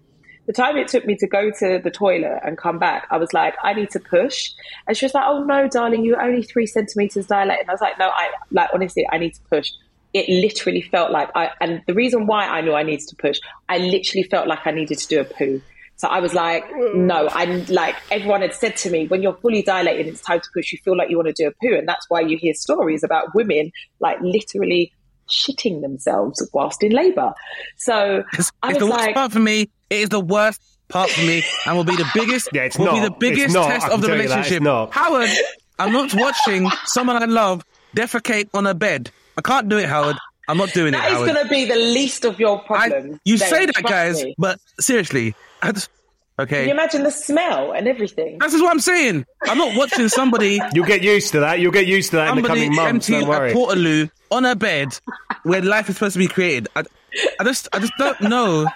The 0.50 0.54
time 0.54 0.76
it 0.76 0.88
took 0.88 1.06
me 1.06 1.14
to 1.14 1.28
go 1.28 1.52
to 1.60 1.80
the 1.80 1.92
toilet 1.92 2.40
and 2.42 2.58
come 2.58 2.80
back, 2.80 3.06
I 3.08 3.18
was 3.18 3.32
like, 3.32 3.54
I 3.62 3.72
need 3.72 3.88
to 3.90 4.00
push. 4.00 4.50
And 4.88 4.96
she 4.96 5.04
was 5.04 5.14
like, 5.14 5.22
Oh 5.24 5.44
no, 5.44 5.68
darling, 5.68 6.04
you're 6.04 6.20
only 6.20 6.42
three 6.42 6.66
centimeters 6.66 7.26
dilated. 7.26 7.60
And 7.60 7.70
I 7.70 7.72
was 7.72 7.80
like, 7.80 8.00
No, 8.00 8.08
I 8.08 8.30
like 8.50 8.68
honestly, 8.74 9.06
I 9.12 9.18
need 9.18 9.34
to 9.34 9.40
push. 9.48 9.70
It 10.12 10.28
literally 10.28 10.82
felt 10.82 11.12
like 11.12 11.30
I 11.36 11.50
and 11.60 11.82
the 11.86 11.94
reason 11.94 12.26
why 12.26 12.48
I 12.48 12.62
knew 12.62 12.74
I 12.74 12.82
needed 12.82 13.06
to 13.10 13.14
push, 13.14 13.38
I 13.68 13.78
literally 13.78 14.24
felt 14.24 14.48
like 14.48 14.66
I 14.66 14.72
needed 14.72 14.98
to 14.98 15.06
do 15.06 15.20
a 15.20 15.24
poo. 15.24 15.62
So 15.94 16.08
I 16.08 16.18
was 16.18 16.34
like, 16.34 16.64
no, 16.94 17.28
I'm 17.30 17.64
like 17.66 17.94
everyone 18.10 18.40
had 18.40 18.52
said 18.52 18.76
to 18.78 18.90
me, 18.90 19.06
when 19.06 19.22
you're 19.22 19.36
fully 19.36 19.62
dilated, 19.62 20.08
it's 20.08 20.20
time 20.20 20.40
to 20.40 20.48
push. 20.52 20.72
You 20.72 20.78
feel 20.84 20.96
like 20.96 21.10
you 21.10 21.16
want 21.16 21.28
to 21.28 21.44
do 21.44 21.46
a 21.46 21.52
poo, 21.62 21.78
and 21.78 21.86
that's 21.86 22.06
why 22.08 22.22
you 22.22 22.36
hear 22.36 22.54
stories 22.54 23.04
about 23.04 23.36
women 23.36 23.70
like 24.00 24.18
literally 24.20 24.90
shitting 25.30 25.80
themselves 25.80 26.46
whilst 26.52 26.82
in 26.82 26.92
labour. 26.92 27.32
So 27.76 28.24
It's, 28.34 28.52
I 28.62 28.70
it's 28.70 28.78
the 28.78 28.86
worst 28.86 28.98
like, 28.98 29.14
part 29.14 29.32
for 29.32 29.40
me. 29.40 29.70
It 29.88 29.96
is 30.02 30.08
the 30.10 30.20
worst 30.20 30.60
part 30.88 31.10
for 31.10 31.20
me, 31.20 31.42
and 31.66 31.76
will 31.76 31.84
be 31.84 31.96
the 31.96 32.08
biggest. 32.14 32.48
Yeah, 32.52 32.62
it's 32.64 32.78
will 32.78 32.86
not. 32.86 32.94
be 32.94 33.00
the 33.00 33.10
biggest 33.18 33.54
not. 33.54 33.68
test 33.68 33.88
of 33.88 34.00
the 34.00 34.08
tell 34.08 34.16
that. 34.16 34.22
Relationship. 34.22 34.62
not. 34.62 34.92
Howard, 34.92 35.30
I'm 35.78 35.92
not 35.92 36.12
watching 36.14 36.68
someone 36.84 37.22
I 37.22 37.26
love 37.26 37.64
defecate 37.96 38.48
on 38.54 38.66
a 38.66 38.74
bed. 38.74 39.10
I 39.36 39.42
can't 39.42 39.68
do 39.68 39.78
it, 39.78 39.88
Howard. 39.88 40.16
I'm 40.48 40.56
not 40.58 40.72
doing 40.72 40.94
it, 40.94 40.96
that 40.98 41.12
is 41.12 41.18
going 41.18 41.40
to 41.40 41.48
be 41.48 41.64
the 41.66 41.76
least 41.76 42.24
of 42.24 42.40
your 42.40 42.60
I, 42.62 42.88
problems. 42.88 43.20
you 43.24 43.38
Dave, 43.38 43.48
say 43.48 43.66
that, 43.66 43.82
guys, 43.84 44.24
me. 44.24 44.34
but 44.36 44.58
seriously, 44.80 45.36
I 45.62 45.70
just, 45.70 45.88
okay. 46.40 46.60
Can 46.60 46.64
you 46.66 46.74
imagine 46.74 47.02
the 47.02 47.10
smell 47.10 47.72
and 47.72 47.86
everything? 47.88 48.38
This 48.38 48.54
is 48.54 48.60
what 48.62 48.70
I'm 48.70 48.80
saying. 48.80 49.24
I'm 49.44 49.58
not 49.58 49.76
watching 49.76 50.08
somebody 50.08 50.60
You'll 50.74 50.86
get 50.86 51.02
used 51.02 51.32
to 51.32 51.40
that. 51.40 51.60
You'll 51.60 51.72
get 51.72 51.86
used 51.86 52.10
to 52.10 52.16
that 52.16 52.30
in 52.30 52.36
the 52.36 52.42
somebody 52.42 52.66
coming 52.66 52.76
months. 52.76 53.10
empty 53.10 53.24
Don't 53.24 53.34
a 53.34 53.38
worry. 53.38 53.52
portaloo 53.52 54.10
on 54.30 54.44
a 54.44 54.54
bed 54.56 54.98
where 55.44 55.62
life 55.62 55.88
is 55.88 55.96
supposed 55.96 56.14
to 56.14 56.18
be 56.18 56.28
created. 56.28 56.68
I, 56.76 56.84
I 57.38 57.44
just, 57.44 57.68
I 57.72 57.78
just 57.78 57.92
don't 57.98 58.20
know. 58.22 58.66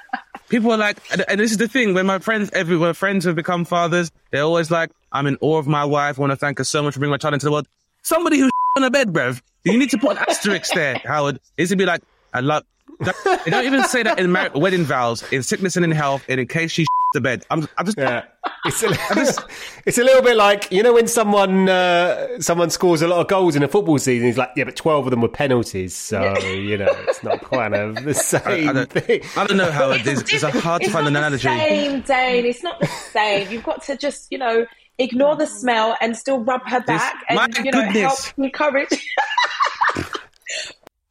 People 0.48 0.72
are 0.72 0.76
like, 0.76 0.98
and, 1.10 1.24
and 1.28 1.40
this 1.40 1.50
is 1.50 1.56
the 1.56 1.68
thing. 1.68 1.94
When 1.94 2.06
my 2.06 2.18
friends, 2.18 2.50
everywhere, 2.52 2.94
friends 2.94 3.24
have 3.24 3.34
become 3.36 3.64
fathers, 3.64 4.10
they're 4.30 4.42
always 4.42 4.70
like, 4.70 4.90
"I'm 5.12 5.26
in 5.26 5.38
awe 5.40 5.58
of 5.58 5.66
my 5.66 5.84
wife. 5.84 6.18
I 6.18 6.20
want 6.20 6.32
to 6.32 6.36
thank 6.36 6.58
her 6.58 6.64
so 6.64 6.82
much 6.82 6.94
for 6.94 7.00
bringing 7.00 7.12
my 7.12 7.16
child 7.18 7.34
into 7.34 7.46
the 7.46 7.52
world." 7.52 7.66
Somebody 8.02 8.38
who's 8.38 8.50
on 8.76 8.84
a 8.84 8.90
bed, 8.90 9.12
bruv. 9.12 9.40
You 9.64 9.78
need 9.78 9.90
to 9.90 9.98
put 9.98 10.18
an 10.18 10.24
asterisk 10.28 10.74
there, 10.74 11.00
Howard. 11.04 11.40
It's 11.56 11.70
to 11.70 11.76
be 11.76 11.86
like, 11.86 12.02
"I 12.32 12.40
love." 12.40 12.64
They 13.00 13.50
don't 13.50 13.64
even 13.64 13.84
say 13.84 14.02
that 14.02 14.18
in 14.18 14.30
mar- 14.32 14.50
wedding 14.54 14.84
vows, 14.84 15.22
in 15.32 15.42
sickness 15.42 15.76
and 15.76 15.84
in 15.84 15.90
health, 15.90 16.24
and 16.28 16.40
in 16.40 16.46
case 16.46 16.70
she 16.72 16.86
the 17.14 17.20
bed. 17.20 17.44
I'm, 17.50 17.68
I'm 17.78 17.86
just, 17.86 17.96
Yeah. 17.98 18.24
It's 18.66 18.82
a, 18.82 18.88
it's 19.86 19.98
a 19.98 20.02
little 20.02 20.20
bit 20.22 20.36
like 20.36 20.70
you 20.72 20.82
know 20.82 20.94
when 20.94 21.06
someone 21.06 21.68
uh, 21.68 22.40
someone 22.40 22.70
scores 22.70 23.02
a 23.02 23.08
lot 23.08 23.20
of 23.20 23.28
goals 23.28 23.54
in 23.56 23.62
a 23.62 23.68
football 23.68 23.98
season. 23.98 24.26
He's 24.26 24.36
like, 24.38 24.50
yeah, 24.56 24.64
but 24.64 24.74
twelve 24.76 25.06
of 25.06 25.10
them 25.10 25.20
were 25.20 25.28
penalties, 25.28 25.94
so 25.94 26.36
you 26.40 26.76
know 26.76 26.88
it's 27.08 27.22
not 27.22 27.40
quite 27.42 27.72
of 27.72 28.02
the 28.04 28.14
same 28.14 28.68
I 28.68 28.72
don't, 28.72 28.90
thing. 28.90 29.20
I 29.36 29.46
don't 29.46 29.56
know, 29.58 29.70
how 29.70 29.90
It's, 29.92 30.32
it's 30.32 30.42
a 30.42 30.50
hard 30.50 30.82
to 30.82 30.90
find 30.90 31.04
not 31.04 31.08
an 31.08 31.12
the 31.14 31.18
analogy. 31.20 31.48
same, 31.48 32.00
Dane. 32.02 32.46
It's 32.46 32.62
not 32.62 32.80
the 32.80 32.86
same. 32.86 33.50
You've 33.52 33.64
got 33.64 33.82
to 33.84 33.96
just, 33.96 34.26
you 34.30 34.38
know, 34.38 34.66
ignore 34.98 35.36
the 35.36 35.46
smell 35.46 35.96
and 36.00 36.16
still 36.16 36.40
rub 36.40 36.66
her 36.68 36.80
back 36.80 37.14
and, 37.28 37.54
you 37.64 37.70
know, 37.70 37.80
help 37.82 37.92
goodness. 37.92 38.34
encourage. 38.38 38.88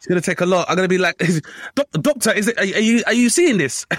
It's 0.03 0.09
gonna 0.09 0.19
take 0.19 0.41
a 0.41 0.45
lot. 0.45 0.69
I'm 0.69 0.75
gonna 0.75 0.89
be 0.89 0.97
like, 0.97 1.17
"Doc- 1.75 1.89
doctor, 1.93 2.33
is 2.33 2.49
it? 2.49 2.57
Are, 2.57 2.63
are 2.63 2.81
you 2.81 3.03
are 3.07 3.13
you 3.13 3.29
seeing 3.29 3.57
this? 3.57 3.85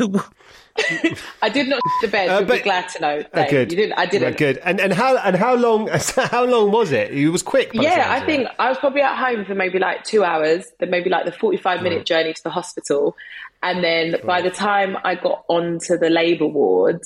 I 1.40 1.48
did 1.48 1.66
not 1.66 1.80
shit 1.80 2.02
the 2.02 2.08
bed. 2.08 2.28
Uh, 2.28 2.40
You'd 2.40 2.48
be 2.50 2.58
glad 2.58 2.90
to 2.90 3.00
know. 3.00 3.22
Uh, 3.32 3.48
good. 3.48 3.72
You 3.72 3.78
didn't. 3.78 3.98
I 3.98 4.04
didn't. 4.04 4.34
Uh, 4.34 4.36
good. 4.36 4.58
And 4.58 4.82
and 4.82 4.92
how 4.92 5.16
and 5.16 5.34
how 5.34 5.54
long 5.54 5.88
how 6.16 6.44
long 6.44 6.70
was 6.70 6.92
it? 6.92 7.10
It 7.10 7.30
was 7.30 7.42
quick. 7.42 7.70
Yeah, 7.72 8.04
I 8.10 8.20
think 8.26 8.42
it. 8.42 8.52
I 8.58 8.68
was 8.68 8.76
probably 8.76 9.00
at 9.00 9.16
home 9.16 9.46
for 9.46 9.54
maybe 9.54 9.78
like 9.78 10.04
two 10.04 10.22
hours, 10.24 10.66
then 10.78 10.90
maybe 10.90 11.08
like 11.08 11.24
the 11.24 11.32
45 11.32 11.80
minute 11.80 12.04
journey 12.04 12.34
to 12.34 12.42
the 12.42 12.50
hospital. 12.50 13.16
And 13.62 13.82
then 13.82 14.16
by 14.26 14.42
the 14.42 14.50
time 14.50 14.98
I 15.04 15.14
got 15.14 15.46
onto 15.48 15.96
the 15.96 16.10
labour 16.10 16.48
ward 16.48 17.00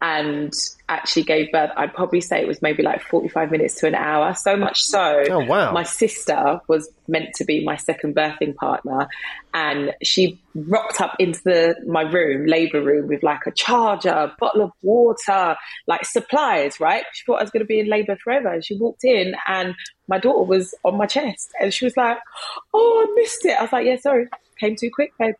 and 0.00 0.52
actually 0.88 1.24
gave 1.24 1.50
birth, 1.50 1.70
I'd 1.76 1.92
probably 1.92 2.20
say 2.20 2.40
it 2.40 2.46
was 2.46 2.62
maybe 2.62 2.84
like 2.84 3.02
45 3.02 3.50
minutes 3.50 3.74
to 3.80 3.88
an 3.88 3.96
hour. 3.96 4.32
So 4.34 4.56
much 4.56 4.78
so, 4.80 5.24
Oh, 5.28 5.40
wow. 5.40 5.72
my 5.72 5.82
sister 5.82 6.60
was 6.68 6.88
meant 7.08 7.34
to 7.36 7.44
be 7.44 7.64
my 7.64 7.74
second 7.76 8.14
birthing 8.14 8.54
partner. 8.54 9.08
And 9.52 9.92
she 10.04 10.40
rocked 10.54 11.00
up 11.00 11.16
into 11.18 11.40
the, 11.44 11.74
my 11.86 12.02
room, 12.02 12.46
labour 12.46 12.80
room, 12.80 13.08
with 13.08 13.24
like 13.24 13.40
a 13.46 13.50
charger, 13.50 14.10
a 14.10 14.36
bottle 14.38 14.62
of 14.62 14.70
water, 14.82 15.56
like 15.88 16.04
supplies, 16.04 16.78
right? 16.78 17.04
She 17.12 17.24
thought 17.24 17.40
I 17.40 17.42
was 17.42 17.50
going 17.50 17.64
to 17.64 17.66
be 17.66 17.80
in 17.80 17.88
labour 17.88 18.16
forever. 18.22 18.52
And 18.52 18.64
she 18.64 18.76
walked 18.76 19.02
in 19.02 19.34
and 19.48 19.74
my 20.06 20.18
daughter 20.18 20.44
was 20.44 20.74
on 20.84 20.96
my 20.96 21.06
chest 21.06 21.50
and 21.60 21.74
she 21.74 21.84
was 21.84 21.96
like, 21.96 22.18
Oh, 22.72 23.06
I 23.08 23.20
missed 23.20 23.44
it. 23.44 23.58
I 23.58 23.62
was 23.62 23.72
like, 23.72 23.84
Yeah, 23.86 23.96
sorry. 23.96 24.28
Came 24.60 24.76
too 24.76 24.90
quick, 24.94 25.12
babe. 25.18 25.34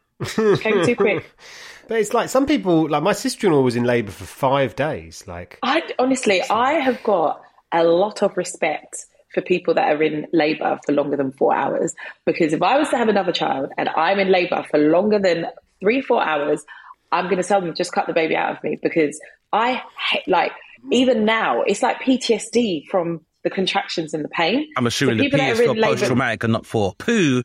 Came 0.60 0.84
too 0.84 0.96
quick. 0.96 1.30
But 1.88 1.98
it's 2.00 2.12
like 2.12 2.28
some 2.28 2.46
people, 2.46 2.88
like 2.88 3.02
my 3.02 3.12
sister-in-law 3.14 3.62
was 3.62 3.74
in 3.76 3.84
labour 3.84 4.10
for 4.12 4.24
five 4.24 4.76
days. 4.76 5.24
Like 5.26 5.58
I 5.62 5.82
honestly, 5.98 6.42
I 6.42 6.74
have 6.74 7.02
got 7.02 7.42
a 7.72 7.82
lot 7.84 8.22
of 8.22 8.36
respect 8.36 9.06
for 9.34 9.40
people 9.42 9.74
that 9.74 9.94
are 9.94 10.02
in 10.02 10.26
labour 10.32 10.78
for 10.84 10.92
longer 10.92 11.16
than 11.16 11.32
four 11.32 11.54
hours. 11.54 11.94
Because 12.26 12.52
if 12.52 12.62
I 12.62 12.78
was 12.78 12.88
to 12.90 12.96
have 12.98 13.08
another 13.08 13.32
child 13.32 13.70
and 13.78 13.88
I'm 13.90 14.18
in 14.18 14.30
labour 14.30 14.64
for 14.70 14.78
longer 14.78 15.18
than 15.18 15.46
three, 15.80 16.00
four 16.02 16.22
hours, 16.22 16.64
I'm 17.12 17.24
going 17.24 17.36
to 17.40 17.42
tell 17.46 17.60
them 17.60 17.74
just 17.74 17.92
cut 17.92 18.06
the 18.06 18.12
baby 18.12 18.36
out 18.36 18.56
of 18.56 18.62
me 18.62 18.78
because 18.82 19.18
I 19.52 19.82
ha- 19.96 20.20
like 20.26 20.52
even 20.92 21.24
now 21.24 21.62
it's 21.62 21.82
like 21.82 22.00
PTSD 22.00 22.86
from 22.88 23.22
the 23.44 23.50
contractions 23.50 24.12
and 24.12 24.22
the 24.24 24.28
pain. 24.28 24.68
I'm 24.76 24.86
assuming 24.86 25.14
So 25.14 25.16
the 25.18 25.24
people 25.24 25.38
P 25.38 25.44
that 25.46 25.52
is 25.52 25.60
are 25.60 25.64
for 25.64 25.70
in 25.70 25.76
labour- 25.78 25.94
post 25.96 26.04
traumatic 26.04 26.44
and 26.44 26.52
not 26.52 26.66
for 26.66 26.94
poo. 26.98 27.42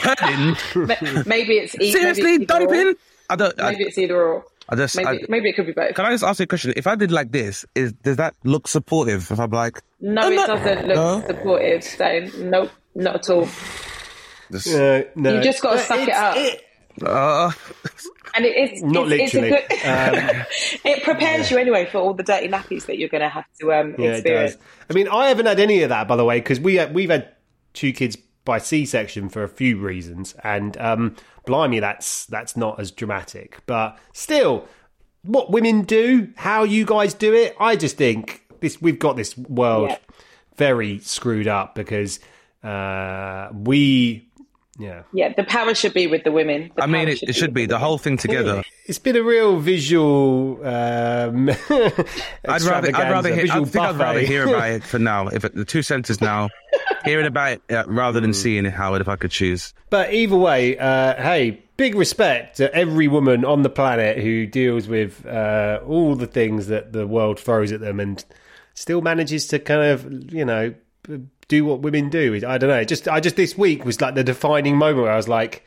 Purring? 0.00 0.56
Maybe 1.26 1.58
it's 1.58 1.74
e- 1.80 1.90
Seriously, 1.92 2.22
maybe 2.38 2.44
it's 2.44 2.52
either 2.52 2.64
or. 2.64 2.66
dumping? 2.68 2.94
I 3.30 3.36
don't. 3.36 3.60
I, 3.60 3.72
Maybe 3.72 3.84
it's 3.84 3.98
either 3.98 4.20
or. 4.20 4.44
I 4.68 4.76
just. 4.76 4.96
Maybe, 4.96 5.08
I, 5.08 5.18
maybe 5.28 5.48
it 5.50 5.56
could 5.56 5.66
be 5.66 5.72
both. 5.72 5.94
can 5.94 6.04
I 6.04 6.10
just 6.10 6.24
ask 6.24 6.38
you 6.40 6.44
a 6.44 6.46
question? 6.46 6.72
If 6.76 6.86
I 6.86 6.94
did 6.94 7.10
like 7.12 7.30
this, 7.32 7.64
is 7.74 7.92
does 7.92 8.16
that 8.16 8.34
look 8.44 8.68
supportive? 8.68 9.30
If 9.30 9.38
I'm 9.40 9.50
like, 9.50 9.82
No, 10.00 10.22
I'm 10.22 10.32
it 10.32 10.36
not- 10.36 10.46
doesn't 10.48 10.86
look 10.88 10.96
No? 10.96 11.24
supportive. 11.26 11.84
So 11.84 12.28
nope, 12.38 12.70
not 12.94 13.14
at 13.16 13.30
all. 13.30 13.48
this- 14.50 14.74
uh, 14.74 15.02
no, 15.14 15.34
You 15.34 15.42
just 15.42 15.62
gotta 15.62 15.78
suck 15.78 15.98
it 16.00 16.08
it's- 16.08 16.54
up. 16.54 16.60
Uh, 17.00 17.52
And 18.34 18.44
it 18.44 18.72
is 18.72 18.82
Not 18.82 19.10
it's, 19.12 19.32
literally. 19.32 19.50
It's 19.70 19.84
a 19.84 20.40
good, 20.40 20.46
it 20.84 21.02
prepares 21.04 21.50
you 21.50 21.56
anyway 21.58 21.86
for 21.86 21.98
all 21.98 22.12
the 22.12 22.22
dirty 22.24 22.48
nappies 22.48 22.86
that 22.86 22.98
you're 22.98 23.08
going 23.08 23.22
to 23.22 23.28
have 23.28 23.44
to 23.60 23.72
um, 23.72 23.94
Yeah, 23.98 24.08
it 24.08 24.12
experience. 24.16 24.54
does. 24.56 24.62
I 24.90 24.92
mean, 24.94 25.08
I 25.08 25.28
haven't 25.28 25.46
had 25.46 25.60
any 25.60 25.82
of 25.82 25.88
that, 25.90 26.06
by 26.08 26.16
the 26.16 26.24
way, 26.24 26.38
because 26.40 26.60
we 26.60 26.74
had, 26.74 26.92
we've 26.94 27.08
had 27.08 27.30
two 27.72 27.92
kids 27.92 28.16
by 28.48 28.58
C-section 28.58 29.28
for 29.28 29.44
a 29.44 29.48
few 29.48 29.76
reasons, 29.78 30.34
and 30.42 30.76
um, 30.78 31.14
blimey, 31.46 31.78
that's 31.80 32.24
that's 32.26 32.56
not 32.56 32.80
as 32.80 32.90
dramatic. 32.90 33.58
But 33.66 33.96
still, 34.12 34.66
what 35.22 35.50
women 35.50 35.82
do, 35.82 36.32
how 36.36 36.64
you 36.64 36.84
guys 36.86 37.12
do 37.14 37.34
it, 37.34 37.54
I 37.60 37.76
just 37.76 37.96
think 37.98 38.42
this 38.60 38.80
we've 38.82 38.98
got 38.98 39.16
this 39.16 39.36
world 39.36 39.90
Yeah. 39.90 39.98
very 40.56 40.98
screwed 41.00 41.46
up 41.46 41.74
because 41.74 42.20
uh, 42.64 43.50
we, 43.52 44.28
yeah, 44.78 45.02
Yeah, 45.12 45.32
the 45.36 45.44
power 45.44 45.74
should 45.74 45.92
be 45.94 46.06
with 46.06 46.24
the 46.24 46.32
women. 46.32 46.70
The 46.74 46.84
I 46.84 46.86
mean, 46.86 47.04
power 47.06 47.12
it, 47.14 47.22
it 47.22 47.32
should 47.36 47.52
be 47.54 47.62
with 47.62 47.70
the 47.70 47.78
whole 47.78 47.98
thing 47.98 48.16
together. 48.16 48.62
it's 48.86 48.98
been 48.98 49.16
a 49.16 49.22
real 49.22 49.58
visual. 49.58 50.58
Um, 50.66 51.50
I'd 52.48 52.62
rather, 52.62 52.88
I'd 52.96 53.10
rather, 53.12 53.28
hear, 53.28 53.38
I 53.38 53.42
visual 53.42 53.64
think 53.66 53.84
I'd 53.84 53.96
rather 53.96 54.20
hear 54.20 54.48
about 54.48 54.70
it 54.76 54.82
for 54.84 54.98
now. 54.98 55.28
If 55.28 55.44
it, 55.44 55.54
the 55.54 55.64
two 55.64 55.82
centres 55.82 56.20
now, 56.20 56.48
hearing 57.04 57.26
about 57.28 57.52
it 57.52 57.62
uh, 57.70 57.84
rather 57.86 58.20
than 58.20 58.32
seeing 58.32 58.66
it, 58.66 58.72
Howard, 58.72 59.00
if 59.00 59.08
I 59.08 59.16
could 59.16 59.30
choose. 59.30 59.74
But 59.90 60.12
either 60.12 60.36
way, 60.36 60.78
uh, 60.78 61.14
hey, 61.20 61.62
big 61.76 61.94
respect 61.94 62.56
to 62.58 62.74
every 62.74 63.08
woman 63.08 63.44
on 63.44 63.62
the 63.62 63.70
planet 63.70 64.18
who 64.18 64.46
deals 64.46 64.88
with 64.88 65.24
uh, 65.26 65.80
all 65.86 66.14
the 66.14 66.26
things 66.26 66.66
that 66.66 66.92
the 66.92 67.06
world 67.06 67.38
throws 67.38 67.72
at 67.72 67.80
them 67.80 68.00
and 68.00 68.24
still 68.74 69.00
manages 69.00 69.46
to 69.48 69.58
kind 69.58 69.82
of, 69.82 70.32
you 70.32 70.44
know, 70.44 70.74
do 71.48 71.64
what 71.64 71.80
women 71.80 72.10
do. 72.10 72.34
I 72.46 72.58
don't 72.58 72.68
know. 72.68 72.84
Just, 72.84 73.08
I 73.08 73.20
just 73.20 73.36
this 73.36 73.56
week 73.56 73.84
was 73.84 74.00
like 74.00 74.14
the 74.14 74.24
defining 74.24 74.76
moment 74.76 75.04
where 75.04 75.12
I 75.12 75.16
was 75.16 75.28
like, 75.28 75.64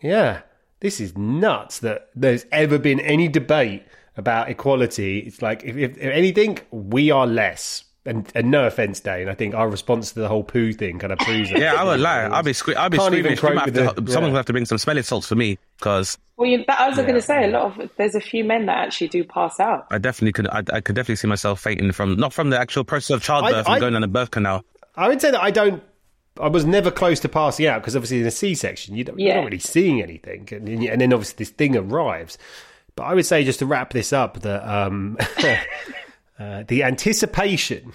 yeah, 0.00 0.42
this 0.80 1.00
is 1.00 1.16
nuts 1.16 1.80
that 1.80 2.10
there's 2.14 2.46
ever 2.52 2.78
been 2.78 3.00
any 3.00 3.28
debate 3.28 3.84
about 4.16 4.48
equality. 4.48 5.20
It's 5.20 5.42
like, 5.42 5.64
if, 5.64 5.76
if, 5.76 5.96
if 5.96 6.12
anything, 6.12 6.58
we 6.70 7.10
are 7.10 7.26
less. 7.26 7.84
And, 8.10 8.30
and 8.34 8.50
no 8.50 8.66
offense, 8.66 8.98
Dane. 9.00 9.28
I 9.28 9.34
think 9.34 9.54
our 9.54 9.68
response 9.68 10.12
to 10.12 10.20
the 10.20 10.28
whole 10.28 10.42
poo 10.42 10.72
thing 10.72 10.98
kind 10.98 11.12
of 11.12 11.18
proves 11.20 11.50
it. 11.52 11.58
Yeah, 11.58 11.74
I 11.74 11.84
would 11.84 12.00
lie. 12.00 12.22
I'll 12.22 12.42
be, 12.42 12.50
sque- 12.52 12.74
I'll 12.74 12.90
be 12.90 12.98
Can't 12.98 13.14
even 13.14 13.36
squeamish. 13.36 13.42
We 13.42 13.54
might 13.54 13.64
cope 13.66 13.74
have 13.84 13.94
to- 13.96 14.00
the- 14.02 14.12
Someone 14.12 14.30
yeah. 14.30 14.32
will 14.32 14.36
have 14.38 14.46
to 14.46 14.52
bring 14.52 14.66
some 14.66 14.78
smelling 14.78 15.04
salts 15.04 15.28
for 15.28 15.36
me 15.36 15.58
because 15.78 16.18
Well, 16.36 16.48
you, 16.50 16.64
that, 16.66 16.80
I 16.80 16.88
was 16.88 16.96
going 16.98 17.14
to 17.14 17.22
say 17.22 17.44
a 17.44 17.48
lot 17.48 17.80
of 17.80 17.90
there's 17.96 18.14
a 18.16 18.20
few 18.20 18.42
men 18.44 18.66
that 18.66 18.78
actually 18.78 19.08
do 19.08 19.22
pass 19.22 19.60
out. 19.60 19.86
I 19.92 19.98
definitely 19.98 20.32
could. 20.32 20.48
I, 20.48 20.62
I 20.72 20.80
could 20.80 20.96
definitely 20.96 21.16
see 21.16 21.28
myself 21.28 21.60
fainting 21.60 21.92
from 21.92 22.16
not 22.16 22.32
from 22.32 22.50
the 22.50 22.58
actual 22.58 22.82
process 22.84 23.10
of 23.14 23.22
childbirth 23.22 23.68
I- 23.68 23.74
and 23.74 23.80
going 23.80 23.92
down 23.92 24.02
the 24.02 24.08
birth 24.08 24.32
canal. 24.32 24.64
I 24.96 25.06
would 25.08 25.20
say 25.20 25.30
that 25.30 25.40
I 25.42 25.50
don't. 25.52 25.82
I 26.40 26.48
was 26.48 26.64
never 26.64 26.90
close 26.90 27.20
to 27.20 27.28
passing 27.28 27.66
out 27.66 27.80
because 27.82 27.94
obviously 27.94 28.20
in 28.20 28.26
a 28.26 28.30
C-section 28.30 28.96
you 28.96 29.04
don't, 29.04 29.18
you're 29.18 29.28
Yeah. 29.28 29.36
not 29.36 29.44
really 29.44 29.58
seeing 29.60 30.02
anything, 30.02 30.48
and, 30.50 30.68
and 30.68 31.00
then 31.00 31.12
obviously 31.12 31.36
this 31.44 31.50
thing 31.50 31.76
arrives. 31.76 32.38
But 32.96 33.04
I 33.04 33.14
would 33.14 33.26
say 33.26 33.44
just 33.44 33.60
to 33.60 33.66
wrap 33.66 33.92
this 33.92 34.12
up 34.12 34.40
that 34.40 34.66
um, 34.68 35.16
uh, 36.40 36.64
the 36.66 36.82
anticipation, 36.82 37.92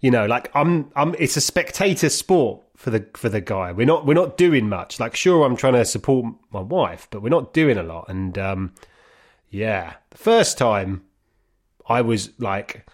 you 0.00 0.10
know, 0.10 0.26
like 0.26 0.50
I'm, 0.54 0.90
I'm, 0.96 1.14
it's 1.18 1.36
a 1.36 1.40
spectator 1.40 2.08
sport 2.08 2.62
for 2.76 2.90
the 2.90 3.06
for 3.14 3.28
the 3.28 3.40
guy. 3.40 3.70
We're 3.70 3.86
not 3.86 4.04
we're 4.04 4.14
not 4.14 4.36
doing 4.36 4.68
much. 4.68 4.98
Like 4.98 5.14
sure, 5.14 5.46
I'm 5.46 5.56
trying 5.56 5.74
to 5.74 5.84
support 5.84 6.34
my 6.50 6.60
wife, 6.60 7.06
but 7.10 7.22
we're 7.22 7.28
not 7.28 7.54
doing 7.54 7.78
a 7.78 7.82
lot. 7.84 8.06
And 8.08 8.36
um, 8.36 8.74
yeah, 9.50 9.94
the 10.10 10.18
first 10.18 10.58
time 10.58 11.04
I 11.86 12.00
was 12.00 12.30
like 12.38 12.86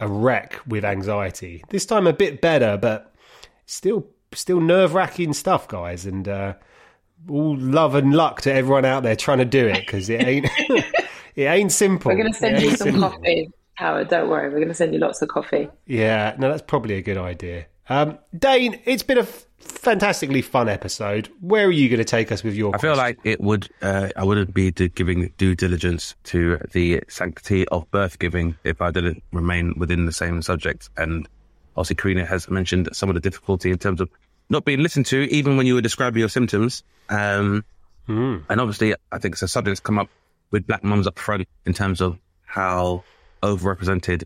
a 0.00 0.08
wreck 0.08 0.60
with 0.66 0.84
anxiety. 0.84 1.62
This 1.68 1.84
time 1.84 2.06
a 2.06 2.12
bit 2.12 2.40
better, 2.40 2.76
but 2.76 3.14
still 3.66 4.06
still 4.32 4.60
nerve 4.60 4.94
wracking 4.94 5.32
stuff, 5.32 5.68
guys. 5.68 6.06
And 6.06 6.26
uh, 6.26 6.54
all 7.28 7.56
love 7.56 7.94
and 7.94 8.14
luck 8.14 8.40
to 8.42 8.52
everyone 8.52 8.84
out 8.84 9.02
there 9.02 9.16
trying 9.16 9.38
to 9.38 9.44
do 9.44 9.66
it 9.66 9.80
because 9.80 10.08
it 10.08 10.22
ain't 10.22 10.46
it 11.36 11.44
ain't 11.44 11.72
simple. 11.72 12.10
We're 12.10 12.18
going 12.18 12.32
to 12.32 12.38
send 12.38 12.62
you 12.62 12.76
some 12.76 12.92
simple. 12.92 13.10
coffee, 13.10 13.50
Howard. 13.78 14.08
Don't 14.08 14.28
worry, 14.28 14.48
we're 14.48 14.56
going 14.56 14.68
to 14.68 14.74
send 14.74 14.92
you 14.92 14.98
lots 14.98 15.22
of 15.22 15.28
coffee. 15.28 15.68
Yeah, 15.86 16.34
no, 16.36 16.48
that's 16.50 16.62
probably 16.62 16.94
a 16.96 17.02
good 17.02 17.16
idea. 17.16 17.66
Um, 17.88 18.18
Dane, 18.36 18.80
it's 18.84 19.04
been 19.04 19.18
a 19.18 19.22
f- 19.22 19.46
fantastically 19.60 20.42
fun 20.42 20.68
episode. 20.68 21.30
Where 21.40 21.66
are 21.66 21.70
you 21.70 21.88
going 21.88 21.98
to 21.98 22.04
take 22.04 22.32
us 22.32 22.42
with 22.42 22.54
your? 22.54 22.74
I 22.74 22.78
feel 22.78 22.96
like 22.96 23.20
it 23.22 23.40
would. 23.40 23.68
Uh, 23.80 24.08
I 24.16 24.24
wouldn't 24.24 24.52
be 24.52 24.72
do, 24.72 24.88
giving 24.88 25.32
due 25.38 25.54
diligence 25.54 26.16
to 26.24 26.58
the 26.72 27.02
sanctity 27.08 27.68
of 27.68 27.88
birth 27.92 28.18
giving 28.18 28.56
if 28.64 28.82
I 28.82 28.90
didn't 28.90 29.22
remain 29.32 29.74
within 29.78 30.06
the 30.06 30.12
same 30.12 30.42
subject. 30.42 30.90
And 30.96 31.28
obviously, 31.76 31.94
Karina 31.96 32.26
has 32.26 32.50
mentioned 32.50 32.88
some 32.92 33.08
of 33.08 33.14
the 33.14 33.20
difficulty 33.20 33.70
in 33.70 33.78
terms 33.78 34.00
of 34.00 34.10
not 34.50 34.64
being 34.64 34.80
listened 34.80 35.06
to, 35.06 35.32
even 35.32 35.56
when 35.56 35.66
you 35.66 35.74
were 35.74 35.80
describing 35.82 36.18
your 36.18 36.28
symptoms. 36.28 36.82
Um, 37.08 37.64
And 38.08 38.60
obviously, 38.60 38.94
I 39.12 39.18
think 39.18 39.34
it's 39.34 39.42
a 39.42 39.48
subject 39.48 39.70
that's 39.72 39.80
come 39.80 39.98
up 39.98 40.08
with 40.50 40.66
black 40.66 40.82
mums 40.82 41.06
up 41.06 41.18
front 41.18 41.46
in 41.64 41.74
terms 41.74 42.00
of 42.00 42.18
how 42.44 43.04
overrepresented 43.42 44.24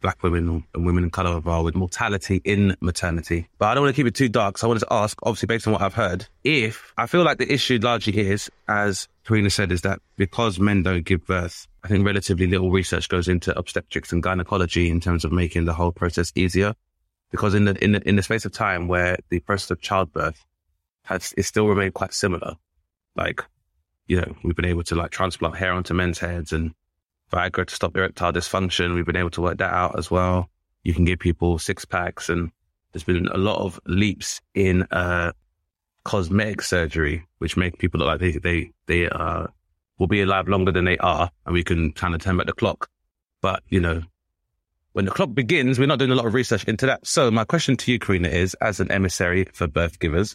black 0.00 0.22
women 0.22 0.64
and 0.74 0.86
women 0.86 1.04
in 1.04 1.10
colour 1.10 1.40
with 1.62 1.74
mortality 1.74 2.40
in 2.44 2.76
maternity. 2.80 3.48
But 3.58 3.66
I 3.66 3.74
don't 3.74 3.84
want 3.84 3.94
to 3.94 4.00
keep 4.00 4.06
it 4.06 4.14
too 4.14 4.28
dark, 4.28 4.58
so 4.58 4.66
I 4.66 4.68
wanted 4.68 4.80
to 4.80 4.92
ask, 4.92 5.18
obviously 5.22 5.46
based 5.46 5.66
on 5.66 5.74
what 5.74 5.82
I've 5.82 5.94
heard, 5.94 6.26
if 6.42 6.92
I 6.96 7.06
feel 7.06 7.22
like 7.22 7.38
the 7.38 7.52
issue 7.52 7.78
largely 7.80 8.18
is, 8.18 8.50
as 8.68 9.08
Karina 9.26 9.50
said, 9.50 9.72
is 9.72 9.82
that 9.82 10.00
because 10.16 10.58
men 10.58 10.82
don't 10.82 11.04
give 11.04 11.26
birth, 11.26 11.66
I 11.84 11.88
think 11.88 12.04
relatively 12.04 12.46
little 12.46 12.70
research 12.70 13.08
goes 13.08 13.28
into 13.28 13.56
obstetrics 13.58 14.12
and 14.12 14.22
gynecology 14.22 14.90
in 14.90 15.00
terms 15.00 15.24
of 15.24 15.32
making 15.32 15.64
the 15.64 15.74
whole 15.74 15.92
process 15.92 16.32
easier. 16.34 16.74
Because 17.30 17.54
in 17.54 17.64
the 17.64 17.84
in 17.84 17.92
the 17.92 18.08
in 18.08 18.16
the 18.16 18.24
space 18.24 18.44
of 18.44 18.50
time 18.50 18.88
where 18.88 19.16
the 19.28 19.38
process 19.40 19.70
of 19.70 19.80
childbirth 19.80 20.44
has 21.04 21.32
it 21.36 21.44
still 21.44 21.68
remained 21.68 21.94
quite 21.94 22.12
similar, 22.12 22.56
like 23.14 23.44
you 24.08 24.20
know 24.20 24.34
we've 24.42 24.56
been 24.56 24.64
able 24.64 24.82
to 24.82 24.96
like 24.96 25.12
transplant 25.12 25.56
hair 25.56 25.72
onto 25.72 25.94
men's 25.94 26.18
heads 26.18 26.52
and 26.52 26.74
Viagra 27.30 27.66
to 27.66 27.74
stop 27.74 27.96
erectile 27.96 28.32
dysfunction. 28.32 28.94
We've 28.94 29.06
been 29.06 29.16
able 29.16 29.30
to 29.30 29.42
work 29.42 29.58
that 29.58 29.72
out 29.72 29.98
as 29.98 30.10
well. 30.10 30.50
You 30.82 30.94
can 30.94 31.04
give 31.04 31.18
people 31.18 31.58
six 31.58 31.84
packs, 31.84 32.28
and 32.28 32.50
there's 32.92 33.04
been 33.04 33.28
a 33.28 33.38
lot 33.38 33.60
of 33.60 33.78
leaps 33.86 34.40
in 34.54 34.82
uh, 34.90 35.32
cosmetic 36.04 36.62
surgery, 36.62 37.26
which 37.38 37.56
make 37.56 37.78
people 37.78 38.00
look 38.00 38.06
like 38.08 38.20
they 38.20 38.32
they 38.32 38.72
they 38.86 39.08
uh, 39.08 39.46
will 39.98 40.06
be 40.06 40.22
alive 40.22 40.48
longer 40.48 40.72
than 40.72 40.84
they 40.84 40.98
are, 40.98 41.30
and 41.46 41.54
we 41.54 41.62
can 41.62 41.92
kind 41.92 42.14
of 42.14 42.20
turn 42.20 42.36
back 42.36 42.46
the 42.46 42.52
clock. 42.52 42.88
But 43.40 43.62
you 43.68 43.80
know, 43.80 44.02
when 44.92 45.04
the 45.04 45.10
clock 45.10 45.34
begins, 45.34 45.78
we're 45.78 45.86
not 45.86 45.98
doing 45.98 46.10
a 46.10 46.16
lot 46.16 46.26
of 46.26 46.34
research 46.34 46.64
into 46.64 46.86
that. 46.86 47.06
So 47.06 47.30
my 47.30 47.44
question 47.44 47.76
to 47.76 47.92
you, 47.92 47.98
Karina, 47.98 48.28
is 48.28 48.54
as 48.54 48.80
an 48.80 48.90
emissary 48.90 49.46
for 49.52 49.66
birth 49.66 49.98
givers, 49.98 50.34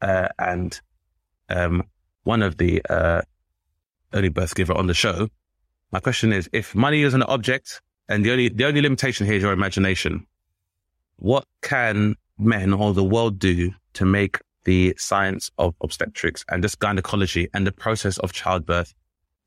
uh, 0.00 0.28
and 0.38 0.78
um, 1.48 1.84
one 2.24 2.42
of 2.42 2.56
the 2.56 2.82
uh, 2.90 3.22
early 4.12 4.28
birth 4.28 4.54
giver 4.54 4.74
on 4.74 4.86
the 4.86 4.94
show. 4.94 5.28
My 5.96 6.00
question 6.00 6.30
is, 6.30 6.46
if 6.52 6.74
money 6.74 7.04
is 7.04 7.14
an 7.14 7.22
object 7.22 7.80
and 8.06 8.22
the 8.22 8.30
only, 8.30 8.50
the 8.50 8.66
only 8.66 8.82
limitation 8.82 9.24
here 9.24 9.36
is 9.36 9.42
your 9.42 9.52
imagination, 9.52 10.26
what 11.16 11.46
can 11.62 12.16
men 12.36 12.74
or 12.74 12.92
the 12.92 13.02
world 13.02 13.38
do 13.38 13.72
to 13.94 14.04
make 14.04 14.36
the 14.64 14.94
science 14.98 15.50
of 15.56 15.74
obstetrics 15.80 16.44
and 16.50 16.62
just 16.62 16.80
gynecology 16.80 17.48
and 17.54 17.66
the 17.66 17.72
process 17.72 18.18
of 18.18 18.34
childbirth 18.34 18.92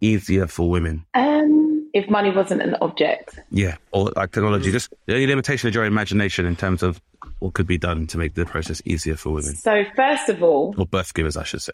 easier 0.02 0.48
for 0.48 0.72
women? 0.72 1.06
Um, 1.14 1.88
if 1.94 2.10
money 2.10 2.32
wasn't 2.32 2.64
an 2.64 2.76
object, 2.82 3.38
Yeah. 3.52 3.76
Or 3.92 4.12
like 4.16 4.32
technology, 4.32 4.72
just 4.72 4.92
the 5.06 5.14
only 5.14 5.28
limitation 5.28 5.70
is 5.70 5.76
your 5.76 5.86
imagination 5.86 6.48
in 6.48 6.56
terms 6.56 6.82
of 6.82 7.00
what 7.38 7.54
could 7.54 7.68
be 7.68 7.78
done 7.78 8.08
to 8.08 8.18
make 8.18 8.34
the 8.34 8.48
process 8.48 8.82
easier 8.86 9.16
for 9.16 9.30
women 9.30 9.54
so 9.56 9.84
first 9.96 10.30
of 10.30 10.42
all, 10.42 10.74
or 10.80 10.88
birth 10.88 11.14
givers, 11.14 11.38
I 11.38 11.44
should 11.44 11.62
say. 11.62 11.74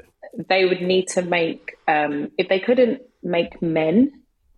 they 0.49 0.65
would 0.65 0.81
need 0.81 1.07
to 1.13 1.21
make 1.21 1.77
um, 1.87 2.29
if 2.37 2.49
they 2.49 2.59
couldn't 2.59 3.01
make 3.23 3.61
men 3.61 4.11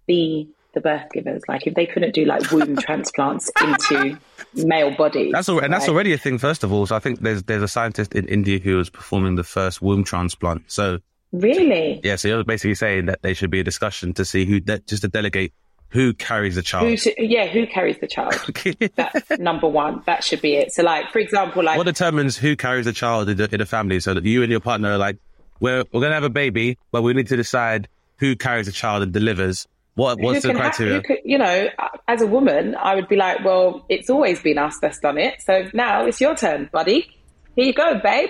be 0.07 0.49
the 0.73 0.81
birth 0.81 1.05
givers, 1.13 1.43
like 1.47 1.65
if 1.67 1.73
they 1.73 1.85
couldn't 1.85 2.13
do 2.13 2.25
like 2.25 2.51
womb 2.51 2.75
transplants 2.87 3.49
into 3.61 4.17
male 4.53 4.91
bodies. 4.95 5.31
That's 5.33 5.49
al- 5.49 5.59
and 5.59 5.73
that's 5.73 5.87
right? 5.87 5.93
already 5.93 6.13
a 6.13 6.17
thing. 6.17 6.37
First 6.37 6.63
of 6.63 6.71
all, 6.71 6.85
so 6.85 6.95
I 6.95 6.99
think 6.99 7.19
there's 7.21 7.43
there's 7.43 7.63
a 7.63 7.67
scientist 7.67 8.13
in 8.13 8.27
India 8.27 8.59
who 8.59 8.77
was 8.77 8.89
performing 8.89 9.35
the 9.35 9.43
first 9.43 9.81
womb 9.81 10.03
transplant. 10.03 10.63
So 10.71 10.99
really. 11.31 11.99
yeah, 12.03 12.15
so 12.15 12.27
you're 12.27 12.43
basically 12.43 12.75
saying 12.75 13.07
that 13.07 13.21
there 13.21 13.35
should 13.35 13.51
be 13.51 13.59
a 13.59 13.63
discussion 13.63 14.13
to 14.15 14.25
see 14.25 14.45
who 14.45 14.59
de- 14.59 14.79
just 14.79 15.01
to 15.03 15.07
delegate 15.07 15.53
who 15.89 16.13
carries 16.13 16.55
the 16.55 16.61
Who 16.61 16.63
child. 16.63 16.99
should, 16.99 17.13
yeah, 17.17 17.47
who 17.47 17.65
carries 17.65 17.97
the 17.99 18.07
child? 18.07 18.33
That's 18.95 19.39
number 19.39 19.67
one. 19.67 20.03
That 20.05 20.21
should 20.23 20.41
be 20.41 20.55
it. 20.55 20.73
So, 20.73 20.83
like, 20.83 21.11
for 21.11 21.19
example, 21.19 21.63
like 21.63 21.77
what 21.77 21.85
determines 21.85 22.35
who 22.35 22.55
carries 22.57 22.85
the 22.85 22.93
child 22.93 23.29
in 23.29 23.37
the, 23.37 23.49
in 23.53 23.59
the 23.59 23.65
family? 23.65 23.99
So 24.01 24.13
that 24.13 24.25
you 24.25 24.43
and 24.43 24.51
your 24.51 24.59
partner 24.59 24.91
are 24.91 24.97
like, 24.97 25.17
we're 25.59 25.85
we're 25.91 26.01
gonna 26.01 26.13
have 26.13 26.23
a 26.23 26.29
baby, 26.29 26.77
but 26.91 27.03
we 27.03 27.13
need 27.13 27.27
to 27.27 27.37
decide 27.37 27.87
who 28.17 28.35
carries 28.35 28.65
the 28.65 28.71
child 28.73 29.01
and 29.03 29.13
delivers. 29.13 29.67
What 29.97 30.19
what's 30.21 30.43
the 30.43 30.53
criteria? 30.53 30.97
who 30.97 31.01
could, 31.01 31.17
you 31.25 31.39
know, 31.39 31.69
as 32.07 32.21
a 32.21 32.27
woman, 32.27 32.75
I 32.75 32.93
would 32.93 33.07
be 33.07 33.15
like, 33.15 33.43
well, 33.43 33.83
it's 33.89 34.11
always 34.11 34.39
been 34.39 34.59
us 34.59 34.77
that's 34.79 34.99
done 34.99 35.17
it. 35.17 35.41
So 35.41 35.69
now 35.73 36.05
it's 36.05 36.21
your 36.21 36.35
turn, 36.35 36.69
buddy. 36.71 37.09
Here 37.55 37.65
you 37.65 37.73
go, 37.73 37.99
babe. 38.03 38.29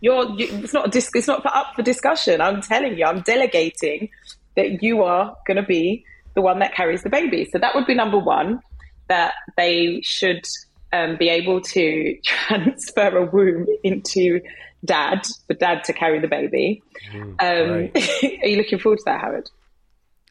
You're, 0.00 0.30
you, 0.38 0.46
it's 0.62 0.72
not 0.72 0.92
dis- 0.92 1.10
it's 1.12 1.26
not 1.26 1.44
up 1.46 1.74
for 1.74 1.82
discussion. 1.82 2.40
I'm 2.40 2.62
telling 2.62 2.96
you, 2.96 3.06
I'm 3.06 3.22
delegating 3.22 4.10
that 4.54 4.84
you 4.84 5.02
are 5.02 5.36
going 5.48 5.56
to 5.56 5.64
be 5.64 6.04
the 6.34 6.42
one 6.42 6.60
that 6.60 6.74
carries 6.74 7.02
the 7.02 7.10
baby. 7.10 7.48
So 7.50 7.58
that 7.58 7.74
would 7.74 7.86
be 7.86 7.96
number 7.96 8.18
one. 8.18 8.60
That 9.08 9.34
they 9.56 10.00
should 10.02 10.44
um, 10.92 11.16
be 11.16 11.28
able 11.28 11.60
to 11.60 12.16
transfer 12.24 13.16
a 13.16 13.26
womb 13.26 13.66
into 13.82 14.40
dad, 14.84 15.26
for 15.48 15.54
dad 15.54 15.82
to 15.84 15.92
carry 15.92 16.20
the 16.20 16.28
baby. 16.28 16.84
Um, 17.12 17.36
right. 17.40 17.96
are 18.42 18.46
you 18.46 18.58
looking 18.58 18.78
forward 18.78 18.98
to 18.98 19.04
that, 19.06 19.20
Howard? 19.20 19.50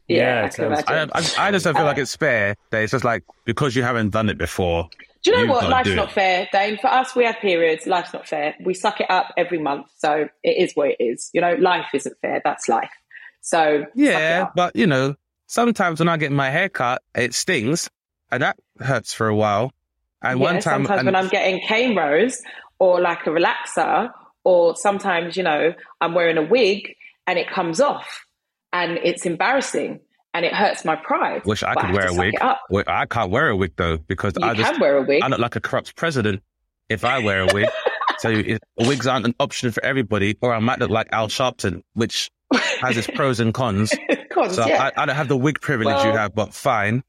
Yeah, 0.07 0.39
I 0.39 0.41
can 0.49 0.51
sounds- 0.51 0.83
I, 0.87 1.03
imagine. 1.03 1.11
I, 1.37 1.47
I 1.47 1.51
just 1.51 1.65
don't 1.65 1.75
feel 1.75 1.85
like 1.85 1.97
it's 1.97 2.15
fair 2.15 2.55
that 2.71 2.83
it's 2.83 2.91
just 2.91 3.03
like 3.05 3.23
because 3.45 3.75
you 3.75 3.83
haven't 3.83 4.09
done 4.09 4.29
it 4.29 4.37
before. 4.37 4.89
Do 5.23 5.31
you 5.31 5.45
know 5.45 5.53
what? 5.53 5.69
Life's 5.69 5.89
not 5.91 6.09
it. 6.09 6.13
fair, 6.13 6.49
Dane. 6.51 6.77
For 6.79 6.87
us, 6.87 7.15
we 7.15 7.23
have 7.23 7.37
periods. 7.37 7.87
Life's 7.87 8.11
not 8.13 8.27
fair. 8.27 8.55
We 8.63 8.73
suck 8.73 8.99
it 8.99 9.09
up 9.09 9.33
every 9.37 9.59
month, 9.59 9.87
so 9.97 10.27
it 10.43 10.49
is 10.49 10.73
what 10.73 10.89
it 10.89 10.97
is. 10.99 11.29
You 11.33 11.39
know, 11.39 11.53
life 11.53 11.87
isn't 11.93 12.17
fair. 12.21 12.41
That's 12.43 12.67
life. 12.67 12.91
So 13.39 13.85
Yeah, 13.95 14.49
but 14.55 14.75
you 14.75 14.87
know, 14.87 15.15
sometimes 15.47 15.99
when 15.99 16.09
I 16.09 16.17
get 16.17 16.31
my 16.31 16.49
hair 16.49 16.67
cut, 16.67 17.01
it 17.15 17.33
stings, 17.33 17.89
and 18.31 18.43
that 18.43 18.57
hurts 18.79 19.13
for 19.13 19.27
a 19.27 19.35
while. 19.35 19.71
And 20.21 20.39
yeah, 20.39 20.45
one 20.45 20.55
time, 20.55 20.81
sometimes 20.85 20.99
and- 20.99 21.05
when 21.05 21.15
I'm 21.15 21.29
getting 21.29 21.61
cane 21.61 21.95
rows 21.95 22.41
or 22.79 22.99
like 22.99 23.25
a 23.25 23.29
relaxer, 23.29 24.11
or 24.43 24.75
sometimes 24.75 25.37
you 25.37 25.43
know 25.43 25.73
I'm 26.01 26.13
wearing 26.13 26.37
a 26.37 26.43
wig 26.43 26.95
and 27.27 27.39
it 27.39 27.49
comes 27.49 27.79
off, 27.79 28.25
and 28.73 28.97
it's 29.03 29.25
embarrassing 29.25 29.99
and 30.33 30.45
it 30.45 30.53
hurts 30.53 30.83
my 30.83 30.95
pride. 30.95 31.45
wish 31.45 31.63
I 31.63 31.75
could 31.75 31.85
have 31.85 31.95
wear 31.95 32.07
a 32.07 32.13
wig. 32.13 32.33
Wait, 32.69 32.87
I 32.87 33.05
can't 33.05 33.31
wear 33.31 33.49
a 33.49 33.55
wig 33.55 33.73
though 33.77 33.97
because 33.97 34.33
You 34.37 34.45
I 34.47 34.53
just 34.55 34.71
can 34.71 34.81
wear 34.81 34.97
a 34.97 35.03
wig. 35.03 35.21
I 35.23 35.27
look 35.27 35.39
like 35.39 35.55
a 35.55 35.61
corrupt 35.61 35.95
president 35.95 36.41
if 36.89 37.05
I 37.05 37.19
wear 37.19 37.43
a 37.43 37.53
wig. 37.53 37.69
so 38.17 38.29
it, 38.29 38.61
wigs 38.79 39.07
aren't 39.07 39.25
an 39.25 39.35
option 39.39 39.71
for 39.71 39.83
everybody, 39.85 40.37
or 40.41 40.53
I 40.53 40.59
might 40.59 40.79
look 40.79 40.89
like 40.89 41.07
Al 41.11 41.27
Sharpton, 41.27 41.83
which 41.93 42.31
has 42.81 42.97
its 42.97 43.07
pros 43.07 43.39
and 43.39 43.53
cons. 43.53 43.93
Cons, 44.31 44.55
So 44.55 44.65
yeah. 44.65 44.89
I, 44.97 45.03
I 45.03 45.05
don't 45.05 45.15
have 45.15 45.27
the 45.27 45.37
wig 45.37 45.61
privilege 45.61 46.03
you 46.03 46.11
have, 46.11 46.33
but 46.33 46.53
fine. 46.55 47.03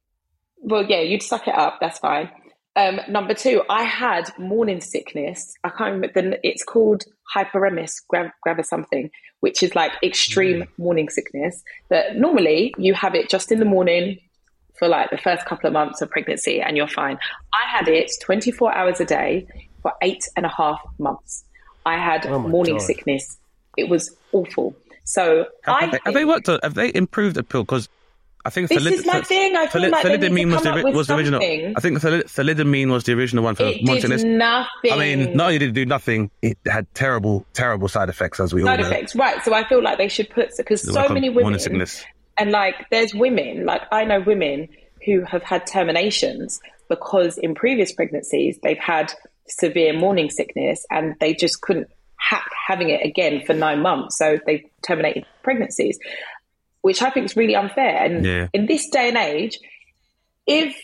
Well, 0.59 0.85
yeah, 0.85 1.01
you'd 1.01 1.23
suck 1.23 1.49
it 1.49 1.55
up. 1.55 1.79
That's 1.81 1.99
fine. 1.99 2.31
Um, 2.77 3.01
number 3.09 3.33
two, 3.35 3.63
I 3.71 3.85
had 3.85 4.31
morning 4.39 4.81
sickness. 4.83 5.55
I 5.65 5.71
can't 5.71 5.95
remember. 5.95 6.09
The, 6.13 6.39
it's 6.43 6.65
called 6.65 7.05
hyperemus 7.35 8.03
gra- 8.09 8.33
gravis 8.43 8.69
something, 8.69 9.11
which 9.41 9.63
is 9.63 9.75
like 9.75 9.93
extreme 10.03 10.63
mm. 10.63 10.69
morning 10.79 11.09
sickness. 11.09 11.63
That 11.91 12.17
normally 12.17 12.75
you 12.79 12.95
have 12.95 13.15
it 13.15 13.29
just 13.29 13.53
in 13.53 13.59
the 13.59 13.65
morning 13.65 14.19
for 14.79 14.89
like 14.89 15.11
the 15.11 15.19
first 15.19 15.47
couple 15.47 15.69
of 15.69 15.73
months 15.73 16.03
of 16.03 16.11
pregnancy, 16.11 16.61
and 16.61 16.77
you're 16.77 16.89
fine. 16.89 17.19
I 17.53 17.69
had 17.69 17.89
it 17.89 18.11
24 18.23 18.75
hours 18.75 19.01
a 19.01 19.05
day 19.05 19.47
for 19.83 19.93
eight 20.03 20.29
and 20.37 20.47
a 20.47 20.49
half 20.49 20.81
months. 20.99 21.45
I 21.87 21.97
had 21.97 22.27
Oh 22.27 22.41
morning 22.41 22.79
God. 22.79 22.83
sickness. 22.83 23.39
It 23.77 23.89
was 23.89 24.17
awful. 24.33 24.75
So 25.05 25.47
Have, 25.65 25.75
I 25.75 25.81
have 25.81 25.91
they, 25.93 25.99
have 26.05 26.15
they 26.15 26.25
worked 26.25 26.49
on? 26.49 26.59
Have 26.63 26.75
they 26.75 26.93
improved 26.95 27.37
the 27.37 27.43
pill? 27.43 27.63
Because 27.63 27.89
I 28.47 28.51
think 28.51 28.69
This 28.69 28.83
thalidomide- 28.83 28.93
is 28.93 29.07
my 29.07 29.21
thing. 29.23 29.57
I 29.57 29.67
feel 29.69 29.89
like 29.89 30.03
they 30.03 30.19
need 30.19 30.21
to 30.21 30.29
thalidomide 30.29 30.55
was 30.55 30.63
the, 30.63 30.93
was 30.93 31.07
the 31.07 31.15
original. 31.17 31.41
I 31.43 31.81
think 31.81 31.99
thali- 31.99 32.25
thalidomide 32.25 32.91
was 32.93 33.05
the 33.05 33.13
original 33.15 33.43
one 33.43 33.55
for 33.55 33.63
it 33.65 33.83
morning 33.85 34.03
did 34.03 34.03
sickness. 34.03 34.23
nothing. 34.25 34.93
I 34.93 34.97
mean, 34.99 35.35
not 35.37 35.47
only 35.47 35.59
did 35.59 35.71
it 35.71 35.73
do 35.73 35.87
nothing, 35.87 36.31
it 36.43 36.59
had 36.67 36.87
terrible, 36.95 37.47
terrible 37.55 37.89
side 37.89 38.09
effects, 38.11 38.41
as 38.41 38.53
we 38.53 38.61
all 38.63 38.67
side 38.69 38.81
know. 38.81 38.87
effects, 38.87 39.17
right? 39.17 39.43
So 39.45 39.55
I 39.55 39.67
feel 39.67 39.83
like 39.83 39.97
they 39.99 40.09
should 40.09 40.29
put 40.29 40.51
because 40.57 40.83
so 40.83 40.93
Like 40.93 41.11
many 41.11 41.31
women 41.31 41.59
sickness. 41.59 42.05
and 42.37 42.51
like 42.51 42.75
there's 42.91 43.15
women 43.15 43.65
like 43.65 43.83
I 43.91 44.05
know 44.05 44.21
women 44.21 44.69
who 45.07 45.23
have 45.25 45.43
had 45.43 45.67
terminations 45.67 46.61
because 46.91 47.39
in 47.39 47.55
previous 47.55 47.93
pregnancies 47.93 48.59
they've 48.63 48.79
had 48.79 49.13
severe 49.49 49.93
morning 49.99 50.29
sickness 50.31 50.85
and 50.91 51.15
they 51.21 51.33
just 51.35 51.61
couldn't 51.63 51.89
hack 52.19 52.49
having 52.67 52.89
it 52.91 53.05
again 53.05 53.43
for 53.47 53.53
nine 53.55 53.81
months, 53.81 54.17
so 54.19 54.39
they 54.47 54.65
terminated 54.87 55.25
pregnancies, 55.43 55.99
which 56.85 57.01
I 57.01 57.09
think 57.09 57.25
is 57.25 57.35
really 57.35 57.57
unfair. 57.57 57.97
And 58.05 58.27
Yeah. 58.27 58.49
in 58.53 58.67
this 58.67 58.87
day 58.91 59.09
and 59.09 59.17
age, 59.17 59.59
if 60.47 60.77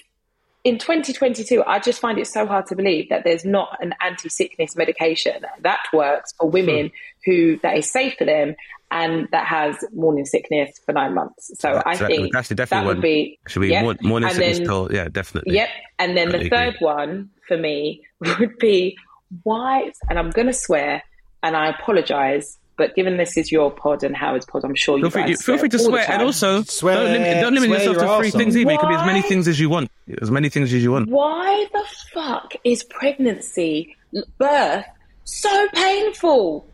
in 0.64 0.78
2022, 0.78 1.62
I 1.66 1.78
just 1.78 2.00
find 2.00 2.18
it 2.18 2.26
so 2.26 2.46
hard 2.46 2.64
to 2.68 2.74
believe 2.74 3.10
that 3.10 3.22
there's 3.22 3.44
not 3.44 3.76
an 3.82 3.94
anti-sickness 4.00 4.76
medication 4.76 5.44
that 5.60 5.80
works 5.92 6.32
for 6.38 6.48
women 6.48 6.90
who 7.26 7.58
that 7.58 7.76
is 7.76 7.90
safe 7.90 8.14
for 8.16 8.24
them 8.24 8.54
and 8.90 9.28
that 9.32 9.46
has 9.46 9.76
morning 9.92 10.24
sickness 10.24 10.70
for 10.86 10.92
nine 10.92 11.12
months. 11.14 11.50
So 11.60 11.82
I 11.84 11.94
So 11.96 12.04
that- 12.04 12.08
think 12.08 12.32
that's 12.32 12.48
that 12.48 12.54
definitely 12.54 12.86
would 12.88 12.96
one. 12.96 13.02
be 13.02 13.38
Should 13.46 13.60
be 13.60 13.68
yep. 13.68 13.82
more, 13.84 13.94
morning 14.00 14.28
And 14.30 14.36
sickness 14.38 14.58
then- 14.58 14.66
pill. 14.66 14.88
Yeah, 14.90 15.08
definitely. 15.08 15.54
Yep. 15.54 15.68
And 15.98 16.16
then 16.16 16.30
the 16.30 16.48
third 16.48 16.76
agree. 16.76 16.86
one 16.86 17.28
for 17.46 17.58
me 17.58 18.00
would 18.38 18.56
be 18.58 18.96
why, 19.42 19.92
and 20.08 20.18
I'm 20.18 20.30
going 20.30 20.46
to 20.46 20.54
swear, 20.54 21.02
and 21.42 21.54
I 21.56 21.68
apologize, 21.68 22.56
but 22.80 22.94
given 22.94 23.18
this 23.18 23.36
is 23.36 23.52
your 23.52 23.70
pod 23.70 24.02
and 24.02 24.16
Howard's 24.16 24.46
pod, 24.46 24.64
I'm 24.64 24.74
sure 24.74 24.96
you 24.96 25.10
Feel 25.10 25.24
free, 25.26 25.34
feel 25.34 25.58
free 25.58 25.68
to 25.68 25.78
swear, 25.78 26.10
and 26.10 26.22
also 26.22 26.62
Swear, 26.62 26.96
don't 26.96 27.12
limit, 27.12 27.40
don't 27.42 27.54
limit 27.54 27.68
yourself 27.68 27.96
to 27.96 28.00
three 28.00 28.08
arse 28.08 28.34
things 28.34 28.56
either. 28.56 28.70
It 28.70 28.80
could 28.80 28.88
be 28.88 28.94
as 28.94 29.04
many 29.04 29.20
things 29.20 29.46
as 29.48 29.60
you 29.60 29.68
want. 29.68 29.90
As 30.22 30.30
many 30.30 30.48
things 30.48 30.72
as 30.72 30.82
you 30.82 30.92
want. 30.92 31.10
Why 31.10 31.66
the 31.74 31.84
fuck 32.14 32.54
is 32.64 32.82
pregnancy, 32.84 33.94
birth, 34.38 34.86
so 35.24 35.68
painful? 35.74 36.66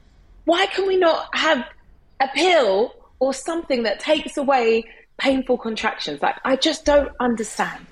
Why 0.45 0.67
can 0.67 0.87
we 0.87 0.97
not 0.97 1.29
have 1.35 1.67
a 2.21 2.29
pill 2.37 2.95
or 3.19 3.35
something 3.35 3.83
that 3.83 3.99
takes 3.99 4.37
away 4.37 4.85
painful 5.19 5.59
contractions? 5.59 6.23
Like, 6.23 6.37
I 6.45 6.55
just 6.55 6.85
don't 6.85 7.11
understand. 7.19 7.85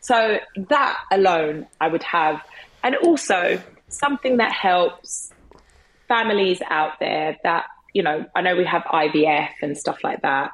So, 0.00 0.38
that 0.56 0.96
alone, 1.12 1.66
I 1.82 1.88
would 1.88 2.02
have. 2.02 2.42
And 2.82 2.96
also, 2.96 3.60
something 3.88 4.38
that 4.38 4.52
helps 4.52 5.34
families 6.08 6.60
out 6.68 6.98
there 6.98 7.36
that, 7.44 7.66
you 7.92 8.02
know, 8.02 8.24
I 8.34 8.40
know 8.42 8.56
we 8.56 8.64
have 8.64 8.82
IVF 8.82 9.50
and 9.62 9.76
stuff 9.76 10.02
like 10.02 10.22
that. 10.22 10.52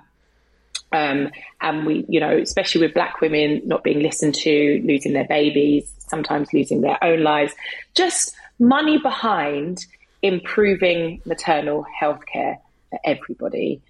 Um, 0.92 1.30
and 1.60 1.86
we, 1.86 2.04
you 2.08 2.20
know, 2.20 2.36
especially 2.36 2.82
with 2.82 2.94
black 2.94 3.20
women 3.20 3.62
not 3.64 3.82
being 3.82 4.00
listened 4.00 4.34
to, 4.36 4.82
losing 4.84 5.12
their 5.12 5.26
babies, 5.26 5.92
sometimes 5.98 6.52
losing 6.52 6.82
their 6.82 7.02
own 7.02 7.22
lives, 7.22 7.52
just 7.94 8.34
money 8.58 8.98
behind 8.98 9.86
improving 10.22 11.20
maternal 11.24 11.84
health 11.98 12.24
care 12.26 12.58
for 12.90 13.00
everybody. 13.04 13.82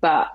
But 0.00 0.28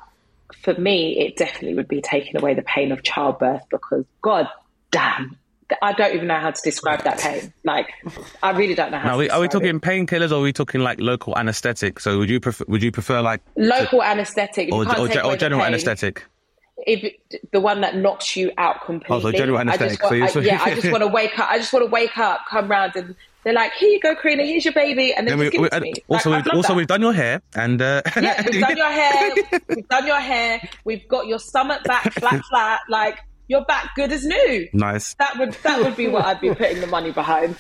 for 0.53 0.73
me, 0.73 1.17
it 1.19 1.37
definitely 1.37 1.75
would 1.75 1.87
be 1.87 2.01
taking 2.01 2.37
away 2.37 2.53
the 2.53 2.61
pain 2.61 2.91
of 2.91 3.03
childbirth 3.03 3.63
because, 3.69 4.05
God 4.21 4.47
damn, 4.91 5.37
I 5.81 5.93
don't 5.93 6.15
even 6.15 6.27
know 6.27 6.39
how 6.39 6.51
to 6.51 6.61
describe 6.63 7.03
that 7.03 7.19
pain. 7.19 7.53
Like, 7.63 7.89
I 8.41 8.51
really 8.51 8.73
don't 8.75 8.91
know 8.91 8.97
how 8.99 9.05
Now, 9.05 9.11
to 9.11 9.15
are 9.15 9.19
we, 9.19 9.29
are 9.29 9.41
we 9.41 9.47
talking 9.47 9.79
painkillers 9.79 10.31
or 10.31 10.35
are 10.35 10.41
we 10.41 10.53
talking 10.53 10.81
like 10.81 10.99
local 11.01 11.37
anesthetic? 11.37 11.99
So 11.99 12.17
would 12.19 12.29
you 12.29 12.39
prefer, 12.39 12.65
would 12.67 12.81
you 12.83 12.91
prefer 12.91 13.21
like 13.21 13.41
local 13.55 14.01
anesthetic? 14.01 14.71
or, 14.71 14.85
can't 14.85 14.97
or, 14.99 15.25
or 15.25 15.35
general 15.37 15.61
anesthetic? 15.63 16.23
if 16.85 17.13
the 17.51 17.59
one 17.59 17.81
that 17.81 17.95
knocks 17.95 18.35
you 18.37 18.51
out 18.57 18.85
completely. 18.85 19.17
Oh, 19.17 19.19
so 19.19 19.31
general 19.31 19.57
I 19.57 19.61
anaesthetic. 19.61 19.99
just 19.99 20.11
want, 20.11 20.31
So 20.31 20.39
I- 20.39 20.43
yeah, 20.43 20.61
I 20.63 20.75
just 20.75 20.91
want 20.91 21.01
to 21.01 21.07
wake 21.07 21.37
up. 21.39 21.49
I 21.49 21.57
just 21.57 21.73
want 21.73 21.83
to 21.85 21.91
wake 21.91 22.17
up, 22.17 22.41
come 22.49 22.69
round, 22.69 22.95
and 22.95 23.15
they're 23.43 23.53
like, 23.53 23.73
"Here 23.73 23.89
you 23.89 23.99
go, 23.99 24.15
Karina. 24.15 24.43
Here's 24.43 24.63
your 24.63 24.73
baby," 24.75 25.13
and 25.13 25.27
then 25.27 25.33
And 25.33 25.41
just 25.41 25.51
give 25.53 25.61
we, 25.61 25.67
it 25.67 25.71
to 25.71 25.79
me. 25.81 25.93
Also, 26.07 26.29
like, 26.29 26.45
we've, 26.45 26.53
also 26.53 26.69
that. 26.69 26.75
we've 26.75 26.87
done 26.87 27.01
your 27.01 27.13
hair 27.13 27.41
and 27.55 27.81
uh, 27.81 28.01
yeah, 28.15 28.43
we've 28.49 28.61
done 28.61 28.77
your 28.77 28.89
hair. 28.91 29.33
We've 29.67 29.87
done 29.87 30.07
your 30.07 30.19
hair. 30.19 30.69
We've 30.85 31.07
got 31.07 31.27
your 31.27 31.39
stomach 31.39 31.83
back 31.83 32.13
flat, 32.13 32.45
flat. 32.49 32.81
Like 32.89 33.19
you're 33.47 33.65
back 33.65 33.95
good 33.95 34.11
as 34.11 34.25
new. 34.25 34.67
nice. 34.73 35.13
That 35.15 35.37
would 35.39 35.53
that 35.63 35.79
would 35.81 35.95
be 35.95 36.07
what 36.07 36.25
I'd 36.25 36.41
be 36.41 36.53
putting 36.53 36.81
the 36.81 36.87
money 36.87 37.11
behind. 37.11 37.55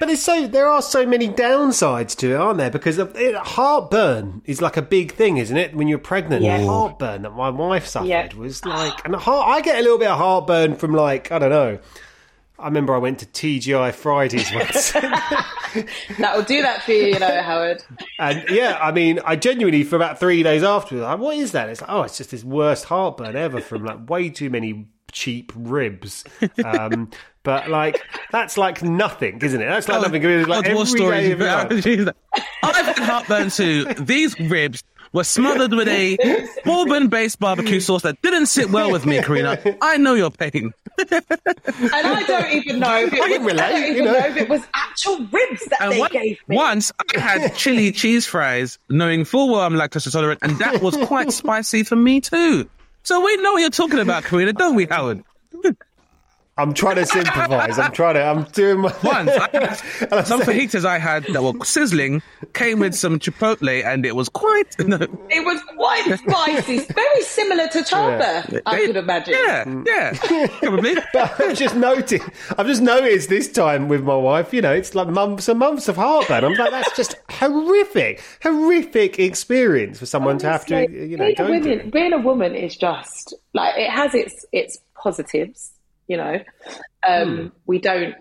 But 0.00 0.06
there's 0.06 0.22
so 0.22 0.46
there 0.46 0.68
are 0.68 0.80
so 0.82 1.04
many 1.06 1.28
downsides 1.28 2.16
to 2.18 2.32
it, 2.32 2.36
aren't 2.36 2.58
there? 2.58 2.70
Because 2.70 2.98
of, 2.98 3.14
it, 3.16 3.34
heartburn 3.34 4.42
is 4.46 4.62
like 4.62 4.76
a 4.76 4.82
big 4.82 5.12
thing, 5.12 5.36
isn't 5.36 5.56
it? 5.56 5.74
When 5.74 5.86
you're 5.88 5.98
pregnant, 5.98 6.42
Yeah. 6.44 6.64
heartburn 6.64 7.22
that 7.22 7.30
my 7.34 7.50
wife 7.50 7.86
suffered 7.86 8.08
Yeah. 8.08 8.28
was 8.36 8.64
like, 8.64 9.04
and 9.04 9.14
heart, 9.14 9.48
I 9.48 9.60
get 9.60 9.78
a 9.78 9.82
little 9.82 9.98
bit 9.98 10.08
of 10.08 10.18
heartburn 10.18 10.76
from 10.76 10.94
like 10.94 11.30
I 11.30 11.38
don't 11.38 11.50
know. 11.50 11.78
I 12.58 12.66
remember 12.66 12.94
I 12.94 12.98
went 12.98 13.18
to 13.18 13.26
TGI 13.26 13.92
Fridays 13.92 14.50
once, 14.54 14.92
That 16.18 16.32
will 16.36 16.44
do 16.44 16.62
that 16.62 16.82
for 16.84 16.92
you, 16.92 17.06
you 17.06 17.18
know, 17.18 17.42
Howard. 17.42 17.82
and 18.18 18.44
yeah, 18.50 18.78
I 18.80 18.92
mean, 18.92 19.18
I 19.24 19.36
genuinely 19.36 19.82
for 19.84 19.96
about 19.96 20.20
three 20.20 20.42
days 20.42 20.62
afterwards, 20.62 21.02
like, 21.04 21.18
what 21.18 21.36
is 21.36 21.52
that? 21.52 21.68
It's 21.68 21.80
like, 21.80 21.90
oh, 21.90 22.02
it's 22.02 22.16
just 22.18 22.30
this 22.30 22.44
worst 22.44 22.84
heartburn 22.84 23.34
ever 23.36 23.60
from 23.60 23.84
like 23.84 24.08
way 24.08 24.28
too 24.30 24.48
many 24.50 24.86
cheap 25.12 25.52
ribs. 25.54 26.24
Um, 26.64 27.10
but 27.44 27.68
like 27.68 28.02
that's 28.30 28.56
like 28.58 28.82
nothing, 28.82 29.40
isn't 29.42 29.60
it? 29.60 29.66
That's 29.66 29.88
like 29.88 30.02
nothing. 30.02 30.22
It's 30.24 30.48
like 30.48 30.64
God, 30.64 30.74
war 30.74 31.12
every 31.14 31.36
day 31.36 31.76
of 31.78 31.86
your 31.86 32.04
life. 32.06 32.14
I've 32.62 32.86
had 32.86 32.98
heartburn 32.98 33.50
too. 33.50 33.84
These 34.00 34.38
ribs 34.40 34.82
were 35.12 35.24
smothered 35.24 35.74
with 35.74 35.88
a 35.88 36.16
bourbon-based 36.64 37.38
barbecue 37.38 37.80
sauce 37.80 38.02
that 38.02 38.20
didn't 38.22 38.46
sit 38.46 38.70
well 38.70 38.90
with 38.90 39.04
me, 39.04 39.20
Karina. 39.22 39.58
I 39.82 39.98
know 39.98 40.14
your 40.14 40.30
pain. 40.30 40.72
And 40.98 41.22
I 42.06 42.22
don't 42.26 42.50
even 42.52 42.78
know 42.80 42.96
if 42.96 43.12
it 43.12 43.20
I 43.20 43.28
can 43.28 43.44
was, 43.44 43.54
I 43.58 43.70
don't 43.72 43.82
you 43.82 43.88
even 43.92 44.04
know. 44.06 44.12
know 44.12 44.26
if 44.26 44.36
it 44.38 44.48
was 44.48 44.62
actual 44.74 45.18
ribs 45.30 45.64
that 45.66 45.82
And 45.82 45.92
they 45.92 45.98
one- 46.00 46.10
gave 46.12 46.38
me. 46.48 46.56
once 46.56 46.92
I 47.14 47.20
had 47.20 47.54
chili 47.54 47.92
cheese 47.92 48.26
fries, 48.26 48.78
knowing 48.88 49.24
full 49.26 49.50
well 49.50 49.60
I'm 49.60 49.74
lactose 49.74 50.06
intolerant, 50.06 50.40
and 50.42 50.58
that 50.58 50.80
was 50.80 50.96
quite 50.96 51.30
spicy 51.32 51.82
for 51.82 51.96
me 51.96 52.20
too. 52.22 52.68
So 53.04 53.24
we 53.24 53.36
know 53.38 53.52
what 53.54 53.60
you're 53.60 53.70
talking 53.70 53.98
about, 53.98 54.24
Karina, 54.24 54.52
don't 54.52 54.74
we, 54.74 54.86
Howard? 54.90 55.22
I'm 56.58 56.74
trying 56.74 56.96
to 56.96 57.18
improvise. 57.18 57.78
I'm 57.78 57.92
trying 57.92 58.14
to. 58.14 58.22
I'm 58.24 58.42
doing 58.52 58.80
my. 58.80 58.94
Once, 59.02 59.30
I 59.30 59.48
had, 59.52 60.22
some 60.26 60.42
fajitas 60.42 60.84
I 60.84 60.98
had 60.98 61.24
that 61.32 61.42
were 61.42 61.64
sizzling 61.64 62.20
came 62.52 62.78
with 62.78 62.94
some 62.94 63.18
chipotle, 63.18 63.82
and 63.82 64.04
it 64.04 64.14
was 64.14 64.28
quite. 64.28 64.76
No, 64.86 64.96
It 64.96 65.44
was 65.46 65.60
quite 65.76 66.18
spicy, 66.18 66.80
very 66.92 67.22
similar 67.22 67.68
to 67.68 67.82
childbirth, 67.84 68.60
I 68.66 68.76
They- 68.80 68.86
could 68.86 68.96
imagine. 68.96 69.34
Yeah, 69.34 69.82
yeah, 69.86 70.46
probably. 70.60 70.96
But 71.14 71.40
I've 71.40 71.56
just 71.56 71.74
noticed. 71.76 72.28
I've 72.58 72.66
just 72.66 72.82
noticed 72.82 73.30
this 73.30 73.50
time 73.50 73.88
with 73.88 74.02
my 74.04 74.16
wife. 74.16 74.52
You 74.52 74.60
know, 74.60 74.72
it's 74.74 74.94
like 74.94 75.08
months 75.08 75.48
and 75.48 75.58
months 75.58 75.88
of 75.88 75.96
heartburn. 75.96 76.44
I'm 76.44 76.52
like, 76.54 76.70
that's 76.70 76.94
just 76.94 77.16
horrific, 77.30 78.22
horrific 78.42 79.18
experience 79.18 79.98
for 79.98 80.06
someone 80.06 80.36
to 80.38 80.48
have 80.48 80.66
to, 80.66 80.90
you 80.90 81.16
know, 81.16 81.24
being 81.26 81.34
go 81.36 81.46
a 81.46 81.50
woman, 81.50 81.90
being 81.90 82.12
a 82.12 82.18
woman 82.18 82.54
is 82.54 82.76
just 82.76 83.34
like 83.54 83.74
it 83.78 83.90
has 83.90 84.14
its 84.14 84.44
its 84.52 84.78
positives. 84.94 85.70
You 86.08 86.16
know, 86.16 86.40
um, 87.06 87.36
Hmm. 87.36 87.46
we 87.66 87.78
don't 87.78 88.14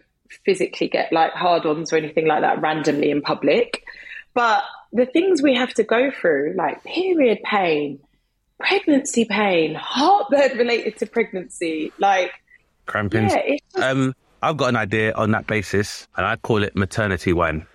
physically 0.46 0.88
get 0.88 1.12
like 1.12 1.34
hard-ons 1.34 1.92
or 1.92 1.98
anything 1.98 2.26
like 2.26 2.42
that 2.42 2.62
randomly 2.62 3.12
in 3.12 3.22
public, 3.22 3.84
but 4.34 4.64
the 4.94 5.06
things 5.06 5.42
we 5.42 5.56
have 5.56 5.74
to 5.74 5.84
go 5.84 6.12
through, 6.12 6.54
like 6.58 6.84
period 6.84 7.40
pain, 7.44 8.00
pregnancy 8.60 9.26
pain, 9.26 9.76
heartburn 9.76 10.58
related 10.58 10.98
to 10.98 11.06
pregnancy, 11.06 11.92
like 11.98 12.32
cramping 12.86 13.30
yeah, 13.30 13.56
just, 13.74 13.84
Um, 13.84 14.14
I've 14.42 14.58
got 14.58 14.70
an 14.70 14.76
idea 14.76 15.14
on 15.14 15.32
that 15.32 15.48
basis, 15.48 16.08
and 16.18 16.26
I 16.26 16.36
call 16.36 16.64
it 16.64 16.76
maternity 16.76 17.34
wine. 17.34 17.66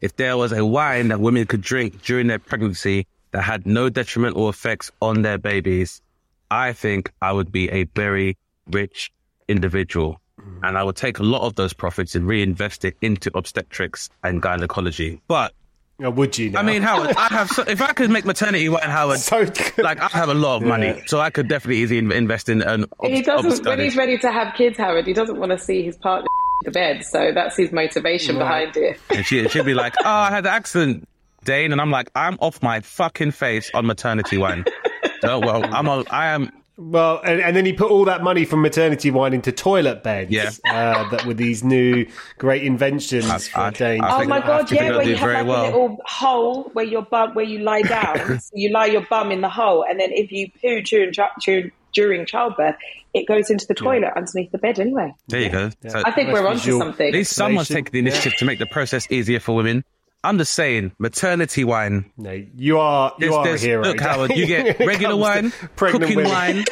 If 0.00 0.16
there 0.16 0.36
was 0.36 0.52
a 0.52 0.64
wine 0.64 1.08
that 1.08 1.20
women 1.20 1.46
could 1.46 1.62
drink 1.62 2.02
during 2.02 2.26
their 2.26 2.38
pregnancy 2.38 3.06
that 3.30 3.42
had 3.42 3.64
no 3.66 3.88
detrimental 3.88 4.48
effects 4.48 4.90
on 5.00 5.22
their 5.22 5.38
babies, 5.38 6.02
I 6.50 6.72
think 6.72 7.12
I 7.22 7.32
would 7.32 7.50
be 7.50 7.70
a 7.70 7.84
very 7.84 8.36
rich 8.70 9.12
individual. 9.48 10.20
Mm-hmm. 10.40 10.64
And 10.64 10.78
I 10.78 10.82
would 10.82 10.96
take 10.96 11.18
a 11.18 11.22
lot 11.22 11.42
of 11.42 11.54
those 11.54 11.72
profits 11.72 12.14
and 12.14 12.26
reinvest 12.26 12.84
it 12.84 12.96
into 13.00 13.30
obstetrics 13.36 14.10
and 14.22 14.42
gynecology. 14.42 15.20
But 15.28 15.54
would 16.00 16.36
you? 16.36 16.50
Now? 16.50 16.60
I 16.60 16.62
mean, 16.62 16.82
Howard, 16.82 17.14
I 17.16 17.28
have 17.28 17.48
so, 17.48 17.62
if 17.62 17.80
I 17.80 17.92
could 17.92 18.10
make 18.10 18.24
maternity 18.24 18.68
wine, 18.68 18.82
Howard, 18.82 19.18
So 19.20 19.46
like 19.78 20.00
I 20.00 20.08
have 20.08 20.28
a 20.28 20.34
lot 20.34 20.56
of 20.56 20.62
money, 20.64 20.88
Yeah. 20.88 21.00
so 21.06 21.20
I 21.20 21.30
could 21.30 21.48
definitely 21.48 21.82
easily 21.82 21.98
invest 21.98 22.48
in 22.48 22.62
an. 22.62 22.86
he 23.04 23.22
doesn't 23.22 23.64
when 23.64 23.78
he's 23.78 23.96
ready 23.96 24.18
to 24.18 24.32
have 24.32 24.54
kids, 24.54 24.76
Howard. 24.76 25.06
He 25.06 25.12
doesn't 25.12 25.38
want 25.38 25.52
to 25.52 25.58
see 25.58 25.82
his 25.82 25.96
partner 25.96 26.26
the 26.64 26.72
bed, 26.72 27.04
so 27.04 27.30
that's 27.32 27.56
his 27.56 27.70
motivation 27.72 28.38
behind 28.38 28.76
it. 28.76 28.98
And 29.10 29.24
she, 29.24 29.46
she'd 29.48 29.66
be 29.66 29.74
like, 29.74 29.94
oh, 30.00 30.08
I 30.08 30.30
had 30.30 30.46
an 30.46 30.52
accident, 30.52 31.08
Dane. 31.44 31.70
And 31.72 31.80
I'm 31.80 31.90
like, 31.90 32.10
I'm 32.14 32.38
off 32.40 32.62
my 32.62 32.80
fucking 32.80 33.30
face 33.32 33.70
on 33.74 33.86
maternity 33.86 34.36
wine. 34.38 34.64
oh, 35.22 35.38
well, 35.38 35.64
I'm 35.64 35.88
on, 35.88 36.04
I 36.10 36.28
am, 36.28 36.50
Well, 36.76 37.20
and, 37.24 37.40
and 37.40 37.54
then 37.54 37.64
he 37.64 37.72
put 37.72 37.90
all 37.90 38.04
that 38.06 38.22
money 38.22 38.44
from 38.44 38.60
maternity 38.62 39.10
wine 39.10 39.32
into 39.32 39.52
toilet 39.52 40.02
beds. 40.02 40.30
Yeah. 40.32 40.50
Uh, 40.68 41.08
that 41.10 41.24
with 41.24 41.36
these 41.36 41.62
new 41.62 42.06
great 42.38 42.64
inventions 42.64 43.26
I- 43.26 43.38
for 43.38 43.58
I- 43.60 43.70
Danes. 43.70 44.02
I 44.04 44.22
Oh 44.22 44.26
my 44.26 44.40
god, 44.40 44.70
yeah, 44.72 44.90
where 44.96 45.02
you 45.08 45.16
have 45.16 45.30
like 45.30 45.46
well. 45.46 45.62
a 45.62 45.66
little 45.66 45.98
hole 46.04 46.64
where 46.72 46.84
your 46.84 47.02
bum 47.02 47.34
where 47.34 47.44
you 47.44 47.60
lie 47.60 47.82
down. 47.82 48.40
so 48.40 48.50
you 48.54 48.70
lie 48.70 48.86
your 48.86 49.06
bum 49.08 49.30
in 49.30 49.40
the 49.40 49.48
hole, 49.48 49.84
and 49.88 50.00
then 50.00 50.10
if 50.12 50.32
you 50.32 50.50
poo 50.60 50.80
during 50.82 51.12
during, 51.40 51.70
during 51.92 52.26
childbirth, 52.26 52.74
it 53.12 53.28
goes 53.28 53.50
into 53.50 53.66
the 53.68 53.74
toilet 53.74 54.12
underneath 54.16 54.50
the 54.50 54.58
bed 54.58 54.80
anyway. 54.80 55.14
there 55.28 55.40
you 55.40 55.50
go. 55.50 55.70
So 55.88 56.02
I 56.04 56.10
think 56.10 56.32
we're 56.32 56.44
onto 56.46 56.58
visual. 56.58 56.80
something. 56.80 57.06
at 57.08 57.12
least 57.14 57.34
someone's 57.34 57.70
explanation. 57.70 57.84
taking 57.84 57.92
the 58.04 58.10
initiative 58.10 58.38
to 58.38 58.44
make 58.44 58.58
the 58.58 58.66
process 58.66 59.06
easier 59.12 59.38
for 59.38 59.54
women. 59.54 59.84
I'm 60.24 60.38
just 60.38 60.54
saying, 60.54 60.92
maternity 60.98 61.62
wine. 61.64 62.10
no, 62.16 62.32
you 62.56 62.78
are 62.78 63.12
you 63.18 63.30
There's- 63.30 63.34
are 63.36 63.40
a 63.42 63.44
there's- 63.44 63.62
hero. 63.62 63.82
Look, 63.84 64.00
Howard, 64.08 64.30
you 64.36 64.46
get 64.46 64.78
regular 64.80 65.16
wine, 65.16 65.52
cooking 65.76 66.16
women. 66.16 66.24
wine, 66.32 66.64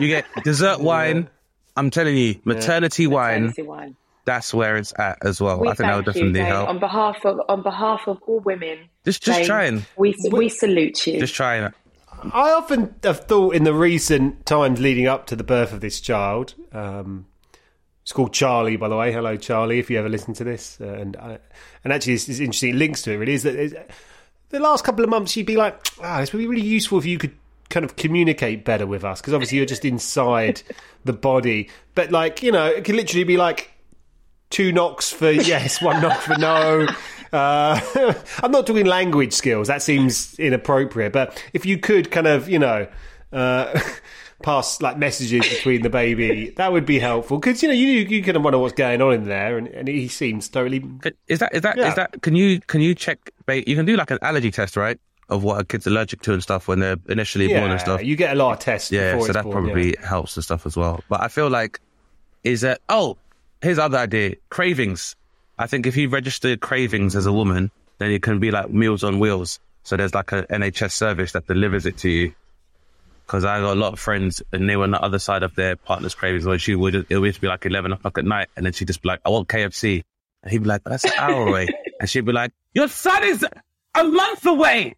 you 0.00 0.08
get 0.08 0.24
dessert 0.44 0.80
wine. 0.92 1.28
I'm 1.76 1.90
telling 1.90 2.16
you, 2.16 2.36
maternity 2.44 3.06
wine, 3.08 3.46
Maternity 3.46 3.62
wine. 3.62 3.96
that's 4.24 4.54
where 4.54 4.76
it's 4.76 4.92
at 4.98 5.18
as 5.22 5.40
well. 5.40 5.58
We 5.60 5.68
I 5.68 5.74
think 5.74 5.88
that 5.88 5.96
would 5.96 6.04
thank 6.06 6.16
you, 6.16 6.22
definitely 6.32 6.40
Dane, 6.40 6.48
help. 6.48 6.68
on 6.68 6.78
behalf 6.78 7.24
of 7.26 7.40
on 7.48 7.62
behalf 7.62 8.02
of 8.06 8.18
all 8.28 8.38
women. 8.40 8.78
Just- 9.04 9.22
just 9.24 9.38
Dane, 9.40 9.46
trying. 9.46 9.86
We 9.96 10.14
we 10.30 10.48
salute 10.48 11.06
you. 11.06 11.18
Just 11.18 11.34
trying. 11.34 11.72
I 12.32 12.52
often 12.52 12.94
have 13.02 13.20
thought 13.26 13.54
in 13.54 13.64
the 13.64 13.74
recent 13.74 14.46
times 14.46 14.80
leading 14.80 15.06
up 15.06 15.26
to 15.26 15.36
the 15.36 15.44
birth 15.44 15.72
of 15.74 15.80
this 15.80 16.00
child. 16.00 16.54
Um, 16.72 17.26
it's 18.04 18.12
called 18.12 18.34
Charlie, 18.34 18.76
by 18.76 18.88
the 18.90 18.96
way. 18.96 19.10
Hello, 19.10 19.34
Charlie. 19.38 19.78
If 19.78 19.88
you 19.88 19.98
ever 19.98 20.10
listen 20.10 20.34
to 20.34 20.44
this, 20.44 20.78
uh, 20.78 20.88
and 20.88 21.16
I, 21.16 21.38
and 21.82 21.90
actually, 21.90 22.12
it's, 22.12 22.28
it's 22.28 22.38
interesting. 22.38 22.74
It 22.74 22.76
links 22.76 23.00
to 23.02 23.12
it. 23.12 23.16
Really, 23.16 23.32
is 23.32 23.44
that 23.44 23.88
the 24.50 24.60
last 24.60 24.84
couple 24.84 25.02
of 25.02 25.08
months 25.08 25.34
you'd 25.38 25.46
be 25.46 25.56
like, 25.56 25.74
ah, 26.02 26.20
this 26.20 26.30
would 26.34 26.38
be 26.38 26.46
really 26.46 26.60
useful 26.60 26.98
if 26.98 27.06
you 27.06 27.16
could 27.16 27.34
kind 27.70 27.82
of 27.82 27.96
communicate 27.96 28.62
better 28.62 28.86
with 28.86 29.04
us 29.04 29.22
because 29.22 29.32
obviously 29.32 29.56
you're 29.56 29.66
just 29.66 29.86
inside 29.86 30.62
the 31.04 31.14
body. 31.14 31.70
But 31.94 32.12
like, 32.12 32.42
you 32.42 32.52
know, 32.52 32.66
it 32.66 32.84
could 32.84 32.94
literally 32.94 33.24
be 33.24 33.38
like 33.38 33.70
two 34.50 34.70
knocks 34.70 35.10
for 35.10 35.30
yes, 35.30 35.80
one 35.80 36.02
knock 36.02 36.20
for 36.20 36.36
no. 36.36 36.86
Uh, 37.32 37.80
I'm 38.42 38.50
not 38.50 38.66
doing 38.66 38.84
language 38.84 39.32
skills. 39.32 39.68
That 39.68 39.80
seems 39.80 40.38
inappropriate. 40.38 41.14
But 41.14 41.42
if 41.54 41.64
you 41.64 41.78
could 41.78 42.10
kind 42.10 42.26
of, 42.26 42.50
you 42.50 42.58
know, 42.58 42.86
uh, 43.32 43.80
pass 44.42 44.80
like 44.82 44.98
messages 44.98 45.48
between 45.48 45.82
the 45.82 45.90
baby, 45.90 46.50
that 46.56 46.72
would 46.72 46.86
be 46.86 46.98
helpful. 46.98 47.38
Because 47.38 47.62
you 47.62 47.68
know, 47.68 47.74
you 47.74 47.86
you 47.86 48.22
kind 48.22 48.36
of 48.36 48.42
wonder 48.42 48.58
what's 48.58 48.74
going 48.74 49.00
on 49.00 49.14
in 49.14 49.24
there, 49.24 49.56
and, 49.58 49.68
and 49.68 49.88
he 49.88 50.08
seems 50.08 50.48
totally. 50.48 50.84
Is 51.28 51.38
that 51.38 51.54
is 51.54 51.62
that 51.62 51.78
is 51.78 51.84
Yeah. 51.84 51.94
that? 51.94 52.22
Can 52.22 52.36
you 52.36 52.60
can 52.60 52.80
you 52.80 52.94
check? 52.94 53.18
You 53.48 53.76
can 53.76 53.84
do 53.86 53.96
like 53.96 54.10
an 54.10 54.18
allergy 54.22 54.50
test, 54.50 54.76
right? 54.76 54.98
Of 55.30 55.42
what 55.42 55.60
a 55.60 55.64
kid's 55.64 55.86
allergic 55.86 56.20
to 56.22 56.34
and 56.34 56.42
stuff 56.42 56.68
when 56.68 56.80
they're 56.80 56.98
initially 57.08 57.48
born 57.48 57.70
and 57.70 57.80
stuff. 57.80 58.04
you 58.04 58.14
get 58.14 58.32
a 58.32 58.38
lot 58.38 58.52
of 58.52 58.58
tests. 58.58 58.92
yeah, 58.92 59.12
before 59.12 59.26
so 59.28 59.32
that 59.32 59.44
born, 59.44 59.64
probably 59.64 59.90
yeah. 59.98 60.06
helps 60.06 60.36
and 60.36 60.44
stuff 60.44 60.66
as 60.66 60.76
well. 60.76 61.02
But 61.08 61.22
I 61.22 61.28
feel 61.28 61.48
like 61.48 61.80
is 62.42 62.60
that 62.60 62.80
oh, 62.90 63.16
here's 63.62 63.78
other 63.78 63.96
idea: 63.98 64.34
cravings. 64.50 65.16
I 65.58 65.66
think 65.66 65.86
if 65.86 65.96
you 65.96 66.08
register 66.08 66.56
cravings 66.56 67.16
as 67.16 67.24
a 67.26 67.32
woman, 67.32 67.70
then 67.98 68.10
it 68.10 68.22
can 68.22 68.38
be 68.40 68.50
like 68.50 68.70
Meals 68.70 69.02
on 69.04 69.18
Wheels. 69.18 69.60
So 69.84 69.96
there's 69.96 70.14
like 70.14 70.32
an 70.32 70.44
NHS 70.50 70.92
service 70.92 71.32
that 71.32 71.46
delivers 71.46 71.86
it 71.86 71.96
to 71.98 72.10
you. 72.10 72.34
Because 73.26 73.44
I 73.44 73.60
got 73.60 73.76
a 73.76 73.80
lot 73.80 73.92
of 73.92 73.98
friends 73.98 74.42
and 74.52 74.68
they 74.68 74.76
were 74.76 74.84
on 74.84 74.90
the 74.90 75.00
other 75.00 75.18
side 75.18 75.42
of 75.42 75.54
their 75.54 75.76
partner's 75.76 76.14
cravings 76.14 76.44
where 76.44 76.58
she 76.58 76.74
would, 76.74 77.06
it 77.08 77.18
would 77.18 77.40
be 77.40 77.46
like 77.46 77.64
11 77.64 77.92
o'clock 77.92 78.18
at 78.18 78.24
night 78.24 78.48
and 78.56 78.66
then 78.66 78.72
she'd 78.72 78.88
just 78.88 79.02
be 79.02 79.08
like, 79.08 79.20
I 79.24 79.30
want 79.30 79.48
KFC. 79.48 80.02
And 80.42 80.52
he'd 80.52 80.58
be 80.58 80.68
like, 80.68 80.82
that's 80.84 81.04
an 81.04 81.12
hour 81.18 81.48
away. 81.48 81.68
And 82.00 82.10
she'd 82.10 82.24
be 82.24 82.32
like, 82.32 82.50
your 82.74 82.88
son 82.88 83.22
is 83.22 83.46
a 83.94 84.04
month 84.04 84.44
away. 84.44 84.96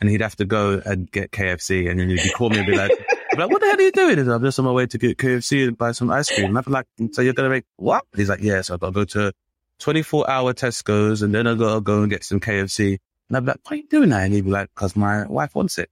And 0.00 0.10
he'd 0.10 0.20
have 0.20 0.36
to 0.36 0.44
go 0.44 0.80
and 0.84 1.10
get 1.10 1.30
KFC. 1.30 1.90
And 1.90 1.98
then 1.98 2.10
he'd 2.10 2.34
call 2.34 2.50
me 2.50 2.58
and 2.58 2.66
be 2.66 2.76
like, 2.76 2.90
be 3.34 3.42
like, 3.42 3.50
what 3.50 3.60
the 3.60 3.66
hell 3.66 3.78
are 3.78 3.82
you 3.82 3.92
doing? 3.92 4.18
He's 4.18 4.26
like, 4.26 4.36
I'm 4.36 4.44
just 4.44 4.58
on 4.58 4.64
my 4.64 4.72
way 4.72 4.86
to 4.86 4.98
get 4.98 5.18
KFC 5.18 5.66
and 5.68 5.76
buy 5.76 5.92
some 5.92 6.10
ice 6.10 6.30
cream. 6.30 6.48
And 6.48 6.58
I'd 6.58 6.64
be 6.64 6.70
like, 6.70 6.86
so 7.12 7.22
you're 7.22 7.32
going 7.32 7.48
to 7.48 7.54
make 7.54 7.64
what? 7.76 8.04
He's 8.14 8.28
like, 8.28 8.40
yeah, 8.42 8.60
so 8.60 8.74
I've 8.74 8.80
got 8.80 8.88
to 8.88 8.92
go 8.92 9.04
to 9.04 9.32
24 9.80 10.30
hour 10.30 10.54
Tesco's 10.54 11.22
and 11.22 11.34
then 11.34 11.46
I've 11.46 11.58
got 11.58 11.74
to 11.74 11.80
go 11.80 12.02
and 12.02 12.10
get 12.10 12.24
some 12.24 12.40
KFC. 12.40 12.98
And 13.28 13.36
I'd 13.36 13.40
be 13.40 13.46
like, 13.46 13.60
why 13.64 13.74
are 13.74 13.76
you 13.76 13.88
doing 13.88 14.10
that? 14.10 14.24
And 14.24 14.34
he'd 14.34 14.44
be 14.44 14.50
like, 14.50 14.70
because 14.74 14.96
my 14.96 15.26
wife 15.26 15.54
wants 15.54 15.78
it. 15.78 15.90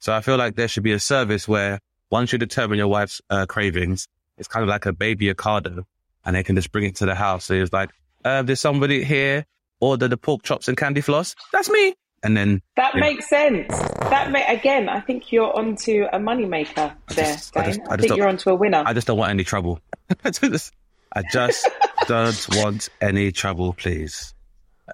So 0.00 0.12
I 0.12 0.20
feel 0.20 0.36
like 0.36 0.56
there 0.56 0.68
should 0.68 0.82
be 0.82 0.92
a 0.92 0.98
service 0.98 1.46
where 1.46 1.78
once 2.10 2.32
you 2.32 2.38
determine 2.38 2.78
your 2.78 2.88
wife's 2.88 3.20
uh, 3.30 3.46
cravings, 3.46 4.08
it's 4.38 4.48
kind 4.48 4.62
of 4.62 4.68
like 4.68 4.86
a 4.86 4.92
baby 4.92 5.32
Ocado 5.32 5.84
and 6.24 6.34
they 6.36 6.42
can 6.42 6.56
just 6.56 6.72
bring 6.72 6.84
it 6.84 6.96
to 6.96 7.06
the 7.06 7.14
house. 7.14 7.44
So 7.44 7.54
it's 7.54 7.72
like, 7.72 7.90
uh, 8.24 8.42
there's 8.42 8.60
somebody 8.60 9.04
here, 9.04 9.46
order 9.80 10.08
the 10.08 10.16
pork 10.16 10.42
chops 10.42 10.68
and 10.68 10.76
candy 10.76 11.00
floss. 11.00 11.34
That's 11.52 11.70
me. 11.70 11.94
And 12.22 12.36
then 12.36 12.60
That 12.76 12.94
Yeah. 12.94 13.00
makes 13.00 13.28
sense. 13.28 13.68
That 14.00 14.30
may, 14.30 14.44
again, 14.46 14.88
I 14.90 15.00
think 15.00 15.32
you're 15.32 15.56
onto 15.56 16.04
a 16.12 16.18
moneymaker 16.18 16.94
there, 17.08 17.24
just- 17.34 17.56
I 17.56 17.66
just- 17.66 17.80
I, 17.88 17.94
I 17.94 17.96
think 17.96 18.16
you're 18.16 18.28
onto 18.28 18.50
a 18.50 18.54
winner. 18.54 18.82
I 18.84 18.92
just 18.92 19.06
don't 19.06 19.16
want 19.18 19.30
any 19.30 19.44
trouble. 19.44 19.80
I 20.24 20.30
just 20.30 20.72
don't 22.08 22.48
want 22.56 22.88
any 23.00 23.32
trouble, 23.32 23.72
please. 23.74 24.34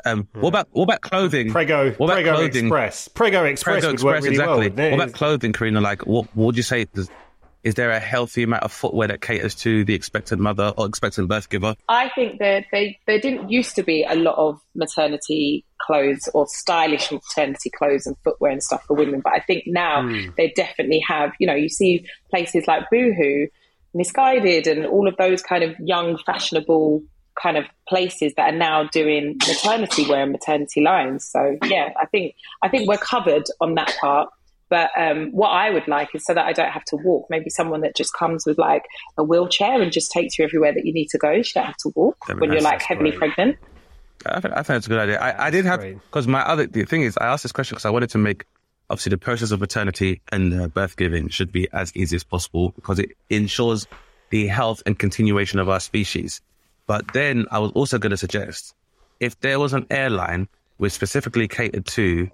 Um, 0.05 0.29
what 0.35 0.49
about 0.49 0.69
what 0.73 0.85
about 0.85 1.01
clothing? 1.01 1.51
Prego, 1.51 1.93
What 1.93 2.07
about 2.07 2.15
Prego 2.15 2.35
clothing? 2.35 2.67
Express. 2.67 3.09
Prego 3.09 3.45
Express 3.45 3.75
Prego 3.81 3.89
would 3.93 4.03
work 4.03 4.17
Express, 4.17 4.23
really 4.25 4.35
exactly. 4.37 4.69
wouldn't 4.71 4.93
what 4.99 5.05
about 5.05 5.15
clothing, 5.15 5.53
Karina? 5.53 5.81
Like, 5.81 6.07
what, 6.07 6.27
what 6.37 6.47
would 6.47 6.57
you 6.57 6.63
say? 6.63 6.87
Is, 6.95 7.11
is 7.65 7.75
there 7.75 7.91
a 7.91 7.99
healthy 7.99 8.45
amount 8.45 8.63
of 8.63 8.71
footwear 8.71 9.09
that 9.09 9.21
caters 9.21 9.55
to 9.57 9.85
the 9.85 9.95
expectant 9.95 10.41
mother 10.41 10.73
or 10.77 10.87
expectant 10.87 11.29
birth 11.29 11.49
giver? 11.49 11.75
I 11.89 12.11
think 12.15 12.39
that 12.39 12.67
they 12.71 12.99
there 13.09 13.21
didn't 13.21 13.51
used 13.51 13.75
to 13.77 13.83
be 13.83 14.05
a 14.09 14.15
lot 14.15 14.37
of 14.37 14.61
maternity 14.77 15.65
clothes 15.81 16.29
or 16.33 16.47
stylish 16.47 17.11
maternity 17.11 17.71
clothes 17.77 18.07
and 18.07 18.15
footwear 18.23 18.53
and 18.53 18.63
stuff 18.63 18.85
for 18.87 18.95
women, 18.95 19.21
but 19.23 19.33
I 19.33 19.41
think 19.41 19.65
now 19.67 20.03
Hmm. 20.03 20.29
they 20.37 20.53
definitely 20.55 21.03
have. 21.09 21.33
You 21.41 21.49
know, 21.49 21.55
you 21.57 21.69
see 21.69 22.07
places 22.31 22.69
like 22.69 22.85
Boohoo, 22.91 23.49
Missguided, 23.97 24.67
and 24.71 24.87
all 24.87 25.09
of 25.09 25.17
those 25.17 25.43
kind 25.43 25.65
of 25.65 25.75
young, 25.81 26.19
fashionable 26.25 27.03
kind 27.41 27.57
of 27.57 27.65
places 27.89 28.33
that 28.37 28.55
are 28.55 28.57
now 28.57 28.85
doing 28.85 29.37
maternity 29.47 30.07
wear 30.09 30.23
and 30.23 30.33
maternity 30.33 30.81
lines. 30.81 31.25
So 31.25 31.59
yeah, 31.65 31.91
I 32.01 32.07
think 32.07 32.35
I 32.63 32.69
think 32.69 32.89
we're 32.89 32.97
covered 32.99 33.45
on 33.61 33.75
that 33.75 33.97
part. 34.01 34.31
But 34.69 34.91
um, 34.97 35.31
what 35.31 35.51
I 35.51 35.71
would 35.71 35.87
like 35.87 36.13
is 36.15 36.25
so 36.25 36.35
that 36.35 36.45
I 36.45 36.53
don't 36.53 36.71
have 36.71 36.85
to 36.87 36.97
walk. 36.97 37.27
Maybe 37.31 37.51
someone 37.51 37.83
that 37.83 37.95
just 37.95 38.13
comes 38.15 38.45
with 38.45 38.59
like 38.59 38.83
a 39.17 39.23
wheelchair 39.23 39.81
and 39.81 39.93
just 39.93 40.11
takes 40.11 40.39
you 40.39 40.45
everywhere 40.45 40.73
that 40.75 40.85
you 40.85 40.93
need 40.93 41.09
to 41.11 41.19
go. 41.19 41.31
You 41.31 41.45
don't 41.55 41.67
have 41.67 41.77
to 41.79 41.93
walk 41.95 42.17
That'd 42.27 42.41
when 42.41 42.53
you're 42.53 42.63
like 42.63 42.83
heavily 42.83 43.11
great. 43.11 43.33
pregnant. 43.33 43.59
I 44.25 44.41
think, 44.41 44.55
I 44.55 44.57
think 44.57 44.67
that's 44.67 44.87
a 44.87 44.89
good 44.89 44.99
idea. 44.99 45.21
I, 45.21 45.47
I 45.47 45.51
did 45.51 45.67
have 45.67 45.81
because 45.81 46.27
my 46.27 46.41
other 46.41 46.67
the 46.67 46.85
thing 46.85 47.03
is 47.03 47.17
I 47.19 47.27
asked 47.27 47.45
this 47.45 47.53
question 47.53 47.77
because 47.77 47.85
I 47.85 47.91
wanted 47.91 48.11
to 48.11 48.19
make 48.19 48.45
obviously 48.91 49.11
the 49.11 49.19
process 49.19 49.51
of 49.51 49.61
maternity 49.61 50.21
and 50.33 50.61
uh, 50.61 50.69
birth 50.69 50.97
giving 50.97 51.29
should 51.29 51.53
be 51.53 51.69
as 51.73 51.95
easy 51.95 52.17
as 52.17 52.25
possible 52.25 52.71
because 52.71 52.99
it 52.99 53.11
ensures 53.31 53.87
the 54.31 54.47
health 54.47 54.83
and 54.87 54.99
continuation 54.99 55.59
of 55.59 55.69
our 55.69 55.81
species. 55.81 56.41
But 56.87 57.13
then 57.13 57.47
I 57.51 57.59
was 57.59 57.73
also 57.73 57.99
going 57.99 58.11
to 58.11 58.17
suggest 58.17 58.75
if 59.21 59.39
there 59.41 59.59
was 59.59 59.73
an 59.73 59.87
airline 59.91 60.49
which 60.77 60.93
specifically 60.93 61.49
catered 61.49 61.87
to 61.87 62.31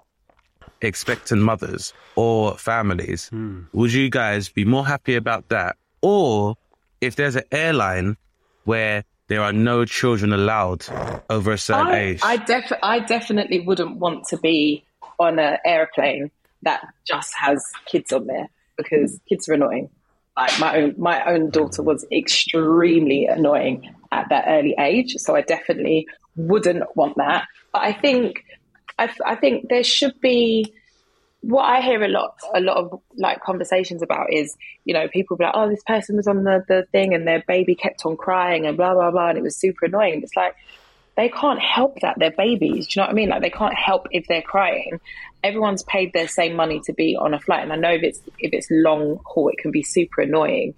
expectant 0.80 1.42
mothers 1.42 1.92
or 2.16 2.56
families, 2.58 3.28
hmm. 3.28 3.62
would 3.72 3.92
you 3.92 4.10
guys 4.10 4.48
be 4.48 4.64
more 4.64 4.84
happy 4.84 5.14
about 5.14 5.48
that? 5.48 5.76
Or 6.00 6.56
if 7.00 7.16
there's 7.16 7.36
an 7.36 7.44
airline 7.52 8.16
where 8.64 9.04
there 9.28 9.42
are 9.42 9.52
no 9.52 9.84
children 9.84 10.32
allowed 10.32 10.84
over 11.30 11.52
a 11.52 11.58
certain 11.58 11.86
I, 11.88 12.00
age? 12.00 12.20
I, 12.22 12.36
def- 12.36 12.72
I 12.82 12.98
definitely 13.00 13.60
wouldn't 13.60 13.96
want 13.96 14.26
to 14.28 14.36
be 14.36 14.84
on 15.18 15.38
an 15.38 15.58
airplane 15.64 16.30
that 16.62 16.86
just 17.06 17.34
has 17.34 17.64
kids 17.86 18.12
on 18.12 18.26
there 18.26 18.48
because 18.76 19.20
kids 19.28 19.48
are 19.48 19.54
annoying. 19.54 19.88
Like 20.36 20.58
my 20.58 20.76
own, 20.78 20.94
my 20.96 21.24
own 21.24 21.50
daughter 21.50 21.82
was 21.82 22.06
extremely 22.10 23.26
annoying 23.26 23.94
at 24.10 24.28
that 24.30 24.44
early 24.48 24.74
age, 24.78 25.16
so 25.18 25.36
I 25.36 25.42
definitely 25.42 26.06
wouldn't 26.36 26.84
want 26.96 27.16
that. 27.18 27.46
But 27.72 27.82
I 27.82 27.92
think, 27.92 28.44
I, 28.98 29.12
I 29.26 29.36
think 29.36 29.68
there 29.68 29.84
should 29.84 30.18
be 30.20 30.72
what 31.42 31.64
I 31.64 31.80
hear 31.80 32.02
a 32.02 32.08
lot, 32.08 32.36
a 32.54 32.60
lot 32.60 32.76
of 32.76 33.00
like 33.16 33.42
conversations 33.42 34.00
about 34.00 34.32
is, 34.32 34.56
you 34.84 34.94
know, 34.94 35.08
people 35.08 35.36
be 35.36 35.44
like, 35.44 35.54
oh, 35.56 35.68
this 35.68 35.82
person 35.86 36.16
was 36.16 36.26
on 36.26 36.44
the, 36.44 36.64
the 36.68 36.86
thing 36.92 37.14
and 37.14 37.26
their 37.26 37.42
baby 37.46 37.74
kept 37.74 38.06
on 38.06 38.16
crying 38.16 38.64
and 38.64 38.76
blah, 38.76 38.94
blah, 38.94 39.10
blah. 39.10 39.30
And 39.30 39.38
it 39.38 39.42
was 39.42 39.56
super 39.56 39.86
annoying. 39.86 40.22
It's 40.22 40.36
like, 40.36 40.54
they 41.16 41.28
can't 41.28 41.60
help 41.60 42.00
that. 42.00 42.16
They're 42.18 42.30
babies. 42.30 42.86
Do 42.86 43.00
you 43.00 43.02
know 43.02 43.06
what 43.06 43.10
I 43.10 43.14
mean? 43.14 43.28
Like 43.28 43.42
they 43.42 43.50
can't 43.50 43.74
help 43.74 44.06
if 44.10 44.26
they're 44.28 44.42
crying. 44.42 45.00
Everyone's 45.44 45.82
paid 45.82 46.12
their 46.12 46.28
same 46.28 46.56
money 46.56 46.80
to 46.86 46.92
be 46.92 47.16
on 47.16 47.34
a 47.34 47.40
flight. 47.40 47.62
And 47.62 47.72
I 47.72 47.76
know 47.76 47.90
if 47.90 48.02
it's, 48.02 48.20
if 48.38 48.52
it's 48.52 48.68
long 48.70 49.20
haul, 49.24 49.48
it 49.48 49.58
can 49.58 49.70
be 49.70 49.82
super 49.82 50.22
annoying. 50.22 50.74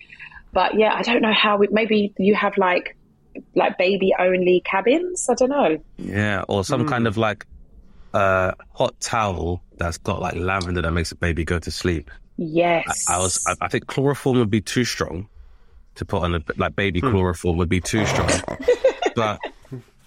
But 0.52 0.74
yeah, 0.78 0.94
I 0.94 1.02
don't 1.02 1.22
know 1.22 1.32
how 1.32 1.62
it, 1.62 1.72
maybe 1.72 2.12
you 2.18 2.34
have 2.34 2.56
like, 2.56 2.96
like 3.54 3.78
baby 3.78 4.12
only 4.18 4.62
cabins. 4.64 5.28
I 5.28 5.34
don't 5.34 5.50
know. 5.50 5.78
Yeah, 5.98 6.44
or 6.48 6.64
some 6.64 6.86
kind 6.86 7.06
of 7.06 7.16
like 7.16 7.46
uh, 8.12 8.52
hot 8.72 8.98
towel 9.00 9.62
that's 9.76 9.98
got 9.98 10.20
like 10.20 10.34
lavender 10.34 10.82
that 10.82 10.92
makes 10.92 11.12
a 11.12 11.16
baby 11.16 11.44
go 11.44 11.58
to 11.58 11.70
sleep. 11.70 12.10
Yes. 12.36 13.06
I 13.08 13.18
was, 13.18 13.44
I, 13.46 13.66
I 13.66 13.68
think 13.68 13.86
chloroform 13.86 14.38
would 14.38 14.50
be 14.50 14.60
too 14.60 14.84
strong 14.84 15.28
to 15.96 16.04
put 16.04 16.22
on 16.22 16.34
a 16.34 16.40
like 16.56 16.74
baby 16.74 17.00
chloroform 17.00 17.58
would 17.58 17.68
be 17.68 17.80
too 17.80 18.04
strong. 18.06 18.30
but 19.16 19.38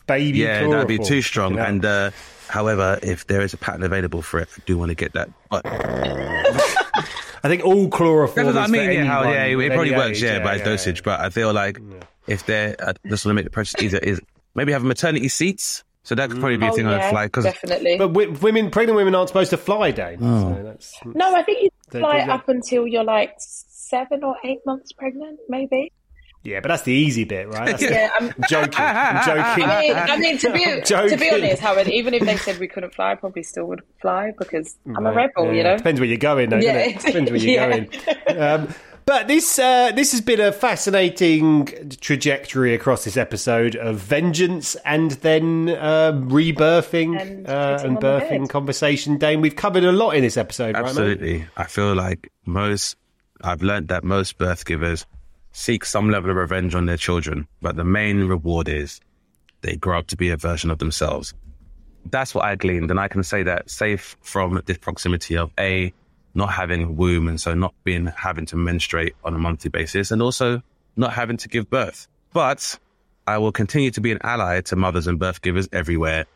Baby 0.08 0.40
yeah, 0.40 0.68
that'd 0.68 0.88
be 0.88 0.98
too 1.00 1.22
strong. 1.22 1.52
You 1.52 1.58
know? 1.58 1.64
And 1.66 1.86
uh, 1.86 2.12
however, 2.48 2.98
if 3.04 3.28
there 3.28 3.42
is 3.42 3.54
a 3.54 3.58
pattern 3.58 3.84
available 3.84 4.22
for 4.22 4.40
it, 4.40 4.50
I 4.58 4.62
do 4.66 4.78
want 4.78 4.90
to 4.90 4.96
get 4.96 5.14
that. 5.14 5.30
But 5.50 5.66
I 7.44 7.50
think 7.50 7.64
all 7.66 7.90
chloroform. 7.90 8.46
That's 8.48 8.56
what 8.56 8.62
I 8.62 8.66
is 8.66 8.72
mean. 8.72 8.92
Yeah, 8.92 9.04
how, 9.06 9.22
anyone 9.24 9.34
yeah, 9.66 9.66
it, 9.68 9.74
probably 9.74 9.92
works. 9.92 10.18
age, 10.18 10.24
Yeah, 10.24 10.40
by 10.44 10.56
its 10.56 10.64
dosage. 10.64 11.04
But 11.04 11.20
I 11.20 11.30
feel 11.30 11.54
like 11.54 11.80
if 12.26 12.46
they're 12.46 12.76
uh, 12.80 12.94
just 13.08 13.26
want 13.26 13.32
to 13.32 13.34
make 13.36 13.46
the 13.46 13.52
process 13.52 13.82
easier, 13.82 14.00
is 14.00 14.22
maybe 14.56 14.72
have 14.72 14.84
maternity 14.84 15.28
seats. 15.28 15.84
So 16.04 16.16
that 16.16 16.30
could 16.30 16.40
probably 16.40 16.56
be 16.56 16.66
a 16.68 16.72
Oh, 16.72 16.74
thing 16.74 16.86
on 16.88 16.94
a 16.94 17.10
flight 17.10 17.28
because 17.28 17.44
definitely. 17.44 17.98
But 17.98 18.08
wi- 18.14 18.32
women, 18.42 18.72
pregnant 18.72 18.96
women 18.96 19.14
aren't 19.14 19.28
supposed 19.28 19.50
to 19.50 19.58
fly, 19.58 19.92
Dane. 19.92 20.20
Oh. 20.22 20.74
So 20.80 21.12
No, 21.14 21.36
I 21.36 21.44
think 21.44 21.64
you 21.64 21.70
They- 21.92 22.00
fly 22.00 22.24
they- 22.26 22.32
up 22.32 22.48
until 22.48 22.88
you're 22.88 23.04
like 23.04 23.34
seven 23.40 24.24
or 24.24 24.36
eight 24.46 24.60
months 24.66 24.94
pregnant, 24.94 25.38
maybe. 25.50 25.92
Yeah, 26.48 26.62
but 26.62 26.70
that's 26.70 26.84
the 26.84 26.94
easy 26.94 27.26
bit, 27.26 27.50
right? 27.50 27.66
That's 27.66 27.84
the- 27.84 27.90
Yeah, 27.92 28.10
I'm, 28.18 28.28
I'm 28.28 28.34
joking. 28.48 28.80
I'm 28.80 29.26
joking. 29.26 29.64
I 29.66 29.82
mean, 29.82 29.96
I 29.96 30.18
mean 30.18 30.38
to 30.38 30.52
be 30.54 30.64
to 30.86 31.18
be 31.18 31.30
honest, 31.30 31.62
Howard, 31.62 31.90
even 31.90 32.14
if 32.14 32.24
they 32.24 32.38
said 32.38 32.58
we 32.58 32.70
couldn't 32.70 32.96
fly, 32.96 33.12
I 33.12 33.16
probably 33.16 33.44
still 33.44 33.66
would 33.66 33.82
fly 34.02 34.32
because 34.38 34.78
I'm 34.96 35.06
a 35.06 35.12
rebel, 35.12 35.48
yeah. 35.48 35.52
you 35.52 35.64
know. 35.64 35.78
Depends 35.78 36.00
where 36.00 36.08
you're 36.08 36.18
going, 36.18 36.50
though, 36.50 36.58
Yeah, 36.58 36.94
doesn't 36.94 37.00
it? 37.00 37.06
Depends 37.06 37.32
where 37.32 37.40
you're 37.40 37.54
yeah. 37.54 37.80
going. 38.26 38.40
Um, 38.40 38.76
but 39.06 39.28
this 39.28 39.60
uh, 39.60 39.92
this 39.92 40.14
has 40.14 40.22
been 40.22 40.40
a 40.40 40.54
fascinating 40.54 41.66
trajectory 42.00 42.74
across 42.74 43.04
this 43.04 43.18
episode 43.18 43.76
of 43.76 43.98
vengeance 43.98 44.76
and 44.86 45.12
then 45.12 45.68
uh, 45.70 46.14
rebirthing 46.14 47.20
And 47.20 47.48
uh, 47.48 47.80
and 47.84 47.98
birthing 47.98 48.50
conversation. 48.50 49.18
Dane, 49.18 49.42
we've 49.42 49.56
covered 49.56 49.84
a 49.84 49.92
lot 49.92 50.12
in 50.12 50.22
this 50.22 50.38
episode, 50.38 50.76
right. 50.76 50.86
Absolutely. 50.86 51.46
I 51.58 51.66
feel 51.66 51.94
like 51.94 52.32
most, 52.46 52.96
I've 53.42 53.62
learned 53.62 53.90
that 53.90 54.06
most 54.06 54.38
birth 54.38 54.66
givers 54.66 55.06
seek 55.58 55.84
some 55.84 56.12
level 56.12 56.30
of 56.30 56.38
revenge 56.38 56.76
on 56.76 56.86
their 56.86 56.98
children, 56.98 57.48
but 57.64 57.76
the 57.76 57.84
main 57.84 58.26
reward 58.26 58.70
is 58.70 59.02
they 59.62 59.76
grow 59.76 59.98
up 59.98 60.06
to 60.06 60.16
be 60.16 60.30
a 60.30 60.38
version 60.38 60.70
of 60.70 60.78
themselves. 60.78 61.34
That's 62.12 62.36
what 62.36 62.46
I 62.46 62.56
gleaned. 62.56 62.92
And 62.92 63.00
I 63.00 63.08
can 63.08 63.24
say 63.24 63.42
that 63.42 63.68
safe 63.68 64.16
from 64.22 64.62
this 64.68 64.78
proximity 64.78 65.36
of 65.36 65.52
A, 65.60 65.92
not 66.36 66.54
having 66.54 66.84
a 66.84 66.92
womb 66.92 67.28
and 67.28 67.42
so 67.42 67.56
not 67.56 67.74
being 67.84 68.06
having 68.06 68.46
to 68.46 68.56
menstruate 68.56 69.16
on 69.24 69.34
a 69.34 69.40
monthly 69.40 69.72
basis 69.72 70.12
and 70.12 70.22
also 70.22 70.62
not 70.96 71.14
having 71.14 71.38
to 71.38 71.50
give 71.50 71.72
birth. 71.72 72.08
But 72.34 72.78
I 73.26 73.40
will 73.40 73.52
continue 73.52 73.90
to 73.92 74.00
be 74.00 74.12
an 74.12 74.20
ally 74.22 74.62
to 74.62 74.76
mothers 74.76 75.08
and 75.08 75.18
birth 75.18 75.42
givers 75.42 75.68
everywhere 75.74 76.28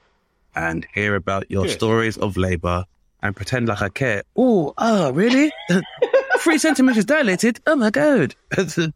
and 0.55 0.85
hear 0.95 1.13
about 1.13 1.51
your 1.51 1.65
Good. 1.65 1.73
stories 1.73 2.17
of 2.17 2.37
labor 2.37 2.85
and 3.21 3.35
pretend 3.35 3.67
like 3.67 3.83
I 3.83 3.89
care. 3.89 4.23
Oh, 4.35 4.73
oh, 4.79 5.11
really? 5.11 5.51
Three 6.43 6.57
centimeters 6.57 7.05
dilated? 7.05 7.59
Oh 7.67 7.75
my 7.75 7.89
god. 7.91 8.35
so, 8.67 8.91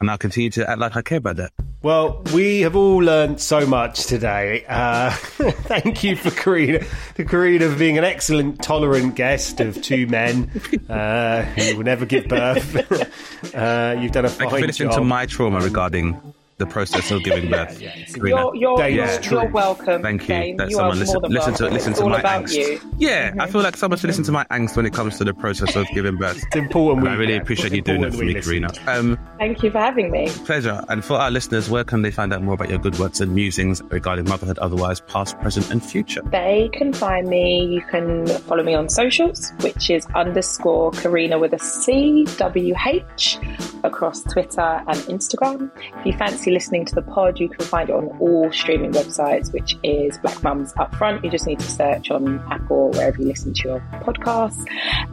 and 0.00 0.10
I'll 0.10 0.18
continue 0.18 0.50
to 0.50 0.68
act 0.68 0.78
like 0.78 0.96
I 0.96 1.02
care 1.02 1.18
about 1.18 1.36
that. 1.36 1.52
Well, 1.82 2.22
we 2.34 2.60
have 2.62 2.74
all 2.74 2.96
learned 2.96 3.40
so 3.40 3.64
much 3.66 4.06
today. 4.06 4.64
Uh, 4.68 5.10
thank 5.12 6.02
you 6.02 6.16
for 6.16 6.30
Karina, 6.30 6.84
to 7.14 7.24
Karina 7.24 7.70
for 7.70 7.78
being 7.78 7.98
an 7.98 8.04
excellent, 8.04 8.62
tolerant 8.62 9.14
guest 9.14 9.60
of 9.60 9.80
two 9.80 10.06
men 10.06 10.50
uh, 10.88 11.42
who 11.42 11.76
will 11.76 11.84
never 11.84 12.04
give 12.04 12.26
birth. 12.26 13.54
uh, 13.54 13.96
you've 14.00 14.12
done 14.12 14.24
a 14.24 14.28
Thank 14.28 14.40
you 14.40 14.50
fine 14.50 14.60
for 14.62 14.66
listening 14.66 14.88
job. 14.90 14.98
to 14.98 15.04
my 15.04 15.26
trauma 15.26 15.60
regarding 15.60 16.20
the 16.58 16.66
process 16.66 17.10
of 17.10 17.22
giving 17.24 17.48
birth. 17.50 17.78
Karina. 17.78 18.28
You're, 18.28 18.54
you're, 18.56 18.88
you're, 18.88 19.04
it's 19.06 19.30
you're 19.30 19.48
welcome. 19.48 20.02
Thank 20.02 20.22
you. 20.22 20.28
Dane. 20.28 20.56
That 20.56 20.70
you 20.70 20.78
are 20.78 20.92
someone 20.94 20.96
more 20.98 21.04
listen, 21.06 21.22
than 21.22 21.32
listen 21.32 21.54
to 21.54 21.68
listen 21.68 21.90
it's 21.92 21.98
to 22.00 22.04
all 22.04 22.10
my 22.10 22.20
about 22.20 22.44
angst. 22.44 22.54
you. 22.54 22.80
Yeah, 22.98 23.34
I 23.38 23.46
feel 23.46 23.62
like 23.62 23.76
someone 23.76 23.98
should 23.98 24.08
listen 24.08 24.24
to 24.24 24.32
my 24.32 24.44
angst 24.50 24.76
when 24.76 24.84
it 24.86 24.92
comes 24.92 25.18
to 25.18 25.24
the 25.24 25.34
process 25.34 25.74
of 25.76 25.86
giving 25.94 26.16
birth. 26.16 26.42
It's 26.44 26.56
important. 26.56 27.00
And 27.06 27.08
I 27.08 27.12
we- 27.12 27.20
really 27.20 27.34
yeah, 27.34 27.40
appreciate 27.40 27.72
you 27.72 27.82
doing 27.82 28.02
that 28.02 28.12
for 28.14 28.24
me, 28.24 28.34
listen. 28.34 28.50
Karina. 28.50 28.72
Um, 28.86 29.18
Thank 29.38 29.62
you 29.62 29.70
for 29.70 29.78
having 29.78 30.10
me. 30.10 30.28
pleasure. 30.44 30.82
And 30.88 31.04
for 31.04 31.14
our 31.14 31.30
listeners, 31.30 31.70
where 31.70 31.84
can 31.84 32.02
they 32.02 32.10
find 32.10 32.32
out 32.32 32.42
more 32.42 32.54
about 32.54 32.68
your 32.70 32.78
good 32.78 32.98
works 32.98 33.20
and 33.20 33.34
musings 33.34 33.82
regarding 33.84 34.28
motherhood, 34.28 34.58
otherwise 34.58 35.00
past, 35.00 35.38
present, 35.40 35.70
and 35.70 35.84
future? 35.84 36.22
They 36.30 36.68
can 36.72 36.92
find 36.92 37.28
me. 37.28 37.66
You 37.66 37.82
can 37.82 38.26
follow 38.26 38.64
me 38.64 38.74
on 38.74 38.88
socials, 38.88 39.52
which 39.60 39.90
is 39.90 40.06
underscore 40.14 40.90
Karina 40.92 41.38
with 41.38 41.52
a 41.52 41.58
C 41.58 42.24
W 42.38 42.74
H 42.86 43.38
across 43.84 44.22
Twitter 44.22 44.60
and 44.60 44.98
Instagram. 45.06 45.70
If 46.00 46.06
you 46.06 46.12
fancy 46.14 46.47
listening 46.50 46.84
to 46.86 46.94
the 46.94 47.02
pod, 47.02 47.38
you 47.38 47.48
can 47.48 47.64
find 47.64 47.88
it 47.88 47.94
on 47.94 48.06
all 48.18 48.50
streaming 48.52 48.92
websites, 48.92 49.52
which 49.52 49.76
is 49.82 50.18
Black 50.18 50.42
Mums 50.42 50.72
Up 50.76 50.94
Front. 50.94 51.24
You 51.24 51.30
just 51.30 51.46
need 51.46 51.60
to 51.60 51.70
search 51.70 52.10
on 52.10 52.38
Apple, 52.50 52.90
wherever 52.90 53.20
you 53.20 53.28
listen 53.28 53.54
to 53.54 53.68
your 53.68 53.80
podcasts. 54.02 54.66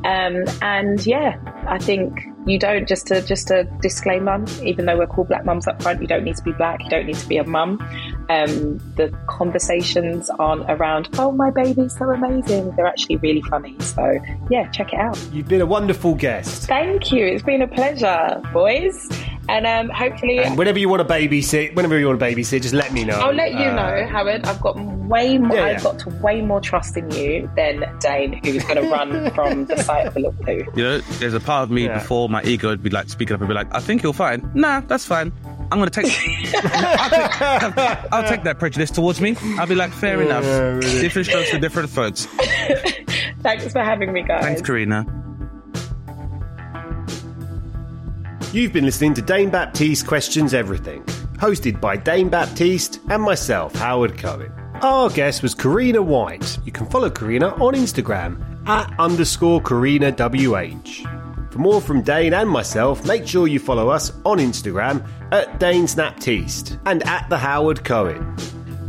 Um, 0.05 0.45
and 0.61 1.05
yeah, 1.05 1.37
I 1.67 1.77
think 1.77 2.27
you 2.45 2.59
don't 2.59 2.87
just 2.87 3.11
a 3.11 3.21
just 3.21 3.51
a 3.51 3.63
disclaimer. 3.81 4.43
Even 4.63 4.85
though 4.85 4.97
we're 4.97 5.07
called 5.07 5.29
Black 5.29 5.45
Mums 5.45 5.67
Up 5.67 5.81
Front, 5.81 6.01
you 6.01 6.07
don't 6.07 6.23
need 6.23 6.35
to 6.35 6.43
be 6.43 6.51
black. 6.51 6.83
You 6.83 6.89
don't 6.89 7.05
need 7.05 7.17
to 7.17 7.27
be 7.27 7.37
a 7.37 7.43
mum. 7.43 7.79
Um, 8.29 8.77
the 8.95 9.13
conversations 9.27 10.29
aren't 10.39 10.69
around. 10.69 11.09
Oh, 11.17 11.31
my 11.31 11.51
baby's 11.51 11.97
so 11.97 12.09
amazing. 12.09 12.75
They're 12.75 12.87
actually 12.87 13.17
really 13.17 13.41
funny. 13.43 13.75
So 13.79 14.19
yeah, 14.49 14.69
check 14.71 14.93
it 14.93 14.99
out. 14.99 15.19
You've 15.31 15.47
been 15.47 15.61
a 15.61 15.65
wonderful 15.65 16.15
guest. 16.15 16.67
Thank 16.67 17.11
you. 17.11 17.25
It's 17.25 17.43
been 17.43 17.61
a 17.61 17.67
pleasure, 17.67 18.41
boys. 18.53 19.09
And 19.47 19.65
um, 19.67 19.89
hopefully, 19.89 20.39
And 20.39 20.57
whenever 20.57 20.79
you 20.79 20.89
want 20.89 21.07
to 21.07 21.13
babysit, 21.13 21.75
whenever 21.75 21.99
you 21.99 22.07
want 22.07 22.19
to 22.19 22.25
babysit, 22.25 22.61
just 22.63 22.73
let 22.73 22.91
me 22.91 23.03
know. 23.03 23.13
I'll 23.19 23.33
let 23.33 23.51
you 23.51 23.57
Uh, 23.69 23.75
know, 23.75 24.07
Howard. 24.07 24.45
I've 24.45 24.59
got 24.59 24.75
way 24.79 25.37
more. 25.37 25.55
Yeah, 25.55 25.63
I've 25.65 25.71
yeah. 25.77 25.83
got 25.83 26.05
way 26.21 26.41
more 26.41 26.59
trust 26.59 26.97
in 26.97 27.11
you 27.11 27.49
than 27.55 27.83
Dane, 27.99 28.41
who's 28.43 28.63
going 28.63 28.81
to 28.83 28.89
run 28.89 29.29
from 29.35 29.65
the 29.65 29.77
sight 29.83 30.07
of 30.07 30.15
a 30.15 30.19
little 30.19 30.33
poo. 30.43 30.65
You 30.75 30.83
know, 30.83 30.97
there's 31.19 31.33
a 31.35 31.39
part 31.39 31.63
of 31.63 31.69
me 31.71 31.85
Yeah. 31.85 31.99
before 31.99 32.27
my 32.27 32.41
ego 32.43 32.69
would 32.69 32.81
be 32.81 32.89
like 32.89 33.09
speaking 33.09 33.35
up 33.35 33.41
and 33.41 33.47
be 33.47 33.53
like, 33.53 33.67
I 33.73 33.79
think 33.79 34.01
you're 34.01 34.13
fine. 34.13 34.49
Nah, 34.55 34.79
that's 34.81 35.05
fine. 35.05 35.31
I'm 35.71 35.79
going 35.79 35.89
to 35.89 36.01
take, 36.01 36.11
I'll 36.55 37.71
take, 37.71 38.13
I'll 38.13 38.27
take 38.29 38.43
that 38.43 38.57
prejudice 38.59 38.91
towards 38.91 39.19
me. 39.21 39.35
I'll 39.59 39.65
be 39.67 39.73
like, 39.75 39.91
fair 39.91 40.21
enough. 40.21 40.43
really. 40.43 41.01
Different 41.01 41.27
strokes 41.27 41.49
for 41.49 41.57
different 41.59 41.89
folks. 41.89 42.25
Thanks 43.41 43.71
for 43.71 43.83
having 43.83 44.11
me, 44.13 44.23
guys. 44.23 44.43
Thanks, 44.43 44.61
Karina. 44.61 45.05
You've 48.55 48.71
been 48.71 48.85
listening 48.85 49.13
to 49.15 49.21
Dane 49.21 49.49
Baptiste 49.49 50.07
Questions 50.07 50.53
Everything, 50.53 51.03
hosted 51.33 51.81
by 51.81 51.97
Dane 51.97 52.29
Baptiste 52.29 53.01
and 53.09 53.21
myself, 53.21 53.75
Howard 53.75 54.17
Cohen. 54.17 54.49
Our 54.81 55.09
guest 55.09 55.43
was 55.43 55.53
Karina 55.53 56.01
White. 56.01 56.57
You 56.63 56.71
can 56.71 56.85
follow 56.85 57.09
Karina 57.09 57.49
on 57.55 57.73
Instagram 57.73 58.41
at 58.65 58.97
underscore 58.97 59.59
Karina 59.59 60.09
WH. 60.13 61.05
For 61.51 61.59
more 61.59 61.81
from 61.81 62.01
Dane 62.01 62.33
and 62.33 62.49
myself, 62.49 63.05
make 63.05 63.27
sure 63.27 63.47
you 63.47 63.59
follow 63.59 63.89
us 63.89 64.13
on 64.23 64.37
Instagram 64.37 65.05
at 65.33 65.59
Dane 65.59 65.85
and 66.85 67.03
at 67.03 67.29
the 67.29 67.37
Howard 67.37 67.83
Cohen. 67.83 68.37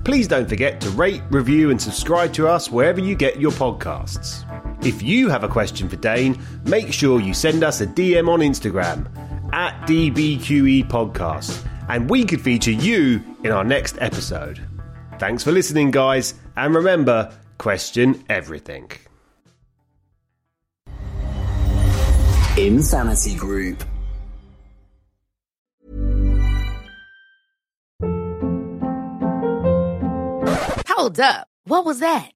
Please 0.05 0.29
don't 0.29 0.49
forget 0.49 0.81
to 0.83 0.91
rate, 0.91 1.23
review, 1.31 1.71
and 1.71 1.83
subscribe 1.83 2.33
to 2.35 2.47
us 2.47 2.71
wherever 2.71 3.01
you 3.01 3.17
get 3.17 3.41
your 3.41 3.51
podcasts. 3.51 4.45
If 4.87 5.03
you 5.03 5.29
have 5.29 5.43
a 5.43 5.49
question 5.49 5.89
for 5.89 5.97
Dane, 5.97 6.41
make 6.67 6.93
sure 6.93 7.21
you 7.21 7.35
send 7.35 7.65
us 7.65 7.81
a 7.81 7.87
DM 7.89 8.29
on 8.29 8.39
Instagram 8.39 9.09
at 9.57 9.89
DBQE 9.89 10.87
Podcast, 10.89 11.67
and 11.89 12.09
we 12.11 12.25
could 12.25 12.43
feature 12.43 12.71
you 12.71 13.23
in 13.43 13.51
our 13.51 13.65
next 13.65 13.97
episode. 14.01 14.61
Thanks 15.19 15.43
for 15.43 15.51
listening, 15.51 15.91
guys, 15.91 16.35
and 16.57 16.75
remember 16.75 17.33
question 17.57 18.23
everything. 18.29 18.91
Insanity 22.59 23.35
Group. 23.35 23.83
Hold 30.89 31.19
up. 31.21 31.49
What 31.65 31.85
was 31.85 32.01
that? 32.01 32.36